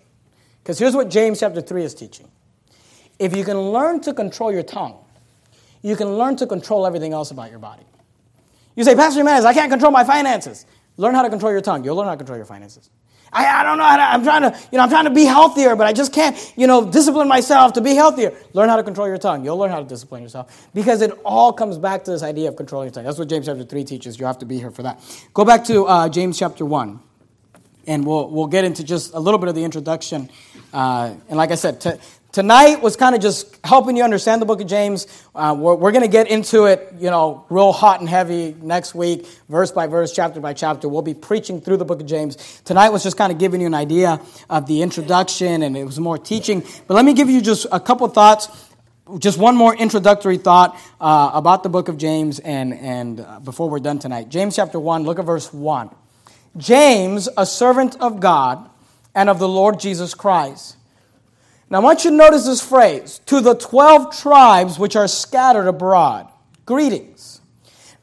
Because 0.64 0.80
here's 0.80 0.96
what 0.96 1.10
James 1.10 1.40
chapter 1.40 1.62
3 1.62 1.84
is 1.84 1.94
teaching. 1.94 2.28
If 3.20 3.36
you 3.36 3.44
can 3.44 3.60
learn 3.60 4.02
to 4.02 4.14
control 4.14 4.52
your 4.52 4.64
tongue, 4.64 4.98
you 5.82 5.96
can 5.96 6.18
learn 6.18 6.36
to 6.38 6.48
control 6.48 6.86
everything 6.86 7.14
else 7.14 7.32
about 7.32 7.50
your 7.50 7.60
body. 7.60 7.84
You 8.76 8.84
say, 8.84 8.96
Pastor 8.96 9.20
Jimenez, 9.20 9.46
I 9.46 9.54
can't 9.54 9.72
control 9.72 9.92
my 9.92 10.04
finances. 10.04 10.66
Learn 10.98 11.16
how 11.16 11.22
to 11.22 11.30
control 11.30 11.52
your 11.52 11.62
tongue. 11.62 11.84
You'll 11.84 11.96
learn 11.96 12.08
how 12.08 12.14
to 12.14 12.18
control 12.18 12.38
your 12.38 12.46
finances. 12.46 12.90
I, 13.32 13.46
I 13.46 13.64
don't 13.64 13.78
know 13.78 13.84
how 13.84 13.98
to, 13.98 14.04
I'm 14.04 14.24
trying 14.24 14.42
to, 14.44 14.60
you 14.72 14.78
know, 14.78 14.84
I'm 14.84 14.90
trying 14.90 15.06
to 15.06 15.12
be 15.12 15.26
healthier, 15.26 15.76
but 15.76 15.88
I 15.88 15.94
just 15.94 16.14
can't, 16.14 16.54
you 16.56 16.68
know, 16.68 16.90
discipline 16.90 17.28
myself 17.28 17.74
to 17.74 17.82
be 17.82 17.94
healthier. 17.94 18.34
Learn 18.54 18.70
how 18.70 18.76
to 18.76 18.84
control 18.84 19.08
your 19.08 19.18
tongue. 19.18 19.44
You'll 19.44 19.58
learn 19.58 19.70
how 19.70 19.80
to 19.80 19.86
discipline 19.86 20.24
yourself 20.24 20.68
because 20.74 21.02
it 21.02 21.12
all 21.26 21.54
comes 21.54 21.78
back 21.78 22.04
to 22.06 22.12
this 22.12 22.24
idea 22.24 22.50
of 22.50 22.56
controlling 22.56 22.88
your 22.88 22.94
tongue. 22.94 23.04
That's 23.04 23.20
what 23.20 23.30
James 23.30 23.46
chapter 23.46 23.64
3 23.64 23.84
teaches. 23.84 24.20
You 24.20 24.26
have 24.26 24.40
to 24.40 24.46
be 24.46 24.58
here 24.58 24.72
for 24.72 24.84
that. 24.84 25.02
Go 25.34 25.46
back 25.46 25.66
to 25.66 25.86
uh, 25.86 26.10
James 26.10 26.40
chapter 26.40 26.66
1, 26.66 27.00
and 27.88 28.06
we'll, 28.06 28.30
we'll 28.30 28.48
get 28.48 28.64
into 28.64 28.84
just 28.84 29.14
a 29.14 29.20
little 29.20 29.40
bit 29.40 29.50
of 29.50 29.56
the 29.56 29.64
introduction. 29.64 30.30
Uh, 30.74 31.16
and 31.30 31.38
like 31.38 31.52
I 31.52 31.56
said, 31.56 31.82
to, 31.82 32.00
Tonight 32.38 32.84
was 32.84 32.96
kind 32.96 33.16
of 33.16 33.22
just 33.22 33.58
helping 33.66 33.98
you 33.98 34.04
understand 34.04 34.44
the 34.44 34.46
book 34.46 34.62
of 34.62 34.68
James. 34.68 35.08
Uh, 35.34 35.56
we're, 35.58 35.74
we're 35.74 35.92
going 35.92 36.04
to 36.04 36.08
get 36.08 36.28
into 36.28 36.66
it, 36.66 36.94
you 37.00 37.10
know, 37.10 37.44
real 37.50 37.72
hot 37.72 38.00
and 38.00 38.08
heavy 38.08 38.56
next 38.62 38.94
week, 38.94 39.26
verse 39.50 39.72
by 39.72 39.88
verse, 39.88 40.14
chapter 40.14 40.40
by 40.40 40.54
chapter. 40.54 40.88
We'll 40.88 41.02
be 41.02 41.16
preaching 41.16 41.60
through 41.60 41.78
the 41.78 41.86
book 41.86 42.00
of 42.00 42.06
James. 42.06 42.62
Tonight 42.64 42.90
was 42.90 43.02
just 43.02 43.18
kind 43.18 43.32
of 43.32 43.40
giving 43.40 43.60
you 43.60 43.66
an 43.66 43.74
idea 43.74 44.22
of 44.52 44.68
the 44.68 44.84
introduction, 44.84 45.64
and 45.64 45.76
it 45.76 45.84
was 45.84 46.00
more 46.00 46.20
teaching. 46.20 46.64
But 46.86 46.94
let 46.94 47.06
me 47.06 47.16
give 47.16 47.28
you 47.28 47.42
just 47.42 47.66
a 47.72 47.80
couple 47.80 48.08
thoughts 48.08 48.50
just 49.18 49.40
one 49.40 49.56
more 49.56 49.76
introductory 49.76 50.38
thought 50.38 50.78
uh, 51.02 51.32
about 51.34 51.64
the 51.64 51.70
book 51.70 51.88
of 51.88 51.98
James, 51.98 52.38
and, 52.38 52.72
and 52.72 53.20
uh, 53.20 53.40
before 53.40 53.68
we're 53.68 53.80
done 53.80 53.98
tonight. 53.98 54.30
James 54.30 54.56
chapter 54.56 54.80
1, 54.80 55.06
look 55.06 55.18
at 55.18 55.26
verse 55.26 55.52
1. 55.52 55.90
James, 56.56 57.28
a 57.36 57.48
servant 57.48 58.00
of 58.00 58.20
God 58.20 58.70
and 59.16 59.28
of 59.28 59.40
the 59.40 59.50
Lord 59.50 59.80
Jesus 59.80 60.14
Christ 60.14 60.77
now, 61.70 61.80
I 61.80 61.82
want 61.82 62.06
you 62.06 62.12
to 62.12 62.16
notice 62.16 62.46
this 62.46 62.62
phrase 62.62 63.20
to 63.26 63.42
the 63.42 63.54
12 63.54 64.18
tribes 64.18 64.80
which 64.80 64.96
are 64.96 65.08
scattered 65.08 65.68
abroad. 65.68 66.32
Greetings. 66.66 67.42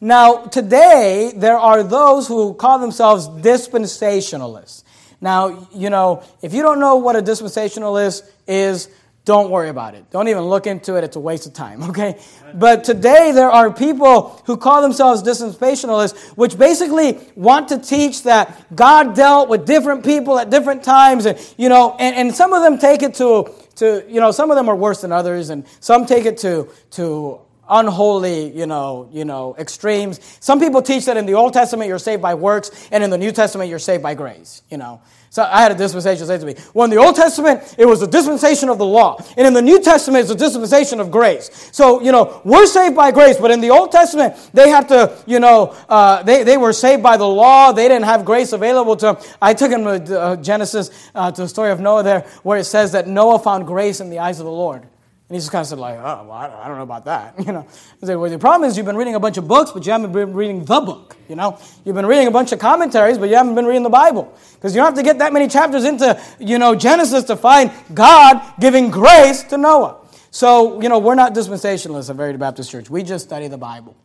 Now, 0.00 0.44
today, 0.44 1.33
there 1.35 1.57
are 1.57 1.83
those 1.83 2.29
who 2.29 2.53
call 2.55 2.79
themselves 2.79 3.27
dispensationalists. 3.27 4.85
Now, 5.22 5.66
you 5.72 5.88
know, 5.88 6.22
if 6.42 6.53
you 6.53 6.61
don't 6.61 6.79
know 6.79 6.96
what 6.96 7.16
a 7.16 7.22
dispensationalist 7.22 8.29
is, 8.46 8.90
don't 9.25 9.51
worry 9.51 9.71
about 9.71 9.95
it. 9.95 10.11
Don't 10.11 10.29
even 10.29 10.43
look 10.43 10.67
into 10.67 10.97
it. 10.97 11.05
It's 11.05 11.17
a 11.17 11.21
waste 11.21 11.47
of 11.47 11.55
time, 11.55 11.83
okay? 11.91 12.19
But 12.55 12.85
today 12.85 13.33
there 13.33 13.51
are 13.51 13.73
people 13.73 14.43
who 14.47 14.57
call 14.57 14.83
themselves 14.83 15.23
dispensationalists, 15.23 16.37
which 16.37 16.59
basically 16.59 17.19
want 17.35 17.69
to 17.69 17.79
teach 17.79 18.25
that 18.25 18.75
God 18.75 19.15
dealt 19.15 19.49
with 19.49 19.67
different 19.67 20.05
people 20.05 20.39
at 20.39 20.51
different 20.51 20.85
times. 20.85 21.25
And, 21.27 21.39
you 21.57 21.69
know, 21.69 21.97
and, 21.99 22.15
and 22.17 22.35
some 22.35 22.53
of 22.53 22.63
them 22.63 22.79
take 22.79 23.03
it 23.03 23.15
to, 23.15 23.51
to, 23.77 24.05
you 24.09 24.21
know, 24.21 24.31
some 24.31 24.51
of 24.51 24.57
them 24.57 24.69
are 24.69 24.77
worse 24.77 25.01
than 25.01 25.13
others, 25.13 25.49
and 25.49 25.67
some 25.81 26.05
take 26.05 26.27
it 26.27 26.39
to, 26.39 26.69
to 26.91 27.41
unholy, 27.69 28.55
you 28.57 28.67
know, 28.67 29.09
you 29.11 29.25
know, 29.25 29.57
extremes. 29.59 30.21
Some 30.41 30.61
people 30.61 30.83
teach 30.83 31.07
that 31.07 31.17
in 31.17 31.25
the 31.25 31.35
Old 31.35 31.55
Testament 31.55 31.89
you're 31.89 31.99
saved 31.99 32.21
by 32.21 32.35
works, 32.35 32.89
and 32.91 33.03
in 33.03 33.11
the 33.11 33.19
New 33.19 33.33
Testament 33.33 33.71
you're 33.71 33.79
saved 33.79 34.03
by 34.03 34.15
grace, 34.15 34.63
you 34.71 34.77
know. 34.77 35.01
So 35.35 35.42
I 35.42 35.62
had 35.62 35.73
a 35.73 35.75
dispensation 35.75 36.29
say 36.29 36.38
to 36.38 36.47
me, 36.47 36.55
well, 36.75 36.85
in 36.85 36.90
the 36.90 36.97
Old 36.97 37.16
Testament, 37.16 37.75
it 37.77 37.87
was 37.87 38.01
a 38.03 38.07
dispensation 38.07 38.68
of 38.68 38.79
the 38.79 38.87
law. 38.87 39.18
And 39.37 39.49
in 39.49 39.53
the 39.53 39.62
New 39.62 39.83
Testament, 39.83 40.23
it's 40.23 40.31
a 40.31 40.37
dispensation 40.37 41.01
of 41.01 41.11
grace. 41.11 41.51
So, 41.73 42.01
you 42.01 42.12
know, 42.12 42.40
we're 42.44 42.66
saved 42.66 42.94
by 42.94 43.11
grace, 43.11 43.37
but 43.37 43.51
in 43.51 43.61
the 43.61 43.70
Old 43.70 43.90
Testament, 43.90 44.37
they 44.53 44.68
had 44.68 44.88
to, 44.90 45.18
you 45.27 45.40
know, 45.40 45.75
uh, 45.88 46.23
they, 46.23 46.44
they 46.44 46.57
were 46.57 46.73
saved 46.73 47.03
by 47.03 47.16
the 47.16 47.27
law. 47.27 47.73
They 47.73 47.88
didn't 47.88 48.05
have 48.05 48.25
grace 48.25 48.53
available 48.53 48.94
to 48.94 49.07
them. 49.07 49.16
I 49.42 49.55
took 49.55 49.73
him 49.73 49.83
to 49.83 50.20
uh, 50.20 50.37
Genesis, 50.37 50.90
uh, 51.16 51.33
to 51.33 51.42
the 51.42 51.49
story 51.49 51.73
of 51.73 51.81
Noah 51.81 52.05
there, 52.05 52.20
where 52.44 52.59
it 52.59 52.64
says 52.64 52.92
that 52.92 53.09
Noah 53.09 53.40
found 53.40 53.66
grace 53.66 53.99
in 53.99 54.11
the 54.11 54.20
eyes 54.20 54.38
of 54.38 54.44
the 54.44 54.53
Lord. 54.53 54.87
And 55.29 55.37
he 55.37 55.41
just 55.41 55.51
kind 55.51 55.63
of 55.63 55.67
said, 55.67 55.79
like, 55.79 55.97
oh, 55.97 56.27
well, 56.29 56.33
I 56.33 56.69
don't 56.69 56.77
know 56.77 56.83
about 56.83 57.07
that. 57.07 57.35
You 57.47 57.53
know, 57.53 57.67
I 58.03 58.07
said, 58.07 58.17
well, 58.17 58.31
the 58.31 58.39
problem 58.39 58.69
is 58.69 58.77
you've 58.77 58.85
been 58.85 58.97
reading 58.97 59.15
a 59.15 59.21
bunch 59.21 59.39
of 59.39 59.49
books, 59.49 59.71
but 59.71 59.87
you 59.87 59.93
haven't 59.93 60.13
been 60.13 60.35
reading 60.35 60.67
the 60.67 60.81
book. 60.81 61.17
You 61.29 61.37
know, 61.37 61.59
you've 61.85 61.95
been 61.95 62.05
reading 62.05 62.27
a 62.27 62.31
bunch 62.31 62.53
of 62.53 62.59
commentaries, 62.59 63.17
but 63.17 63.31
you 63.31 63.37
haven't 63.37 63.55
been 63.55 63.65
reading 63.65 63.85
the 63.85 63.91
Bible. 63.91 64.37
Because 64.55 64.75
you 64.75 64.81
don't 64.81 64.87
have 64.87 64.95
to 64.97 65.03
get 65.03 65.19
that 65.19 65.33
many 65.33 65.49
chapters 65.49 65.85
into, 65.85 66.21
you 66.39 66.59
know, 66.59 66.75
Genesis 66.75 67.25
to 67.25 67.37
find 67.37 67.71
God 67.95 68.43
giving 68.61 68.91
grace 68.91 69.43
to 69.45 69.57
Noah. 69.57 69.97
So, 70.31 70.83
you 70.83 70.91
know, 70.91 70.99
we're 70.99 71.15
not 71.15 71.33
dispensationalists 71.33 72.11
at 72.11 72.17
Verity 72.17 72.39
Baptist 72.39 72.71
Church. 72.71 72.91
We 72.91 73.03
just 73.03 73.25
study 73.25 73.49
the 73.49 73.57
Bible. 73.57 73.97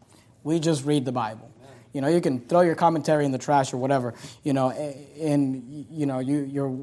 We 0.43 0.59
just 0.59 0.85
read 0.85 1.03
the 1.03 1.11
Bible. 1.11 1.51
You 1.91 2.01
know, 2.01 2.07
you 2.07 2.21
can 2.21 2.39
throw 2.41 2.61
your 2.61 2.75
commentary 2.75 3.25
in 3.25 3.31
the 3.31 3.37
trash 3.37 3.73
or 3.73 3.77
whatever, 3.77 4.13
you 4.43 4.53
know, 4.53 4.69
and, 4.69 5.87
you 5.89 6.05
know, 6.05 6.19
you, 6.19 6.41
you're 6.41 6.77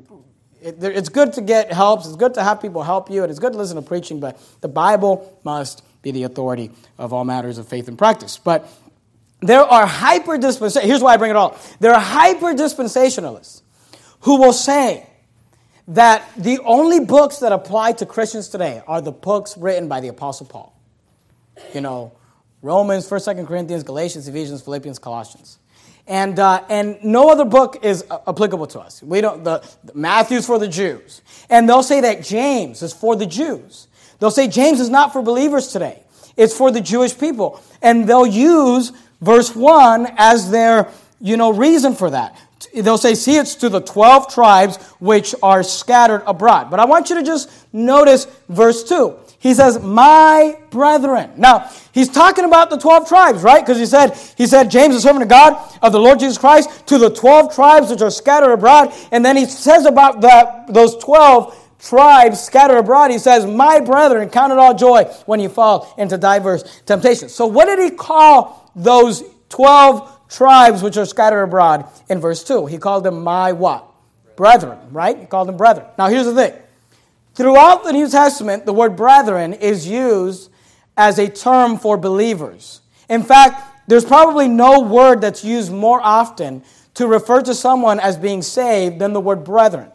it, 0.67 0.83
it's 0.83 1.09
good 1.09 1.33
to 1.35 1.41
get 1.41 1.73
help. 1.73 2.01
It's 2.01 2.17
good 2.17 2.35
to 2.35 2.43
have 2.43 2.61
people 2.61 2.83
help 2.83 3.11
you. 3.11 3.23
And 3.23 3.31
it's 3.31 3.39
good 3.39 3.53
to 3.53 3.59
listen 3.59 3.77
to 3.77 3.83
preaching, 3.83 4.21
but 4.21 4.39
the 4.61 4.69
Bible 4.69 5.39
must 5.45 5.83
be 6.03 6.11
the 6.11 6.25
authority 6.25 6.71
of 6.99 7.13
all 7.13 7.25
matters 7.25 7.59
of 7.59 7.69
faith 7.69 7.89
and 7.89 7.97
practice. 7.97 8.39
But 8.39 8.69
there 9.41 9.61
are 9.61 9.87
hyper 9.87 10.39
dispensationalists. 10.39 10.83
Here's 10.83 11.03
why 11.03 11.15
I 11.15 11.17
bring 11.19 11.31
it 11.31 11.37
all. 11.37 11.59
There 11.79 11.93
are 11.93 12.01
hyper 12.01 12.53
dispensationalists 12.55 13.63
who 14.21 14.41
will 14.41 14.53
say 14.53 15.09
that 15.89 16.29
the 16.37 16.59
only 16.65 17.01
books 17.01 17.39
that 17.39 17.53
apply 17.53 17.93
to 17.93 18.07
Christians 18.07 18.49
today 18.49 18.83
are 18.89 19.01
the 19.01 19.13
books 19.13 19.57
written 19.57 19.89
by 19.89 20.01
the 20.01 20.09
Apostle 20.09 20.47
Paul. 20.47 20.77
You 21.75 21.81
know, 21.81 22.13
Romans, 22.61 23.09
1st, 23.09 23.37
2nd 23.37 23.47
Corinthians, 23.47 23.85
Galatians, 23.85 24.27
Ephesians, 24.27 24.63
Philippians, 24.63 24.99
Colossians. 24.99 25.59
And, 26.07 26.39
uh, 26.39 26.63
and 26.69 26.99
no 27.03 27.31
other 27.31 27.45
book 27.45 27.85
is 27.85 28.05
applicable 28.11 28.67
to 28.69 28.81
us. 28.81 29.03
We 29.03 29.21
don't, 29.21 29.43
the, 29.43 29.67
the 29.83 29.95
Matthew's 29.95 30.47
for 30.47 30.59
the 30.59 30.69
Jews. 30.69 31.21
And 31.51 31.69
they'll 31.69 31.83
say 31.83 32.01
that 32.03 32.23
James 32.23 32.83
is 32.83 32.93
for 32.93 33.17
the 33.17 33.27
Jews. 33.27 33.89
They'll 34.19 34.31
say 34.31 34.47
James 34.47 34.81
is 34.81 34.89
not 34.89 35.13
for 35.13 35.21
believers 35.21 35.69
today. 35.69 36.05
It's 36.37 36.57
for 36.57 36.71
the 36.71 36.81
Jewish 36.81 37.19
people. 37.19 37.61
And 37.83 38.09
they'll 38.09 38.27
use 38.27 38.93
verse 39.21 39.55
1 39.55 40.15
as 40.17 40.51
their, 40.51 40.91
you 41.21 41.37
know, 41.37 41.53
reason 41.53 41.95
for 41.95 42.11
that. 42.11 42.39
They'll 42.75 42.99
say, 42.99 43.15
see, 43.15 43.37
it's 43.37 43.55
to 43.57 43.69
the 43.69 43.81
12 43.81 44.33
tribes 44.33 44.77
which 44.99 45.35
are 45.43 45.63
scattered 45.63 46.23
abroad. 46.27 46.71
But 46.71 46.81
I 46.81 46.85
want 46.85 47.11
you 47.11 47.17
to 47.17 47.23
just 47.23 47.51
notice 47.73 48.27
verse 48.49 48.85
2. 48.85 49.17
He 49.39 49.55
says, 49.55 49.81
my 49.83 50.59
brethren. 50.71 51.31
Now, 51.37 51.71
he's 51.93 52.09
talking 52.09 52.45
about 52.45 52.71
the 52.71 52.79
12 52.79 53.09
tribes, 53.09 53.43
right? 53.43 53.65
Because 53.65 53.79
he 53.79 53.87
said, 53.87 54.17
he 54.37 54.47
said, 54.47 54.71
James, 54.71 54.95
the 54.95 55.01
servant 55.01 55.23
of 55.23 55.29
God, 55.29 55.79
of 55.83 55.93
the 55.93 56.01
Lord 56.01 56.19
Jesus 56.19 56.39
Christ, 56.39 56.87
to 56.89 56.99
the 56.99 57.11
12 57.11 57.55
tribes 57.55 57.91
which 57.91 58.01
are 58.01 58.11
scattered 58.11 58.53
abroad. 58.53 58.93
And 59.13 59.25
then 59.25 59.37
he 59.37 59.45
says 59.45 59.87
about 59.87 60.23
that, 60.23 60.73
those 60.73 60.97
12 60.97 61.67
tribes 61.79 62.41
scattered 62.41 62.79
abroad, 62.79 63.11
he 63.11 63.19
says, 63.19 63.47
My 63.47 63.81
brethren, 63.81 64.31
count 64.31 64.53
it 64.53 64.59
all 64.59 64.75
joy 64.75 65.05
when 65.27 65.41
you 65.41 65.49
fall 65.49 65.95
into 65.99 66.17
diverse 66.17 66.83
temptations. 66.87 67.35
So, 67.35 67.47
what 67.47 67.67
did 67.67 67.79
he 67.79 67.91
call 67.91 68.71
those 68.75 69.23
12 69.51 70.29
tribes 70.29 70.83
which 70.83 70.97
are 70.97 71.07
scattered 71.07 71.43
abroad 71.43 71.87
in 72.09 72.21
verse 72.21 72.43
2? 72.45 72.67
He 72.67 72.79
called 72.79 73.05
them 73.05 73.23
my 73.23 73.53
what? 73.53 73.87
Brethren, 74.37 74.79
right? 74.91 75.19
He 75.19 75.27
called 75.27 75.49
them 75.49 75.57
brethren. 75.57 75.87
Now, 75.99 76.09
here's 76.09 76.27
the 76.27 76.35
thing 76.35 76.55
Throughout 77.37 77.85
the 77.85 77.93
New 77.93 78.09
Testament, 78.09 78.65
the 78.65 78.73
word 78.73 78.97
brethren 78.97 79.53
is 79.53 79.87
used 79.87 80.51
as 80.97 81.19
a 81.19 81.29
term 81.29 81.77
for 81.77 81.99
believers. 81.99 82.81
In 83.11 83.23
fact, 83.23 83.87
there's 83.87 84.07
probably 84.07 84.49
no 84.49 84.81
word 84.81 85.21
that's 85.21 85.45
used 85.45 85.71
more 85.71 86.01
often 86.03 86.63
to 86.95 87.07
refer 87.07 87.43
to 87.43 87.55
someone 87.55 88.01
as 88.01 88.17
being 88.17 88.41
saved 88.41 88.99
than 88.99 89.13
the 89.13 89.21
word 89.21 89.45
brethren. 89.45 89.93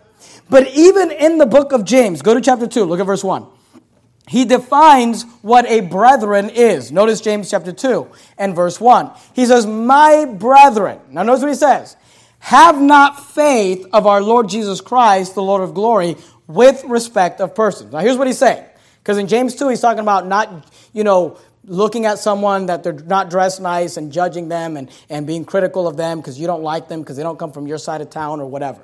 But 0.52 0.68
even 0.76 1.10
in 1.10 1.40
the 1.40 1.48
book 1.48 1.72
of 1.72 1.84
James, 1.84 2.22
go 2.22 2.36
to 2.36 2.42
chapter 2.42 2.68
2, 2.68 2.84
look 2.84 3.00
at 3.00 3.08
verse 3.08 3.24
1. 3.24 3.48
He 4.28 4.46
defines 4.46 5.24
what 5.42 5.66
a 5.66 5.82
brethren 5.82 6.52
is. 6.52 6.92
Notice 6.92 7.22
James 7.22 7.50
chapter 7.50 7.72
2 7.72 8.08
and 8.38 8.56
verse 8.56 8.80
1. 8.80 9.10
He 9.34 9.48
says, 9.48 9.66
My 9.66 10.26
brethren. 10.26 11.00
Now 11.10 11.24
notice 11.24 11.42
what 11.42 11.50
he 11.50 11.56
says. 11.56 11.98
Have 12.38 12.80
not 12.80 13.20
faith 13.20 13.86
of 13.94 14.08
our 14.08 14.22
Lord 14.22 14.48
Jesus 14.48 14.80
Christ, 14.80 15.36
the 15.36 15.44
Lord 15.44 15.62
of 15.62 15.74
glory, 15.74 16.18
with 16.54 16.84
respect 16.86 17.42
of 17.42 17.56
persons. 17.56 17.92
Now, 17.92 18.00
here's 18.00 18.18
what 18.18 18.28
he's 18.28 18.38
saying 18.38 18.64
Because 19.02 19.18
in 19.18 19.28
James 19.28 19.56
2, 19.56 19.70
he's 19.70 19.82
talking 19.82 20.00
about 20.00 20.28
not, 20.28 20.72
you 20.94 21.04
know, 21.04 21.38
looking 21.66 22.06
at 22.06 22.18
someone 22.18 22.66
that 22.66 22.84
they're 22.84 22.94
not 22.94 23.30
dressed 23.30 23.62
nice 23.62 23.98
and 23.98 24.12
judging 24.12 24.50
them 24.50 24.78
and, 24.78 24.90
and 25.10 25.28
being 25.28 25.46
critical 25.46 25.88
of 25.88 25.96
them 25.96 26.20
because 26.20 26.40
you 26.40 26.48
don't 26.48 26.64
like 26.64 26.88
them 26.88 27.02
because 27.02 27.18
they 27.18 27.24
don't 27.24 27.38
come 27.38 27.52
from 27.52 27.68
your 27.68 27.78
side 27.78 28.02
of 28.02 28.10
town 28.10 28.40
or 28.40 28.48
whatever. 28.48 28.82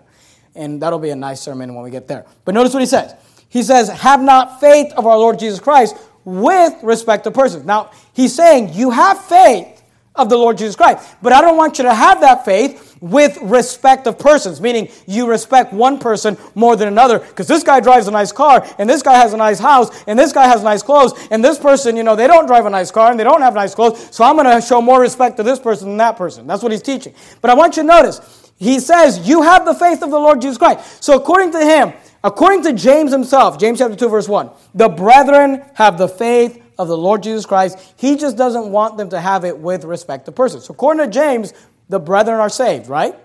And 0.55 0.81
that'll 0.81 0.99
be 0.99 1.09
a 1.09 1.15
nice 1.15 1.41
sermon 1.41 1.73
when 1.73 1.83
we 1.83 1.91
get 1.91 2.07
there. 2.07 2.25
But 2.45 2.53
notice 2.53 2.73
what 2.73 2.79
he 2.79 2.87
says. 2.87 3.15
He 3.49 3.63
says, 3.63 3.89
Have 3.89 4.21
not 4.21 4.59
faith 4.59 4.91
of 4.93 5.05
our 5.05 5.17
Lord 5.17 5.39
Jesus 5.39 5.59
Christ 5.59 5.95
with 6.25 6.75
respect 6.83 7.23
to 7.23 7.31
persons. 7.31 7.65
Now, 7.65 7.91
he's 8.13 8.35
saying 8.35 8.73
you 8.73 8.91
have 8.91 9.23
faith 9.25 9.76
of 10.17 10.29
the 10.29 10.37
Lord 10.37 10.57
Jesus 10.57 10.75
Christ, 10.75 11.15
but 11.21 11.33
I 11.33 11.41
don't 11.41 11.57
want 11.57 11.77
you 11.77 11.83
to 11.83 11.93
have 11.93 12.21
that 12.21 12.45
faith 12.45 12.97
with 13.01 13.37
respect 13.41 14.07
of 14.07 14.17
persons, 14.17 14.59
meaning 14.59 14.89
you 15.05 15.27
respect 15.29 15.71
one 15.71 15.99
person 15.99 16.37
more 16.55 16.75
than 16.75 16.87
another 16.87 17.19
because 17.19 17.47
this 17.47 17.63
guy 17.63 17.79
drives 17.79 18.07
a 18.07 18.11
nice 18.11 18.31
car 18.31 18.65
and 18.79 18.89
this 18.89 19.03
guy 19.03 19.15
has 19.15 19.33
a 19.33 19.37
nice 19.37 19.59
house 19.59 20.03
and 20.07 20.17
this 20.17 20.33
guy 20.33 20.47
has 20.47 20.63
nice 20.63 20.81
clothes 20.81 21.13
and 21.31 21.43
this 21.43 21.59
person, 21.59 21.95
you 21.95 22.03
know, 22.03 22.15
they 22.15 22.27
don't 22.27 22.47
drive 22.47 22.65
a 22.65 22.69
nice 22.69 22.91
car 22.91 23.11
and 23.11 23.19
they 23.19 23.23
don't 23.23 23.41
have 23.41 23.53
nice 23.53 23.75
clothes, 23.75 24.15
so 24.15 24.23
I'm 24.23 24.35
going 24.35 24.49
to 24.49 24.65
show 24.65 24.81
more 24.81 24.99
respect 24.99 25.37
to 25.37 25.43
this 25.43 25.59
person 25.59 25.89
than 25.89 25.97
that 25.97 26.17
person. 26.17 26.47
That's 26.47 26.63
what 26.63 26.71
he's 26.71 26.81
teaching. 26.81 27.13
But 27.41 27.51
I 27.51 27.53
want 27.53 27.77
you 27.77 27.83
to 27.83 27.87
notice, 27.87 28.51
he 28.57 28.79
says, 28.79 29.27
You 29.27 29.43
have 29.43 29.65
the 29.65 29.73
faith 29.73 30.01
of 30.01 30.09
the 30.09 30.19
Lord 30.19 30.41
Jesus 30.41 30.57
Christ. 30.57 31.03
So 31.03 31.15
according 31.15 31.51
to 31.51 31.59
him, 31.59 31.93
according 32.23 32.63
to 32.63 32.73
James 32.73 33.11
himself, 33.11 33.59
James 33.59 33.79
chapter 33.79 33.95
2, 33.95 34.09
verse 34.09 34.27
1, 34.27 34.49
the 34.73 34.89
brethren 34.89 35.63
have 35.75 35.97
the 35.97 36.07
faith 36.07 36.63
of 36.77 36.87
the 36.87 36.97
Lord 36.97 37.23
Jesus 37.23 37.45
Christ. 37.45 37.77
He 37.97 38.15
just 38.15 38.37
doesn't 38.37 38.71
want 38.71 38.97
them 38.97 39.09
to 39.09 39.19
have 39.19 39.45
it 39.45 39.57
with 39.57 39.83
respect 39.83 40.25
to 40.25 40.31
persons. 40.31 40.65
So 40.65 40.73
according 40.73 41.05
to 41.05 41.11
James, 41.11 41.53
the 41.89 41.99
brethren 41.99 42.39
are 42.39 42.49
saved, 42.49 42.87
right? 42.87 43.15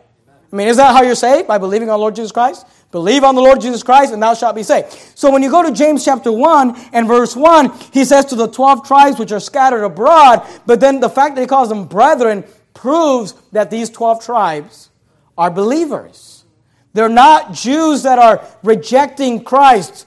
I 0.53 0.57
mean, 0.57 0.69
is 0.69 0.77
that 0.77 0.95
how 0.95 1.03
you're 1.03 1.15
saved? 1.15 1.49
By 1.49 1.57
believing 1.59 1.89
on 1.89 1.99
the 1.99 2.01
Lord 2.01 2.15
Jesus 2.15 2.31
Christ? 2.31 2.67
Believe 2.91 3.25
on 3.25 3.35
the 3.35 3.41
Lord 3.41 3.61
Jesus 3.63 3.83
Christ 3.83 4.13
and 4.13 4.23
thou 4.23 4.35
shalt 4.35 4.55
be 4.55 4.63
saved. 4.63 4.93
So 5.15 5.31
when 5.31 5.43
you 5.43 5.51
go 5.51 5.63
to 5.63 5.73
James 5.73 6.05
chapter 6.05 6.31
1 6.31 6.91
and 6.93 7.09
verse 7.09 7.35
1, 7.35 7.73
he 7.91 8.05
says 8.05 8.27
to 8.27 8.37
the 8.37 8.49
12 8.49 8.87
tribes 8.87 9.19
which 9.19 9.33
are 9.33 9.41
scattered 9.41 9.83
abroad, 9.83 10.47
but 10.67 10.79
then 10.79 11.01
the 11.01 11.09
fact 11.09 11.37
that 11.37 11.41
he 11.41 11.47
calls 11.47 11.71
them 11.71 11.87
brethren 11.87 12.45
proves 12.75 13.33
that 13.53 13.71
these 13.71 13.89
12 13.89 14.23
tribes 14.23 14.91
are 15.39 15.51
believers. 15.51 16.45
They're 16.93 17.09
not 17.09 17.55
Jews 17.55 18.03
that 18.03 18.19
are 18.19 18.45
rejecting 18.63 19.43
Christ, 19.43 20.07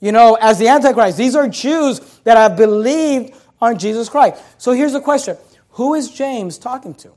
you 0.00 0.12
know, 0.12 0.36
as 0.40 0.58
the 0.58 0.68
Antichrist. 0.68 1.16
These 1.16 1.36
are 1.36 1.48
Jews 1.48 2.00
that 2.24 2.36
have 2.36 2.56
believed 2.56 3.34
on 3.60 3.78
Jesus 3.78 4.08
Christ. 4.08 4.42
So 4.58 4.72
here's 4.72 4.92
the 4.92 5.00
question 5.00 5.36
Who 5.70 5.94
is 5.94 6.10
James 6.10 6.58
talking 6.58 6.94
to? 6.94 7.12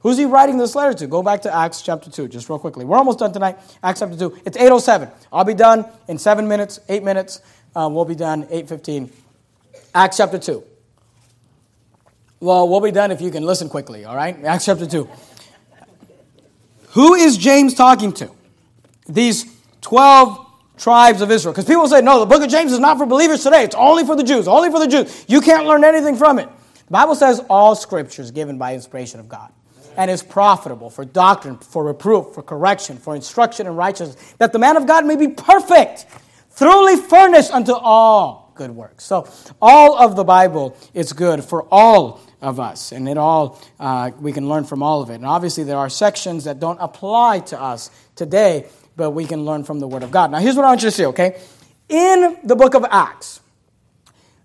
Who's 0.00 0.16
he 0.16 0.24
writing 0.24 0.56
this 0.56 0.74
letter 0.74 0.94
to? 0.94 1.06
Go 1.06 1.22
back 1.22 1.42
to 1.42 1.54
Acts 1.54 1.82
chapter 1.82 2.10
2, 2.10 2.28
just 2.28 2.48
real 2.48 2.58
quickly. 2.58 2.86
We're 2.86 2.96
almost 2.96 3.18
done 3.18 3.32
tonight. 3.32 3.58
Acts 3.82 4.00
chapter 4.00 4.16
2. 4.16 4.38
It's 4.46 4.56
8.07. 4.56 5.12
I'll 5.30 5.44
be 5.44 5.52
done 5.52 5.84
in 6.08 6.16
seven 6.16 6.48
minutes, 6.48 6.80
eight 6.88 7.02
minutes. 7.02 7.42
Um, 7.76 7.94
we'll 7.94 8.06
be 8.06 8.14
done 8.14 8.44
8.15. 8.44 9.10
Acts 9.94 10.16
chapter 10.16 10.38
2. 10.38 10.64
Well, 12.40 12.66
we'll 12.66 12.80
be 12.80 12.92
done 12.92 13.10
if 13.10 13.20
you 13.20 13.30
can 13.30 13.44
listen 13.44 13.68
quickly, 13.68 14.06
all 14.06 14.16
right? 14.16 14.42
Acts 14.42 14.64
chapter 14.64 14.86
2. 14.86 15.06
Who 16.92 17.14
is 17.14 17.36
James 17.36 17.74
talking 17.74 18.12
to? 18.14 18.30
These 19.06 19.54
12 19.82 20.49
tribes 20.80 21.20
of 21.20 21.30
Israel. 21.30 21.52
Because 21.52 21.66
people 21.66 21.86
say, 21.86 22.00
no, 22.00 22.18
the 22.18 22.26
book 22.26 22.42
of 22.42 22.48
James 22.48 22.72
is 22.72 22.78
not 22.78 22.98
for 22.98 23.06
believers 23.06 23.42
today. 23.42 23.64
It's 23.64 23.76
only 23.76 24.04
for 24.04 24.16
the 24.16 24.24
Jews, 24.24 24.48
only 24.48 24.70
for 24.70 24.78
the 24.78 24.86
Jews. 24.86 25.24
You 25.28 25.40
can't 25.40 25.66
learn 25.66 25.84
anything 25.84 26.16
from 26.16 26.38
it. 26.38 26.48
The 26.86 26.92
Bible 26.92 27.14
says 27.14 27.40
all 27.50 27.76
scripture 27.76 28.22
is 28.22 28.30
given 28.30 28.58
by 28.58 28.74
inspiration 28.74 29.20
of 29.20 29.28
God 29.28 29.52
and 29.96 30.10
is 30.10 30.22
profitable 30.22 30.88
for 30.90 31.04
doctrine, 31.04 31.58
for 31.58 31.84
reproof, 31.84 32.34
for 32.34 32.42
correction, 32.42 32.96
for 32.96 33.14
instruction 33.14 33.66
in 33.66 33.76
righteousness, 33.76 34.34
that 34.38 34.52
the 34.52 34.58
man 34.58 34.76
of 34.76 34.86
God 34.86 35.04
may 35.04 35.16
be 35.16 35.28
perfect, 35.28 36.06
thoroughly 36.50 36.96
furnished 36.96 37.52
unto 37.52 37.72
all 37.72 38.52
good 38.54 38.70
works. 38.70 39.04
So, 39.04 39.28
all 39.60 39.98
of 39.98 40.16
the 40.16 40.24
Bible 40.24 40.76
is 40.94 41.12
good 41.12 41.44
for 41.44 41.66
all 41.70 42.20
of 42.40 42.58
us, 42.58 42.92
and 42.92 43.08
it 43.08 43.18
all 43.18 43.60
uh, 43.78 44.10
we 44.20 44.32
can 44.32 44.48
learn 44.48 44.64
from 44.64 44.82
all 44.82 45.02
of 45.02 45.10
it. 45.10 45.14
And 45.14 45.26
obviously, 45.26 45.64
there 45.64 45.78
are 45.78 45.90
sections 45.90 46.44
that 46.44 46.60
don't 46.60 46.78
apply 46.80 47.40
to 47.40 47.60
us 47.60 47.90
today, 48.16 48.66
but 49.00 49.10
we 49.10 49.24
can 49.24 49.44
learn 49.44 49.64
from 49.64 49.80
the 49.80 49.88
Word 49.88 50.04
of 50.04 50.12
God. 50.12 50.30
Now, 50.30 50.38
here's 50.38 50.54
what 50.54 50.64
I 50.64 50.68
want 50.68 50.82
you 50.82 50.90
to 50.90 50.96
see. 50.96 51.06
Okay, 51.06 51.40
in 51.88 52.38
the 52.44 52.54
book 52.54 52.74
of 52.74 52.84
Acts, 52.88 53.40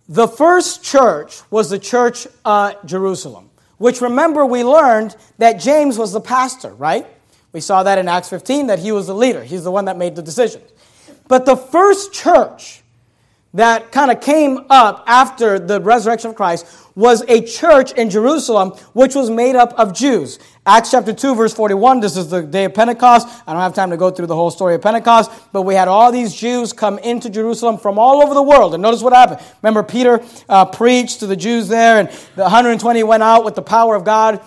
the 0.10 0.28
first 0.28 0.84
church 0.84 1.42
was 1.52 1.70
the 1.70 1.80
church 1.80 2.28
at 2.44 2.86
Jerusalem 2.86 3.50
which 3.78 4.02
remember 4.02 4.46
we 4.46 4.64
learned 4.64 5.16
that 5.38 5.60
James 5.60 5.98
was 5.98 6.14
the 6.14 6.22
pastor, 6.22 6.74
right? 6.74 7.06
We 7.52 7.62
saw 7.62 7.84
that 7.84 7.98
in 7.98 8.08
Acts 8.08 8.30
15 8.30 8.68
that 8.68 8.80
he 8.80 8.92
was 8.92 9.08
the 9.08 9.16
leader. 9.16 9.44
He's 9.44 9.64
the 9.64 9.72
one 9.72 9.86
that 9.86 9.98
made 9.98 10.16
the 10.16 10.22
decisions. 10.22 10.72
But 11.28 11.46
the 11.46 11.56
first 11.56 12.14
church 12.14 12.82
that 13.54 13.92
kind 13.92 14.12
of 14.12 14.22
came 14.22 14.66
up 14.70 15.04
after 15.08 15.58
the 15.58 15.80
resurrection 15.80 16.32
of 16.32 16.36
Christ 16.36 16.66
was 16.96 17.22
a 17.28 17.42
church 17.42 17.92
in 17.94 18.10
Jerusalem 18.10 18.72
which 18.94 19.16
was 19.16 19.30
made 19.30 19.56
up 19.56 19.74
of 19.74 19.94
Jews. 19.94 20.40
Acts 20.68 20.90
chapter 20.90 21.14
2, 21.14 21.36
verse 21.36 21.54
41, 21.54 22.00
this 22.00 22.18
is 22.18 22.32
the 22.32 22.42
day 22.42 22.66
of 22.66 22.74
Pentecost. 22.74 23.28
I 23.46 23.54
don't 23.54 23.62
have 23.62 23.76
time 23.76 23.92
to 23.92 23.98
go 23.98 24.10
through 24.10 24.26
the 24.26 24.36
whole 24.36 24.50
story 24.50 24.74
of 24.74 24.82
Pentecost, 24.82 25.30
but 25.54 25.62
we 25.62 25.76
had 25.76 25.88
all 25.88 26.12
these 26.12 26.34
Jews 26.34 26.74
come 26.74 26.98
into 26.98 27.30
Jerusalem 27.30 27.78
from 27.78 28.00
all 28.00 28.24
over 28.24 28.34
the 28.34 28.42
world. 28.42 28.74
And 28.74 28.82
notice 28.82 29.04
what 29.04 29.14
happened. 29.14 29.42
Remember, 29.62 29.84
Peter 29.84 30.26
uh, 30.50 30.66
preached 30.66 31.20
to 31.20 31.28
the 31.28 31.36
Jews 31.36 31.68
there, 31.68 32.00
and 32.00 32.10
the 32.36 32.42
120 32.42 33.04
went 33.04 33.22
out 33.22 33.46
with 33.46 33.54
the 33.54 33.62
power 33.62 33.96
of 33.96 34.06
God, 34.06 34.42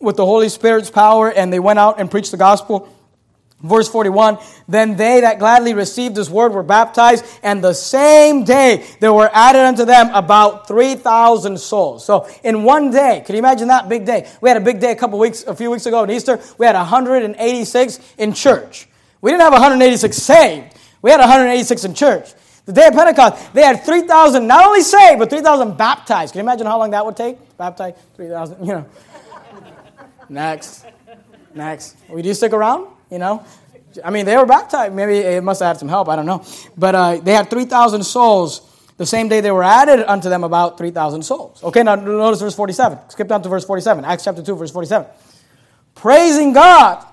with 0.00 0.16
the 0.16 0.24
Holy 0.24 0.48
Spirit's 0.48 0.90
power, 0.90 1.30
and 1.30 1.52
they 1.52 1.60
went 1.60 1.78
out 1.78 2.00
and 2.00 2.10
preached 2.10 2.30
the 2.30 2.38
gospel. 2.38 2.88
Verse 3.62 3.88
41 3.88 4.38
Then 4.68 4.96
they 4.96 5.20
that 5.20 5.38
gladly 5.38 5.74
received 5.74 6.16
his 6.16 6.28
word 6.28 6.52
were 6.52 6.62
baptized, 6.62 7.24
and 7.42 7.62
the 7.62 7.72
same 7.72 8.44
day 8.44 8.86
there 9.00 9.12
were 9.12 9.30
added 9.32 9.62
unto 9.62 9.84
them 9.84 10.10
about 10.14 10.68
3,000 10.68 11.58
souls. 11.58 12.04
So 12.04 12.28
in 12.42 12.62
one 12.62 12.90
day, 12.90 13.22
can 13.24 13.34
you 13.34 13.38
imagine 13.38 13.68
that 13.68 13.88
big 13.88 14.04
day? 14.04 14.30
We 14.40 14.50
had 14.50 14.56
a 14.56 14.64
big 14.64 14.80
day 14.80 14.92
a 14.92 14.96
couple 14.96 15.18
weeks, 15.18 15.44
a 15.44 15.54
few 15.54 15.70
weeks 15.70 15.86
ago 15.86 16.04
in 16.04 16.10
Easter. 16.10 16.40
We 16.58 16.66
had 16.66 16.76
186 16.76 18.00
in 18.18 18.34
church. 18.34 18.86
We 19.20 19.30
didn't 19.30 19.42
have 19.42 19.54
186 19.54 20.16
saved, 20.16 20.76
we 21.00 21.10
had 21.10 21.20
186 21.20 21.84
in 21.84 21.94
church. 21.94 22.34
The 22.66 22.72
day 22.72 22.86
of 22.86 22.94
Pentecost, 22.94 23.52
they 23.52 23.62
had 23.62 23.84
3,000 23.84 24.46
not 24.46 24.66
only 24.66 24.80
saved, 24.80 25.18
but 25.18 25.28
3,000 25.28 25.76
baptized. 25.76 26.32
Can 26.32 26.38
you 26.38 26.44
imagine 26.44 26.66
how 26.66 26.78
long 26.78 26.90
that 26.92 27.04
would 27.04 27.16
take? 27.16 27.36
Baptize 27.58 27.94
3,000, 28.16 28.66
you 28.66 28.72
know. 28.72 28.86
Next. 30.30 30.86
Next. 31.54 31.96
Would 32.08 32.24
you 32.24 32.32
stick 32.32 32.52
around? 32.52 32.88
You 33.14 33.20
know, 33.20 33.46
I 34.04 34.10
mean, 34.10 34.26
they 34.26 34.36
were 34.36 34.44
baptized. 34.44 34.92
Maybe 34.92 35.18
it 35.18 35.44
must 35.44 35.60
have 35.60 35.68
had 35.68 35.78
some 35.78 35.88
help. 35.88 36.08
I 36.08 36.16
don't 36.16 36.26
know. 36.26 36.44
But 36.76 36.94
uh, 36.96 37.16
they 37.18 37.32
had 37.32 37.48
3,000 37.48 38.02
souls. 38.02 38.68
The 38.96 39.06
same 39.06 39.28
day 39.28 39.40
they 39.40 39.52
were 39.52 39.62
added 39.62 40.04
unto 40.10 40.28
them 40.28 40.42
about 40.42 40.78
3,000 40.78 41.22
souls. 41.22 41.62
Okay, 41.62 41.84
now 41.84 41.94
notice 41.94 42.40
verse 42.40 42.56
47. 42.56 42.98
Skip 43.10 43.28
down 43.28 43.40
to 43.44 43.48
verse 43.48 43.64
47. 43.64 44.04
Acts 44.04 44.24
chapter 44.24 44.42
2, 44.42 44.56
verse 44.56 44.72
47. 44.72 45.06
Praising 45.94 46.54
God 46.54 47.06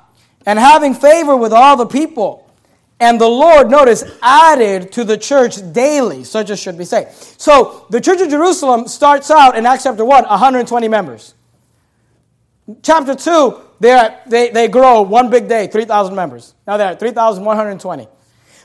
and 0.48 0.58
having 0.58 0.96
favor 0.96 1.38
with 1.38 1.54
all 1.54 1.78
the 1.78 1.86
people. 1.86 2.52
And 3.00 3.22
the 3.22 3.28
Lord, 3.28 3.70
notice, 3.70 4.04
added 4.24 4.92
to 4.94 5.04
the 5.04 5.20
church 5.20 5.58
daily, 5.74 6.24
such 6.24 6.50
as 6.50 6.60
should 6.60 6.80
be 6.80 6.86
saved. 6.86 7.12
So 7.40 7.86
the 7.92 8.02
church 8.02 8.22
of 8.22 8.30
Jerusalem 8.30 8.88
starts 8.88 9.30
out 9.30 9.56
in 9.56 9.68
Acts 9.68 9.84
chapter 9.84 10.04
1, 10.04 10.24
120 10.24 10.88
members. 10.88 11.36
Chapter 12.82 13.14
2, 13.14 13.68
at, 13.90 14.30
they, 14.30 14.50
they 14.50 14.68
grow 14.68 15.02
one 15.02 15.30
big 15.30 15.48
day, 15.48 15.68
3,000 15.68 16.16
members. 16.16 16.54
Now 16.68 16.78
they're 16.78 16.92
at 16.92 17.00
3,120. 17.00 18.08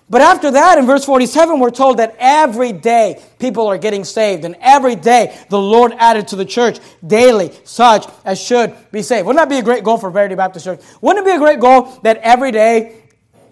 But 0.09 0.21
after 0.21 0.53
that, 0.53 0.79
in 0.79 0.87
verse 0.87 1.05
47, 1.05 1.59
we're 1.59 1.71
told 1.71 1.97
that 1.97 2.15
every 2.21 2.73
day 2.73 3.21
people 3.41 3.67
are 3.67 3.79
getting 3.79 4.05
saved, 4.05 4.45
and 4.45 4.55
every 4.61 4.95
day 4.95 5.37
the 5.49 5.59
Lord 5.59 5.93
added 5.99 6.29
to 6.29 6.37
the 6.37 6.45
church 6.45 6.79
daily 7.05 7.53
such 7.65 8.07
as 8.25 8.41
should 8.41 8.73
be 8.93 9.03
saved. 9.03 9.27
Wouldn't 9.27 9.41
that 9.41 9.53
be 9.53 9.59
a 9.59 9.65
great 9.65 9.83
goal 9.83 9.99
for 9.99 10.11
Verity 10.11 10.37
Baptist 10.37 10.65
Church? 10.65 10.81
Wouldn't 11.01 11.27
it 11.27 11.29
be 11.29 11.35
a 11.35 11.39
great 11.39 11.59
goal 11.59 11.99
that 12.05 12.19
every 12.19 12.53
day, 12.53 13.03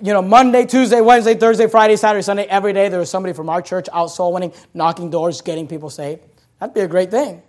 you 0.01 0.13
know, 0.13 0.23
Monday, 0.23 0.65
Tuesday, 0.65 1.01
Wednesday, 1.01 1.35
Thursday, 1.35 1.67
Friday, 1.67 1.97
Saturday, 1.97 2.23
Sunday, 2.23 2.45
every 2.45 2.73
day 2.73 2.89
there 2.89 3.01
was 3.01 3.11
somebody 3.11 3.33
from 3.33 3.49
our 3.49 3.61
church 3.61 3.89
out 3.93 4.09
soul 4.09 4.33
winning, 4.33 4.53
knocking 4.75 5.11
doors, 5.11 5.41
getting 5.41 5.67
people 5.67 5.91
saved? 5.91 6.21
That'd 6.61 6.75
be 6.75 6.83
a 6.83 6.89
great 6.89 7.11
thing. 7.11 7.43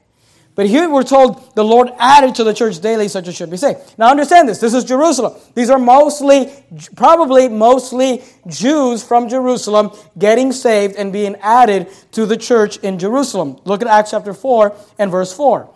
But 0.55 0.67
here 0.67 0.89
we're 0.89 1.03
told 1.03 1.53
the 1.53 1.65
Lord 1.65 1.89
added 1.99 2.35
to 2.35 2.45
the 2.45 2.53
church 2.53 2.79
daily 2.79 3.09
such 3.09 3.27
as 3.27 3.35
should 3.35 3.51
be 3.51 3.57
saved. 3.57 3.79
Now 3.97 4.09
understand 4.09 4.47
this. 4.47 4.59
This 4.59 4.73
is 4.73 4.85
Jerusalem. 4.85 5.33
These 5.53 5.69
are 5.69 5.77
mostly, 5.77 6.49
probably 6.95 7.49
mostly 7.49 8.23
Jews 8.47 9.03
from 9.03 9.27
Jerusalem 9.27 9.91
getting 10.17 10.53
saved 10.53 10.95
and 10.95 11.11
being 11.11 11.35
added 11.41 11.89
to 12.13 12.25
the 12.25 12.37
church 12.37 12.77
in 12.77 12.97
Jerusalem. 12.97 13.59
Look 13.65 13.81
at 13.81 13.89
Acts 13.89 14.11
chapter 14.11 14.33
4 14.33 14.73
and 14.97 15.11
verse 15.11 15.33
4. 15.33 15.69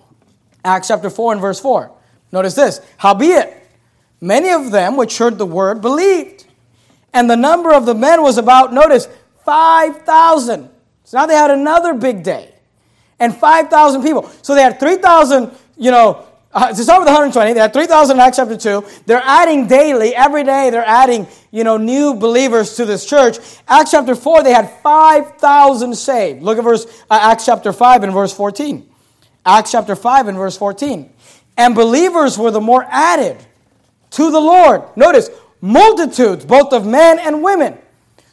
Acts 0.64 0.88
chapter 0.88 1.10
4 1.10 1.34
and 1.34 1.42
verse 1.42 1.60
4. 1.60 1.92
Notice 2.32 2.56
this. 2.56 2.80
Howbeit, 2.98 3.54
many 4.22 4.50
of 4.50 4.72
them 4.72 4.96
which 4.96 5.18
heard 5.18 5.38
the 5.38 5.46
word 5.46 5.82
believed. 5.82 6.46
And 7.14 7.30
the 7.30 7.36
number 7.36 7.74
of 7.74 7.86
the 7.86 7.96
men 7.96 8.22
was 8.22 8.38
about, 8.38 8.72
notice, 8.72 9.10
5,000. 9.44 10.70
So 11.04 11.18
now 11.18 11.26
they 11.26 11.34
had 11.34 11.52
another 11.52 11.94
big 11.94 12.24
day 12.24 12.54
and 13.20 13.36
5,000 13.36 14.02
people. 14.02 14.30
So 14.42 14.56
they 14.56 14.62
had 14.62 14.80
3,000, 14.80 15.52
you 15.78 15.92
know, 15.92 16.26
uh, 16.52 16.70
to 16.70 16.84
start 16.84 17.02
with 17.02 17.08
120, 17.08 17.54
they 17.54 17.60
had 17.60 17.74
3,000 17.74 18.18
in 18.18 18.22
Acts 18.22 18.38
chapter 18.38 18.58
2. 18.58 18.84
They're 19.06 19.22
adding 19.24 19.68
daily, 19.68 20.16
every 20.16 20.44
day, 20.44 20.72
they're 20.72 20.86
adding, 20.86 21.28
you 21.52 21.64
know, 21.64 21.78
new 21.78 22.16
believers 22.16 22.76
to 22.78 22.86
this 22.86 23.06
church. 23.06 23.38
Acts 23.68 23.92
chapter 23.92 24.16
4, 24.16 24.44
they 24.44 24.54
had 24.54 24.70
5,000 24.82 25.96
saved. 25.96 26.42
Look 26.42 26.58
at 26.58 26.64
verse, 26.64 26.86
uh, 27.10 27.20
Acts 27.22 27.46
chapter 27.46 27.72
5 27.72 28.04
and 28.04 28.14
verse 28.14 28.34
14. 28.34 28.90
Acts 29.46 29.72
chapter 29.72 29.96
5 29.96 30.28
and 30.28 30.38
verse 30.38 30.58
14. 30.58 31.14
And 31.56 31.76
believers 31.76 32.38
were 32.38 32.52
the 32.52 32.62
more 32.62 32.86
added 32.90 33.38
to 34.12 34.32
the 34.32 34.40
Lord. 34.40 34.84
Notice, 34.96 35.30
multitudes, 35.62 36.46
both 36.46 36.74
of 36.74 36.86
men 36.86 37.20
and 37.20 37.44
women. 37.44 37.78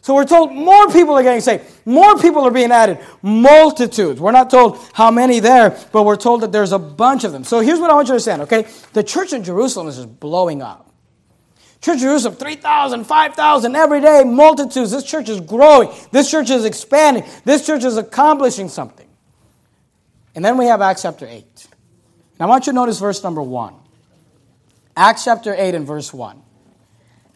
So 0.07 0.15
we're 0.15 0.25
told 0.25 0.53
more 0.53 0.87
people 0.87 1.15
are 1.15 1.23
getting 1.25 1.41
saved. 1.41 1.65
More 1.85 2.17
people 2.17 2.43
are 2.47 2.53
being 2.53 2.71
added. 2.71 3.01
Multitudes. 3.23 4.21
We're 4.21 4.31
not 4.31 4.51
told 4.51 4.79
how 4.93 5.11
many 5.11 5.41
there, 5.41 5.77
but 5.91 6.05
we're 6.05 6.15
told 6.15 6.43
that 6.43 6.53
there's 6.53 6.71
a 6.71 6.79
bunch 6.79 7.25
of 7.25 7.33
them. 7.33 7.43
So 7.43 7.59
here's 7.59 7.81
what 7.81 7.91
I 7.91 7.95
want 7.95 8.07
you 8.07 8.11
to 8.11 8.13
understand, 8.13 8.43
okay? 8.43 8.69
The 8.93 9.03
church 9.03 9.33
in 9.33 9.43
Jerusalem 9.43 9.89
is 9.89 9.97
just 9.97 10.21
blowing 10.21 10.63
up. 10.63 10.95
Church 11.81 11.99
Jerusalem, 11.99 12.37
3,000, 12.37 13.03
5,000 13.03 13.75
every 13.75 14.01
day, 14.01 14.23
multitudes. 14.23 14.93
This 14.93 15.03
church 15.03 15.29
is 15.29 15.41
growing. 15.41 15.91
This 16.13 16.31
church 16.31 16.51
is 16.51 16.65
expanding. 16.65 17.25
This 17.45 17.67
church 17.67 17.83
is 17.83 17.97
accomplishing 17.97 18.69
something. 18.69 19.09
And 20.37 20.45
then 20.45 20.57
we 20.57 20.67
have 20.67 20.81
Acts 20.81 21.03
chapter 21.03 21.27
8. 21.27 21.67
Now 22.39 22.47
I 22.47 22.49
want 22.49 22.69
you 22.69 22.73
to 22.73 22.77
notice 22.77 23.01
verse 23.01 23.25
number 23.25 23.43
1. 23.43 23.75
Acts 24.97 25.25
chapter 25.25 25.53
8 25.53 25.75
and 25.75 25.85
verse 25.85 26.15
1. 26.15 26.41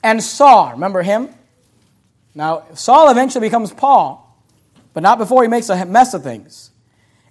And 0.04 0.22
Saul, 0.22 0.70
remember 0.70 1.02
him? 1.02 1.30
Now, 2.34 2.64
Saul 2.74 3.10
eventually 3.10 3.46
becomes 3.46 3.72
Paul, 3.72 4.26
but 4.92 5.02
not 5.02 5.18
before 5.18 5.42
he 5.42 5.48
makes 5.48 5.68
a 5.68 5.84
mess 5.84 6.14
of 6.14 6.22
things. 6.22 6.70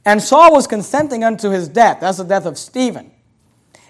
And 0.06 0.22
Saul 0.22 0.54
was 0.54 0.68
consenting 0.68 1.24
unto 1.24 1.50
his 1.50 1.68
death. 1.68 2.00
That's 2.02 2.18
the 2.18 2.24
death 2.24 2.46
of 2.46 2.58
Stephen. 2.58 3.12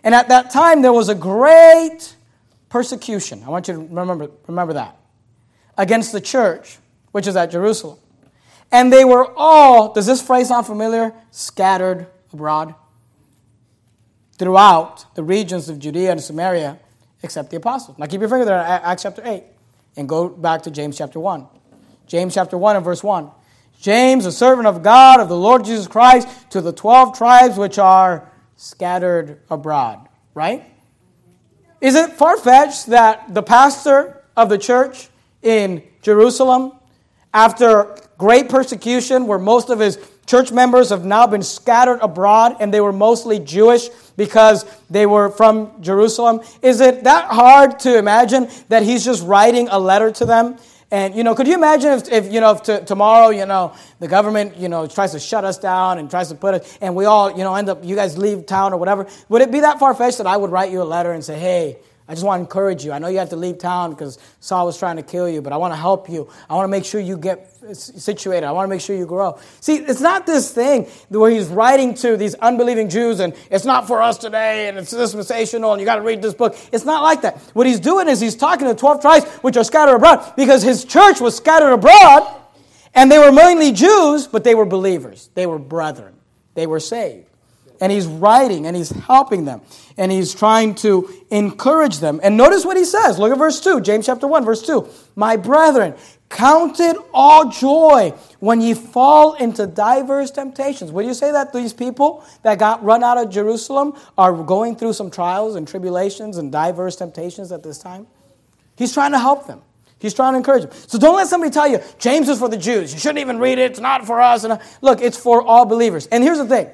And 0.04 0.16
at 0.16 0.28
that 0.30 0.50
time, 0.52 0.82
there 0.82 0.94
was 0.94 1.10
a 1.10 1.16
great 1.16 2.16
persecution. 2.70 3.44
I 3.46 3.50
want 3.50 3.68
you 3.68 3.74
to 3.76 3.80
remember, 3.80 4.30
remember 4.48 4.74
that. 4.74 4.98
Against 5.78 6.12
the 6.12 6.22
church, 6.22 6.78
which 7.12 7.28
is 7.28 7.36
at 7.36 7.52
Jerusalem. 7.52 8.00
And 8.72 8.94
they 8.94 9.04
were 9.04 9.34
all, 9.36 9.94
does 9.94 10.06
this 10.06 10.22
phrase 10.22 10.50
sound 10.50 10.68
familiar? 10.68 11.14
Scattered 11.32 12.08
abroad. 12.32 12.76
Throughout 14.38 15.16
the 15.16 15.24
regions 15.24 15.70
of 15.70 15.80
Judea 15.80 16.12
and 16.12 16.22
Samaria, 16.22 16.80
except 17.24 17.50
the 17.50 17.58
apostles. 17.58 17.98
Now 17.98 18.06
keep 18.06 18.22
your 18.22 18.30
finger 18.30 18.46
there, 18.46 18.60
Acts 18.60 19.04
chapter 19.04 19.22
8 19.26 19.44
and 20.00 20.08
go 20.08 20.30
back 20.30 20.64
to 20.64 20.72
James 20.72 20.98
chapter 20.98 21.20
1. 21.20 21.46
James 22.08 22.34
chapter 22.34 22.58
1 22.58 22.78
and 22.78 22.86
verse 22.86 23.04
1. 23.04 23.30
James, 23.82 24.26
a 24.26 24.32
servant 24.32 24.66
of 24.66 24.82
God, 24.82 25.20
of 25.20 25.28
the 25.28 25.36
Lord 25.36 25.66
Jesus 25.66 25.88
Christ, 25.88 26.26
to 26.52 26.62
the 26.62 26.72
12 26.72 27.18
tribes 27.18 27.58
which 27.58 27.78
are 27.78 28.32
scattered 28.56 29.42
abroad. 29.52 30.08
Right? 30.34 30.64
Is 31.82 31.96
it 31.96 32.14
far 32.14 32.38
fetched 32.38 32.88
that 32.88 33.34
the 33.34 33.44
pastor 33.44 34.24
of 34.38 34.48
the 34.48 34.58
church 34.58 35.10
in 35.42 35.84
Jerusalem, 36.02 36.72
after 37.34 37.98
great 38.18 38.48
persecution, 38.48 39.28
where 39.28 39.38
most 39.38 39.70
of 39.70 39.80
his 39.80 40.00
church 40.26 40.50
members 40.50 40.92
have 40.92 41.04
now 41.04 41.28
been 41.28 41.44
scattered 41.44 42.00
abroad 42.02 42.56
and 42.62 42.74
they 42.74 42.80
were 42.80 42.94
mostly 42.94 43.38
Jewish 43.38 43.90
because 44.20 44.66
they 44.90 45.06
were 45.06 45.30
from 45.32 45.82
Jerusalem. 45.82 46.42
Is 46.62 46.82
it 46.82 47.06
that 47.06 47.30
hard 47.32 47.80
to 47.80 47.98
imagine 47.98 48.50
that 48.68 48.84
he's 48.84 49.06
just 49.06 49.26
writing 49.26 49.70
a 49.72 49.80
letter 49.80 50.12
to 50.12 50.26
them? 50.26 50.58
And, 50.92 51.16
you 51.16 51.24
know, 51.24 51.36
could 51.36 51.48
you 51.48 51.54
imagine 51.54 51.92
if, 51.92 52.12
if 52.12 52.34
you 52.34 52.42
know, 52.42 52.52
if 52.52 52.64
t- 52.64 52.84
tomorrow, 52.86 53.30
you 53.30 53.46
know, 53.46 53.74
the 54.00 54.10
government, 54.10 54.58
you 54.58 54.68
know, 54.68 54.88
tries 54.88 55.14
to 55.14 55.20
shut 55.20 55.46
us 55.46 55.58
down 55.58 56.00
and 56.00 56.10
tries 56.10 56.28
to 56.30 56.36
put 56.36 56.56
us, 56.56 56.78
and 56.82 56.96
we 56.96 57.06
all, 57.06 57.32
you 57.32 57.46
know, 57.46 57.56
end 57.56 57.70
up, 57.70 57.86
you 57.86 57.96
guys 57.96 58.18
leave 58.18 58.46
town 58.46 58.74
or 58.74 58.78
whatever. 58.78 59.08
Would 59.30 59.42
it 59.42 59.52
be 59.52 59.62
that 59.62 59.80
far 59.80 59.94
fetched 59.94 60.18
that 60.18 60.28
I 60.28 60.36
would 60.36 60.52
write 60.52 60.72
you 60.72 60.82
a 60.82 60.84
letter 60.84 61.14
and 61.14 61.24
say, 61.24 61.40
hey, 61.40 61.78
I 62.10 62.14
just 62.14 62.26
want 62.26 62.40
to 62.40 62.42
encourage 62.42 62.84
you. 62.84 62.92
I 62.92 62.98
know 62.98 63.08
you 63.08 63.20
have 63.20 63.30
to 63.30 63.36
leave 63.36 63.60
town 63.60 63.92
because 63.92 64.18
Saul 64.40 64.66
was 64.66 64.80
trying 64.80 64.96
to 64.96 65.04
kill 65.04 65.30
you, 65.30 65.44
but 65.44 65.54
I 65.54 65.58
want 65.58 65.74
to 65.74 65.78
help 65.78 66.10
you. 66.10 66.28
I 66.50 66.56
want 66.56 66.64
to 66.64 66.68
make 66.68 66.84
sure 66.84 67.00
you 67.00 67.16
get 67.20 67.54
situated. 67.74 68.48
I 68.48 68.52
want 68.52 68.66
to 68.66 68.68
make 68.68 68.82
sure 68.82 68.96
you 68.96 69.06
grow. 69.06 69.38
See, 69.62 69.76
it's 69.76 70.02
not 70.02 70.26
this 70.26 70.52
thing 70.52 70.88
where 71.10 71.30
he's 71.30 71.50
writing 71.50 71.94
to 71.96 72.18
these 72.18 72.34
unbelieving 72.34 72.90
Jews 72.90 73.20
and 73.20 73.36
it's 73.52 73.64
not 73.64 73.86
for 73.86 74.02
us 74.02 74.18
today 74.18 74.70
and 74.70 74.80
it's 74.80 74.90
dispensational 74.90 75.72
and 75.72 75.80
you 75.80 75.86
got 75.86 75.98
to 75.98 76.02
read 76.02 76.20
this 76.20 76.34
book. 76.34 76.58
It's 76.72 76.84
not 76.84 77.04
like 77.04 77.22
that. 77.22 77.38
What 77.54 77.68
he's 77.68 77.80
doing 77.80 78.10
is 78.10 78.20
he's 78.20 78.36
talking 78.36 78.68
to 78.68 78.74
12 78.74 79.02
tribes 79.02 79.26
which 79.44 79.56
are 79.56 79.64
scattered 79.64 79.98
abroad 79.98 80.34
because 80.36 80.64
his 80.64 80.86
church 80.86 81.22
was 81.22 81.38
scattered 81.38 81.74
abroad 81.74 82.28
and 82.96 83.12
they 83.12 83.20
were 83.20 83.32
mainly 83.32 83.72
Jews, 83.72 84.26
but 84.26 84.44
they 84.44 84.56
were 84.56 84.66
believers. 84.66 85.30
They 85.36 85.46
were 85.46 85.60
brethren. 85.60 86.16
They 86.56 86.66
were 86.66 86.80
saved 86.80 87.29
and 87.82 87.92
he's 87.92 88.08
writing 88.08 88.66
and 88.66 88.76
he's 88.76 88.90
helping 88.90 89.46
them 89.46 89.62
and 89.98 90.12
he's 90.12 90.34
trying 90.34 90.76
to 90.76 91.10
encourage 91.30 92.00
them. 92.00 92.20
And 92.24 92.38
notice 92.38 92.66
what 92.66 92.78
he 92.78 92.86
says. 92.86 93.20
Look 93.20 93.32
at 93.32 93.38
verse 93.38 93.60
2, 93.62 93.82
James 93.82 94.06
chapter 94.06 94.28
1, 94.28 94.46
verse 94.46 94.62
2. 94.66 94.88
My 95.16 95.36
brethren, 95.36 95.96
count 96.30 96.80
it 96.80 96.96
all 97.14 97.50
joy 97.50 98.14
when 98.40 98.62
ye 98.62 98.74
fall 98.74 99.34
into 99.34 99.68
diverse 99.68 100.32
temptations. 100.32 100.92
Would 100.92 101.06
you 101.06 101.14
say 101.14 101.32
that 101.32 101.52
these 101.52 101.74
people 101.74 102.24
that 102.44 102.60
got 102.60 102.84
run 102.84 103.04
out 103.04 103.18
of 103.18 103.30
Jerusalem 103.30 103.94
are 104.18 104.34
going 104.34 104.76
through 104.76 104.94
some 104.94 105.10
trials 105.12 105.56
and 105.56 105.68
tribulations 105.68 106.38
and 106.38 106.52
diverse 106.52 106.96
temptations 106.96 107.52
at 107.52 107.64
this 107.64 107.80
time? 107.80 108.08
He's 108.78 108.94
trying 108.94 109.12
to 109.12 109.20
help 109.20 109.48
them. 109.48 109.62
He's 110.00 110.14
trying 110.14 110.34
to 110.34 110.38
encourage 110.38 110.64
them. 110.64 110.72
So 110.88 110.98
don't 110.98 111.18
let 111.18 111.28
somebody 111.28 111.52
tell 111.52 111.68
you, 111.68 111.80
James 111.98 112.30
is 112.30 112.40
for 112.40 112.48
the 112.48 112.58
Jews. 112.58 112.94
You 112.94 113.00
shouldn't 113.00 113.20
even 113.20 113.38
read 113.38 113.60
it. 113.60 113.72
It's 113.72 113.80
not 113.82 114.08
for 114.08 114.22
us. 114.22 114.46
And 114.46 114.54
uh, 114.54 114.60
look, 114.82 115.02
it's 115.02 115.18
for 115.18 115.44
all 115.44 115.66
believers. 115.66 116.08
And 116.08 116.24
here's 116.24 116.38
the 116.38 116.48
thing 116.48 116.70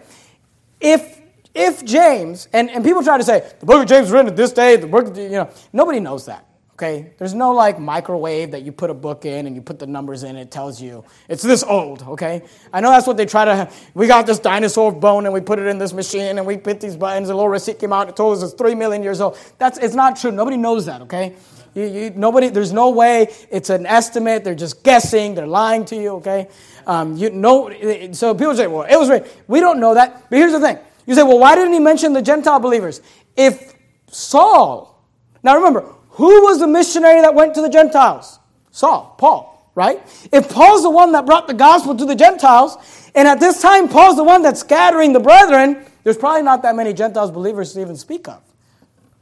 if 0.85 1.21
if 1.55 1.85
James, 1.85 2.49
and, 2.51 2.69
and 2.69 2.83
people 2.83 3.01
try 3.01 3.17
to 3.17 3.23
say, 3.23 3.49
the 3.61 3.65
book 3.65 3.81
of 3.81 3.87
James 3.87 4.11
written 4.11 4.27
at 4.27 4.35
this 4.35 4.51
day, 4.51 4.75
the 4.75 4.87
book, 4.87 5.15
you 5.15 5.29
know, 5.29 5.49
nobody 5.71 6.01
knows 6.01 6.25
that. 6.25 6.45
Okay? 6.73 7.13
There's 7.17 7.33
no 7.33 7.53
like 7.53 7.79
microwave 7.79 8.51
that 8.51 8.63
you 8.63 8.73
put 8.73 8.89
a 8.89 8.93
book 8.93 9.23
in 9.23 9.47
and 9.47 9.55
you 9.55 9.61
put 9.61 9.79
the 9.79 9.87
numbers 9.87 10.23
in, 10.23 10.35
it 10.35 10.51
tells 10.51 10.81
you 10.81 11.05
it's 11.29 11.41
this 11.41 11.63
old, 11.63 12.03
okay? 12.03 12.41
I 12.73 12.81
know 12.81 12.89
that's 12.89 13.07
what 13.07 13.15
they 13.15 13.25
try 13.25 13.45
to 13.45 13.55
have. 13.55 13.89
We 13.93 14.07
got 14.07 14.25
this 14.25 14.39
dinosaur 14.39 14.91
bone 14.91 15.23
and 15.23 15.33
we 15.33 15.39
put 15.39 15.57
it 15.57 15.67
in 15.67 15.77
this 15.77 15.93
machine 15.93 16.37
and 16.37 16.45
we 16.45 16.57
put 16.57 16.81
these 16.81 16.97
buttons, 16.97 17.29
and 17.29 17.35
a 17.35 17.37
little 17.37 17.47
receipt 17.47 17.79
came 17.79 17.93
out, 17.93 18.09
it 18.09 18.17
told 18.17 18.37
us 18.37 18.43
it's 18.43 18.53
three 18.53 18.75
million 18.75 19.01
years 19.01 19.21
old. 19.21 19.37
That's 19.57 19.77
it's 19.77 19.95
not 19.95 20.17
true. 20.17 20.33
Nobody 20.33 20.57
knows 20.57 20.85
that, 20.87 21.01
okay? 21.03 21.35
You, 21.75 21.85
you, 21.85 22.09
nobody, 22.15 22.47
there's 22.47 22.73
no 22.73 22.89
way 22.89 23.33
it's 23.51 23.69
an 23.69 23.85
estimate. 23.85 24.43
They're 24.43 24.55
just 24.55 24.81
guessing. 24.81 25.35
They're 25.35 25.45
lying 25.45 25.85
to 25.85 25.95
you, 25.95 26.09
okay? 26.15 26.47
Um, 26.87 27.17
you 27.17 27.29
know, 27.29 27.69
so 28.13 28.33
people 28.33 28.55
say, 28.55 28.67
well, 28.67 28.87
it 28.89 28.97
was 28.97 29.09
written. 29.09 29.29
We 29.47 29.59
don't 29.59 29.79
know 29.79 29.93
that. 29.93 30.29
But 30.29 30.39
here's 30.39 30.53
the 30.53 30.61
thing. 30.61 30.79
You 31.05 31.13
say, 31.13 31.23
well, 31.23 31.37
why 31.37 31.55
didn't 31.55 31.73
he 31.73 31.79
mention 31.79 32.13
the 32.13 32.21
Gentile 32.21 32.59
believers? 32.59 33.01
If 33.35 33.75
Saul, 34.09 35.05
now 35.43 35.55
remember, 35.55 35.81
who 36.11 36.43
was 36.43 36.59
the 36.59 36.67
missionary 36.67 37.21
that 37.21 37.35
went 37.35 37.53
to 37.55 37.61
the 37.61 37.69
Gentiles? 37.69 38.39
Saul, 38.71 39.15
Paul, 39.17 39.69
right? 39.75 40.01
If 40.31 40.49
Paul's 40.49 40.83
the 40.83 40.89
one 40.89 41.11
that 41.11 41.25
brought 41.25 41.47
the 41.47 41.53
gospel 41.53 41.95
to 41.95 42.05
the 42.05 42.15
Gentiles, 42.15 42.77
and 43.13 43.27
at 43.27 43.39
this 43.39 43.61
time 43.61 43.89
Paul's 43.89 44.15
the 44.15 44.23
one 44.23 44.41
that's 44.41 44.61
scattering 44.61 45.11
the 45.11 45.19
brethren, 45.19 45.85
there's 46.03 46.17
probably 46.17 46.43
not 46.43 46.61
that 46.61 46.75
many 46.75 46.93
Gentiles 46.93 47.31
believers 47.31 47.73
to 47.73 47.81
even 47.81 47.97
speak 47.97 48.27
of. 48.29 48.41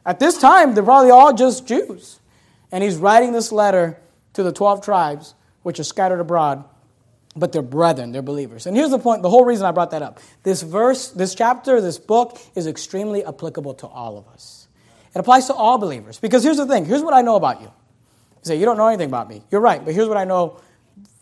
At 0.06 0.20
this 0.20 0.38
time, 0.38 0.74
they're 0.74 0.84
probably 0.84 1.12
all 1.12 1.34
just 1.34 1.66
Jews. 1.66 2.20
And 2.74 2.84
he's 2.84 2.98
writing 2.98 3.32
this 3.34 3.52
letter 3.52 4.00
to 4.34 4.42
the 4.42 4.52
12 4.52 4.84
tribes, 4.84 5.36
which 5.62 5.80
are 5.80 5.84
scattered 5.84 6.20
abroad, 6.20 6.66
but 7.36 7.52
they're 7.52 7.62
brethren, 7.62 8.12
they're 8.12 8.24
believers. 8.24 8.66
And 8.66 8.76
here's 8.76 8.90
the 8.90 8.98
point, 8.98 9.22
the 9.22 9.30
whole 9.30 9.46
reason 9.46 9.68
I 9.68 9.72
brought 9.72 9.92
that 9.92 10.02
up. 10.02 10.20
This 10.42 10.64
verse, 10.64 11.10
this 11.10 11.36
chapter, 11.36 11.80
this 11.82 12.00
book 12.00 12.40
is 12.56 12.66
extremely 12.66 13.24
applicable 13.24 13.76
to 13.76 13.88
all 13.88 14.18
of 14.18 14.28
us. 14.28 14.68
It 15.16 15.20
applies 15.20 15.46
to 15.48 15.54
all 15.54 15.78
believers. 15.78 16.18
Because 16.18 16.44
here's 16.44 16.58
the 16.58 16.66
thing 16.66 16.86
here's 16.86 17.04
what 17.04 17.14
I 17.14 17.22
know 17.22 17.36
about 17.36 17.62
you. 17.62 17.68
You 17.68 18.42
say, 18.42 18.56
You 18.58 18.66
don't 18.66 18.78
know 18.78 18.88
anything 18.88 19.08
about 19.08 19.30
me. 19.30 19.44
You're 19.52 19.62
right, 19.62 19.86
but 19.86 19.94
here's 19.94 20.08
what 20.08 20.18
I 20.18 20.24
know 20.24 20.60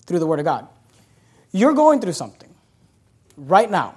through 0.05 0.19
the 0.19 0.27
Word 0.27 0.39
of 0.39 0.45
God. 0.45 0.69
You're 1.51 1.73
going 1.73 1.99
through 1.99 2.13
something 2.13 2.49
right 3.35 3.69
now. 3.69 3.95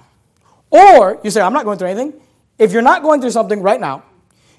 Or 0.70 1.20
you 1.22 1.30
say, 1.30 1.40
I'm 1.40 1.52
not 1.52 1.64
going 1.64 1.78
through 1.78 1.88
anything. 1.88 2.20
If 2.58 2.72
you're 2.72 2.82
not 2.82 3.02
going 3.02 3.20
through 3.20 3.30
something 3.30 3.62
right 3.62 3.80
now, 3.80 4.02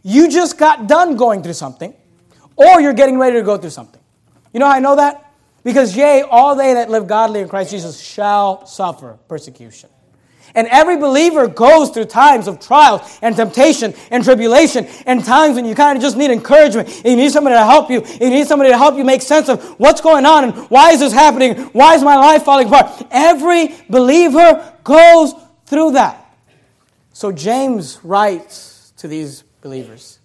you 0.02 0.30
just 0.30 0.58
got 0.58 0.88
done 0.88 1.18
going 1.18 1.44
through 1.44 1.54
something, 1.54 1.94
or 2.56 2.82
you're 2.82 2.94
getting 2.94 3.18
ready 3.18 3.38
to 3.38 3.44
go 3.44 3.58
through 3.58 3.70
something. 3.72 4.02
You 4.54 4.60
know 4.60 4.68
how 4.68 4.74
I 4.74 4.80
know 4.80 4.96
that? 4.96 5.34
Because, 5.64 5.98
yea, 5.98 6.22
all 6.22 6.56
they 6.56 6.76
that 6.76 6.90
live 6.90 7.08
godly 7.08 7.42
in 7.42 7.50
Christ 7.50 7.72
Jesus 7.72 8.00
shall 8.00 8.66
suffer 8.68 9.18
persecution. 9.28 9.90
And 10.54 10.68
every 10.68 10.96
believer 10.96 11.48
goes 11.48 11.90
through 11.90 12.06
times 12.06 12.48
of 12.48 12.60
trials 12.60 13.20
and 13.22 13.36
temptation 13.36 13.94
and 14.10 14.24
tribulation 14.24 14.86
and 15.06 15.24
times 15.24 15.56
when 15.56 15.66
you 15.66 15.76
kind 15.76 15.98
of 15.98 16.02
just 16.02 16.16
need 16.16 16.32
encouragement 16.32 16.88
and 16.88 17.06
you 17.06 17.16
need 17.18 17.32
somebody 17.32 17.56
to 17.56 17.64
help 17.66 17.90
you. 17.90 18.06
You 18.22 18.30
need 18.30 18.48
somebody 18.48 18.70
to 18.70 18.78
help 18.78 18.96
you 18.96 19.04
make 19.04 19.22
sense 19.22 19.50
of 19.50 19.62
what's 19.80 20.00
going 20.00 20.26
on 20.26 20.46
and 20.46 20.54
why 20.70 20.92
is 20.92 21.02
this 21.02 21.12
happening? 21.12 21.56
Why 21.74 21.96
is 21.96 22.04
my 22.04 22.16
life 22.16 22.44
falling 22.44 22.68
apart? 22.68 23.06
Every 23.12 23.76
believer 23.90 24.74
goes 24.84 25.34
through 25.66 25.92
that. 25.92 26.26
So 27.12 27.32
James 27.32 28.00
writes 28.04 28.94
to 28.98 29.10
these 29.10 29.44
believers 29.62 30.20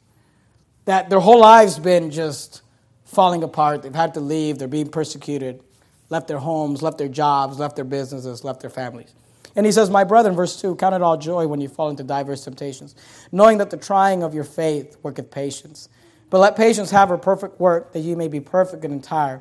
that 0.91 1.09
their 1.09 1.21
whole 1.21 1.39
lives 1.39 1.79
been 1.79 2.11
just 2.11 2.63
falling 3.05 3.45
apart. 3.45 3.85
They've 3.85 3.95
had 3.95 4.15
to 4.15 4.21
leave. 4.21 4.59
They're 4.59 4.67
being 4.67 4.89
persecuted, 4.89 5.63
left 6.09 6.27
their 6.27 6.39
homes, 6.39 6.83
left 6.83 6.99
their 6.99 7.07
jobs, 7.07 7.61
left 7.61 7.77
their 7.77 7.85
businesses, 7.85 8.43
left 8.43 8.61
their 8.61 8.71
families. 8.71 9.15
And 9.55 9.65
he 9.65 9.71
says, 9.71 9.89
My 9.89 10.03
brethren, 10.03 10.35
verse 10.35 10.61
2, 10.61 10.75
count 10.75 10.97
it 10.97 11.01
all 11.01 11.17
joy 11.17 11.47
when 11.47 11.61
you 11.61 11.69
fall 11.69 11.91
into 11.91 12.03
diverse 12.03 12.43
temptations, 12.43 12.97
knowing 13.31 13.59
that 13.59 13.71
the 13.71 13.77
trying 13.77 14.25
of 14.25 14.35
your 14.35 14.43
faith 14.43 14.97
worketh 15.05 15.31
patience. 15.31 15.89
But 16.29 16.41
let 16.41 16.57
patience 16.57 16.91
have 16.91 17.09
her 17.09 17.19
perfect 17.19 17.61
work, 17.61 17.93
that 17.93 18.01
you 18.01 18.17
may 18.17 18.27
be 18.27 18.41
perfect 18.41 18.85
and 18.85 18.93
entire, 18.93 19.41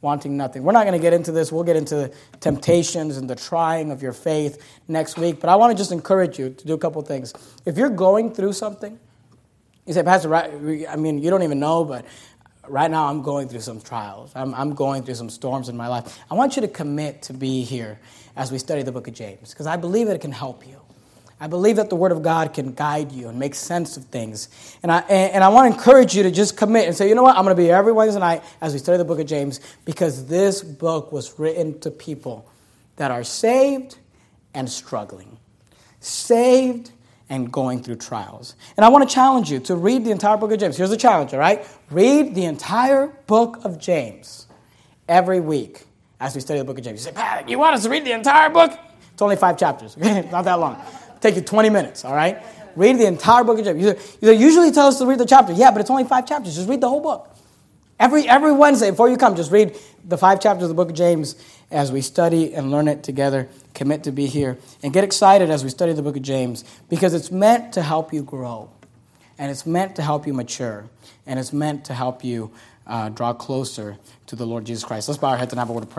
wanting 0.00 0.36
nothing. 0.36 0.62
We're 0.62 0.72
not 0.72 0.84
going 0.84 0.96
to 0.96 1.02
get 1.02 1.12
into 1.12 1.32
this. 1.32 1.50
We'll 1.50 1.64
get 1.64 1.74
into 1.74 2.12
temptations 2.38 3.16
and 3.16 3.28
the 3.28 3.34
trying 3.34 3.90
of 3.90 4.00
your 4.00 4.12
faith 4.12 4.64
next 4.86 5.18
week. 5.18 5.40
But 5.40 5.50
I 5.50 5.56
want 5.56 5.72
to 5.72 5.76
just 5.76 5.90
encourage 5.90 6.38
you 6.38 6.50
to 6.50 6.66
do 6.68 6.74
a 6.74 6.78
couple 6.78 7.02
things. 7.02 7.32
If 7.64 7.76
you're 7.76 7.90
going 7.90 8.32
through 8.32 8.52
something, 8.52 9.00
you 9.86 9.92
say, 9.92 10.02
Pastor, 10.02 10.28
right, 10.28 10.50
I 10.88 10.96
mean, 10.96 11.22
you 11.22 11.30
don't 11.30 11.42
even 11.42 11.60
know, 11.60 11.84
but 11.84 12.04
right 12.68 12.90
now 12.90 13.06
I'm 13.08 13.22
going 13.22 13.48
through 13.48 13.60
some 13.60 13.80
trials. 13.80 14.32
I'm, 14.34 14.54
I'm 14.54 14.74
going 14.74 15.02
through 15.02 15.16
some 15.16 15.30
storms 15.30 15.68
in 15.68 15.76
my 15.76 15.88
life. 15.88 16.18
I 16.30 16.34
want 16.34 16.56
you 16.56 16.62
to 16.62 16.68
commit 16.68 17.22
to 17.22 17.34
be 17.34 17.62
here 17.62 17.98
as 18.36 18.50
we 18.50 18.58
study 18.58 18.82
the 18.82 18.92
book 18.92 19.08
of 19.08 19.14
James 19.14 19.50
because 19.50 19.66
I 19.66 19.76
believe 19.76 20.06
that 20.06 20.16
it 20.16 20.20
can 20.20 20.32
help 20.32 20.66
you. 20.66 20.80
I 21.40 21.46
believe 21.46 21.76
that 21.76 21.90
the 21.90 21.96
Word 21.96 22.12
of 22.12 22.22
God 22.22 22.54
can 22.54 22.72
guide 22.72 23.12
you 23.12 23.28
and 23.28 23.38
make 23.38 23.54
sense 23.54 23.96
of 23.96 24.04
things. 24.04 24.48
And 24.82 24.90
I, 24.90 25.00
and, 25.00 25.32
and 25.34 25.44
I 25.44 25.48
want 25.48 25.70
to 25.70 25.78
encourage 25.78 26.16
you 26.16 26.22
to 26.22 26.30
just 26.30 26.56
commit 26.56 26.86
and 26.86 26.96
say, 26.96 27.08
you 27.08 27.14
know 27.14 27.22
what, 27.24 27.36
I'm 27.36 27.44
going 27.44 27.54
to 27.54 27.60
be 27.60 27.66
here 27.66 27.74
every 27.74 27.92
Wednesday 27.92 28.20
night 28.20 28.42
as 28.60 28.72
we 28.72 28.78
study 28.78 28.98
the 28.98 29.04
book 29.04 29.18
of 29.18 29.26
James 29.26 29.60
because 29.84 30.26
this 30.26 30.62
book 30.62 31.12
was 31.12 31.38
written 31.38 31.78
to 31.80 31.90
people 31.90 32.48
that 32.96 33.10
are 33.10 33.24
saved 33.24 33.98
and 34.54 34.70
struggling. 34.70 35.36
Saved 36.00 36.92
and 37.28 37.50
going 37.52 37.82
through 37.82 37.96
trials. 37.96 38.54
And 38.76 38.84
I 38.84 38.88
want 38.88 39.08
to 39.08 39.14
challenge 39.14 39.50
you 39.50 39.58
to 39.60 39.76
read 39.76 40.04
the 40.04 40.10
entire 40.10 40.36
book 40.36 40.52
of 40.52 40.58
James. 40.58 40.76
Here's 40.76 40.90
the 40.90 40.96
challenge, 40.96 41.32
all 41.32 41.40
right? 41.40 41.66
Read 41.90 42.34
the 42.34 42.44
entire 42.44 43.08
book 43.26 43.64
of 43.64 43.78
James 43.78 44.46
every 45.08 45.40
week 45.40 45.84
as 46.20 46.34
we 46.34 46.40
study 46.40 46.58
the 46.58 46.64
book 46.64 46.78
of 46.78 46.84
James. 46.84 47.00
You 47.00 47.10
say, 47.10 47.16
Pat, 47.16 47.48
you 47.48 47.58
want 47.58 47.74
us 47.76 47.84
to 47.84 47.90
read 47.90 48.04
the 48.04 48.12
entire 48.12 48.50
book? 48.50 48.78
It's 49.12 49.22
only 49.22 49.36
five 49.36 49.58
chapters, 49.58 49.96
okay? 49.98 50.28
Not 50.30 50.44
that 50.44 50.54
long. 50.54 50.74
It'll 50.74 51.20
take 51.20 51.36
you 51.36 51.42
20 51.42 51.70
minutes, 51.70 52.04
all 52.04 52.14
right? 52.14 52.42
Read 52.76 52.98
the 52.98 53.06
entire 53.06 53.44
book 53.44 53.58
of 53.58 53.64
James. 53.64 53.82
You, 53.82 53.94
you 54.20 54.38
usually 54.38 54.70
tell 54.70 54.88
us 54.88 54.98
to 54.98 55.06
read 55.06 55.18
the 55.18 55.26
chapter. 55.26 55.52
Yeah, 55.52 55.70
but 55.70 55.80
it's 55.80 55.90
only 55.90 56.04
five 56.04 56.26
chapters. 56.26 56.56
Just 56.56 56.68
read 56.68 56.80
the 56.80 56.88
whole 56.88 57.00
book. 57.00 57.30
Every, 58.04 58.28
every 58.28 58.52
Wednesday 58.52 58.90
before 58.90 59.08
you 59.08 59.16
come, 59.16 59.34
just 59.34 59.50
read 59.50 59.78
the 60.04 60.18
five 60.18 60.38
chapters 60.38 60.64
of 60.64 60.68
the 60.68 60.74
book 60.74 60.90
of 60.90 60.94
James 60.94 61.36
as 61.70 61.90
we 61.90 62.02
study 62.02 62.54
and 62.54 62.70
learn 62.70 62.86
it 62.86 63.02
together. 63.02 63.48
Commit 63.72 64.04
to 64.04 64.12
be 64.12 64.26
here. 64.26 64.58
And 64.82 64.92
get 64.92 65.04
excited 65.04 65.48
as 65.48 65.64
we 65.64 65.70
study 65.70 65.94
the 65.94 66.02
book 66.02 66.14
of 66.14 66.20
James 66.20 66.64
because 66.90 67.14
it's 67.14 67.30
meant 67.30 67.72
to 67.72 67.82
help 67.82 68.12
you 68.12 68.22
grow. 68.22 68.68
And 69.38 69.50
it's 69.50 69.64
meant 69.64 69.96
to 69.96 70.02
help 70.02 70.26
you 70.26 70.34
mature. 70.34 70.84
And 71.24 71.40
it's 71.40 71.50
meant 71.50 71.86
to 71.86 71.94
help 71.94 72.22
you 72.22 72.50
uh, 72.86 73.08
draw 73.08 73.32
closer 73.32 73.96
to 74.26 74.36
the 74.36 74.44
Lord 74.46 74.66
Jesus 74.66 74.84
Christ. 74.84 75.08
Let's 75.08 75.16
bow 75.16 75.30
our 75.30 75.38
heads 75.38 75.54
and 75.54 75.58
have 75.58 75.70
a 75.70 75.72
word 75.72 75.84
of 75.84 75.88
prayer. 75.88 75.92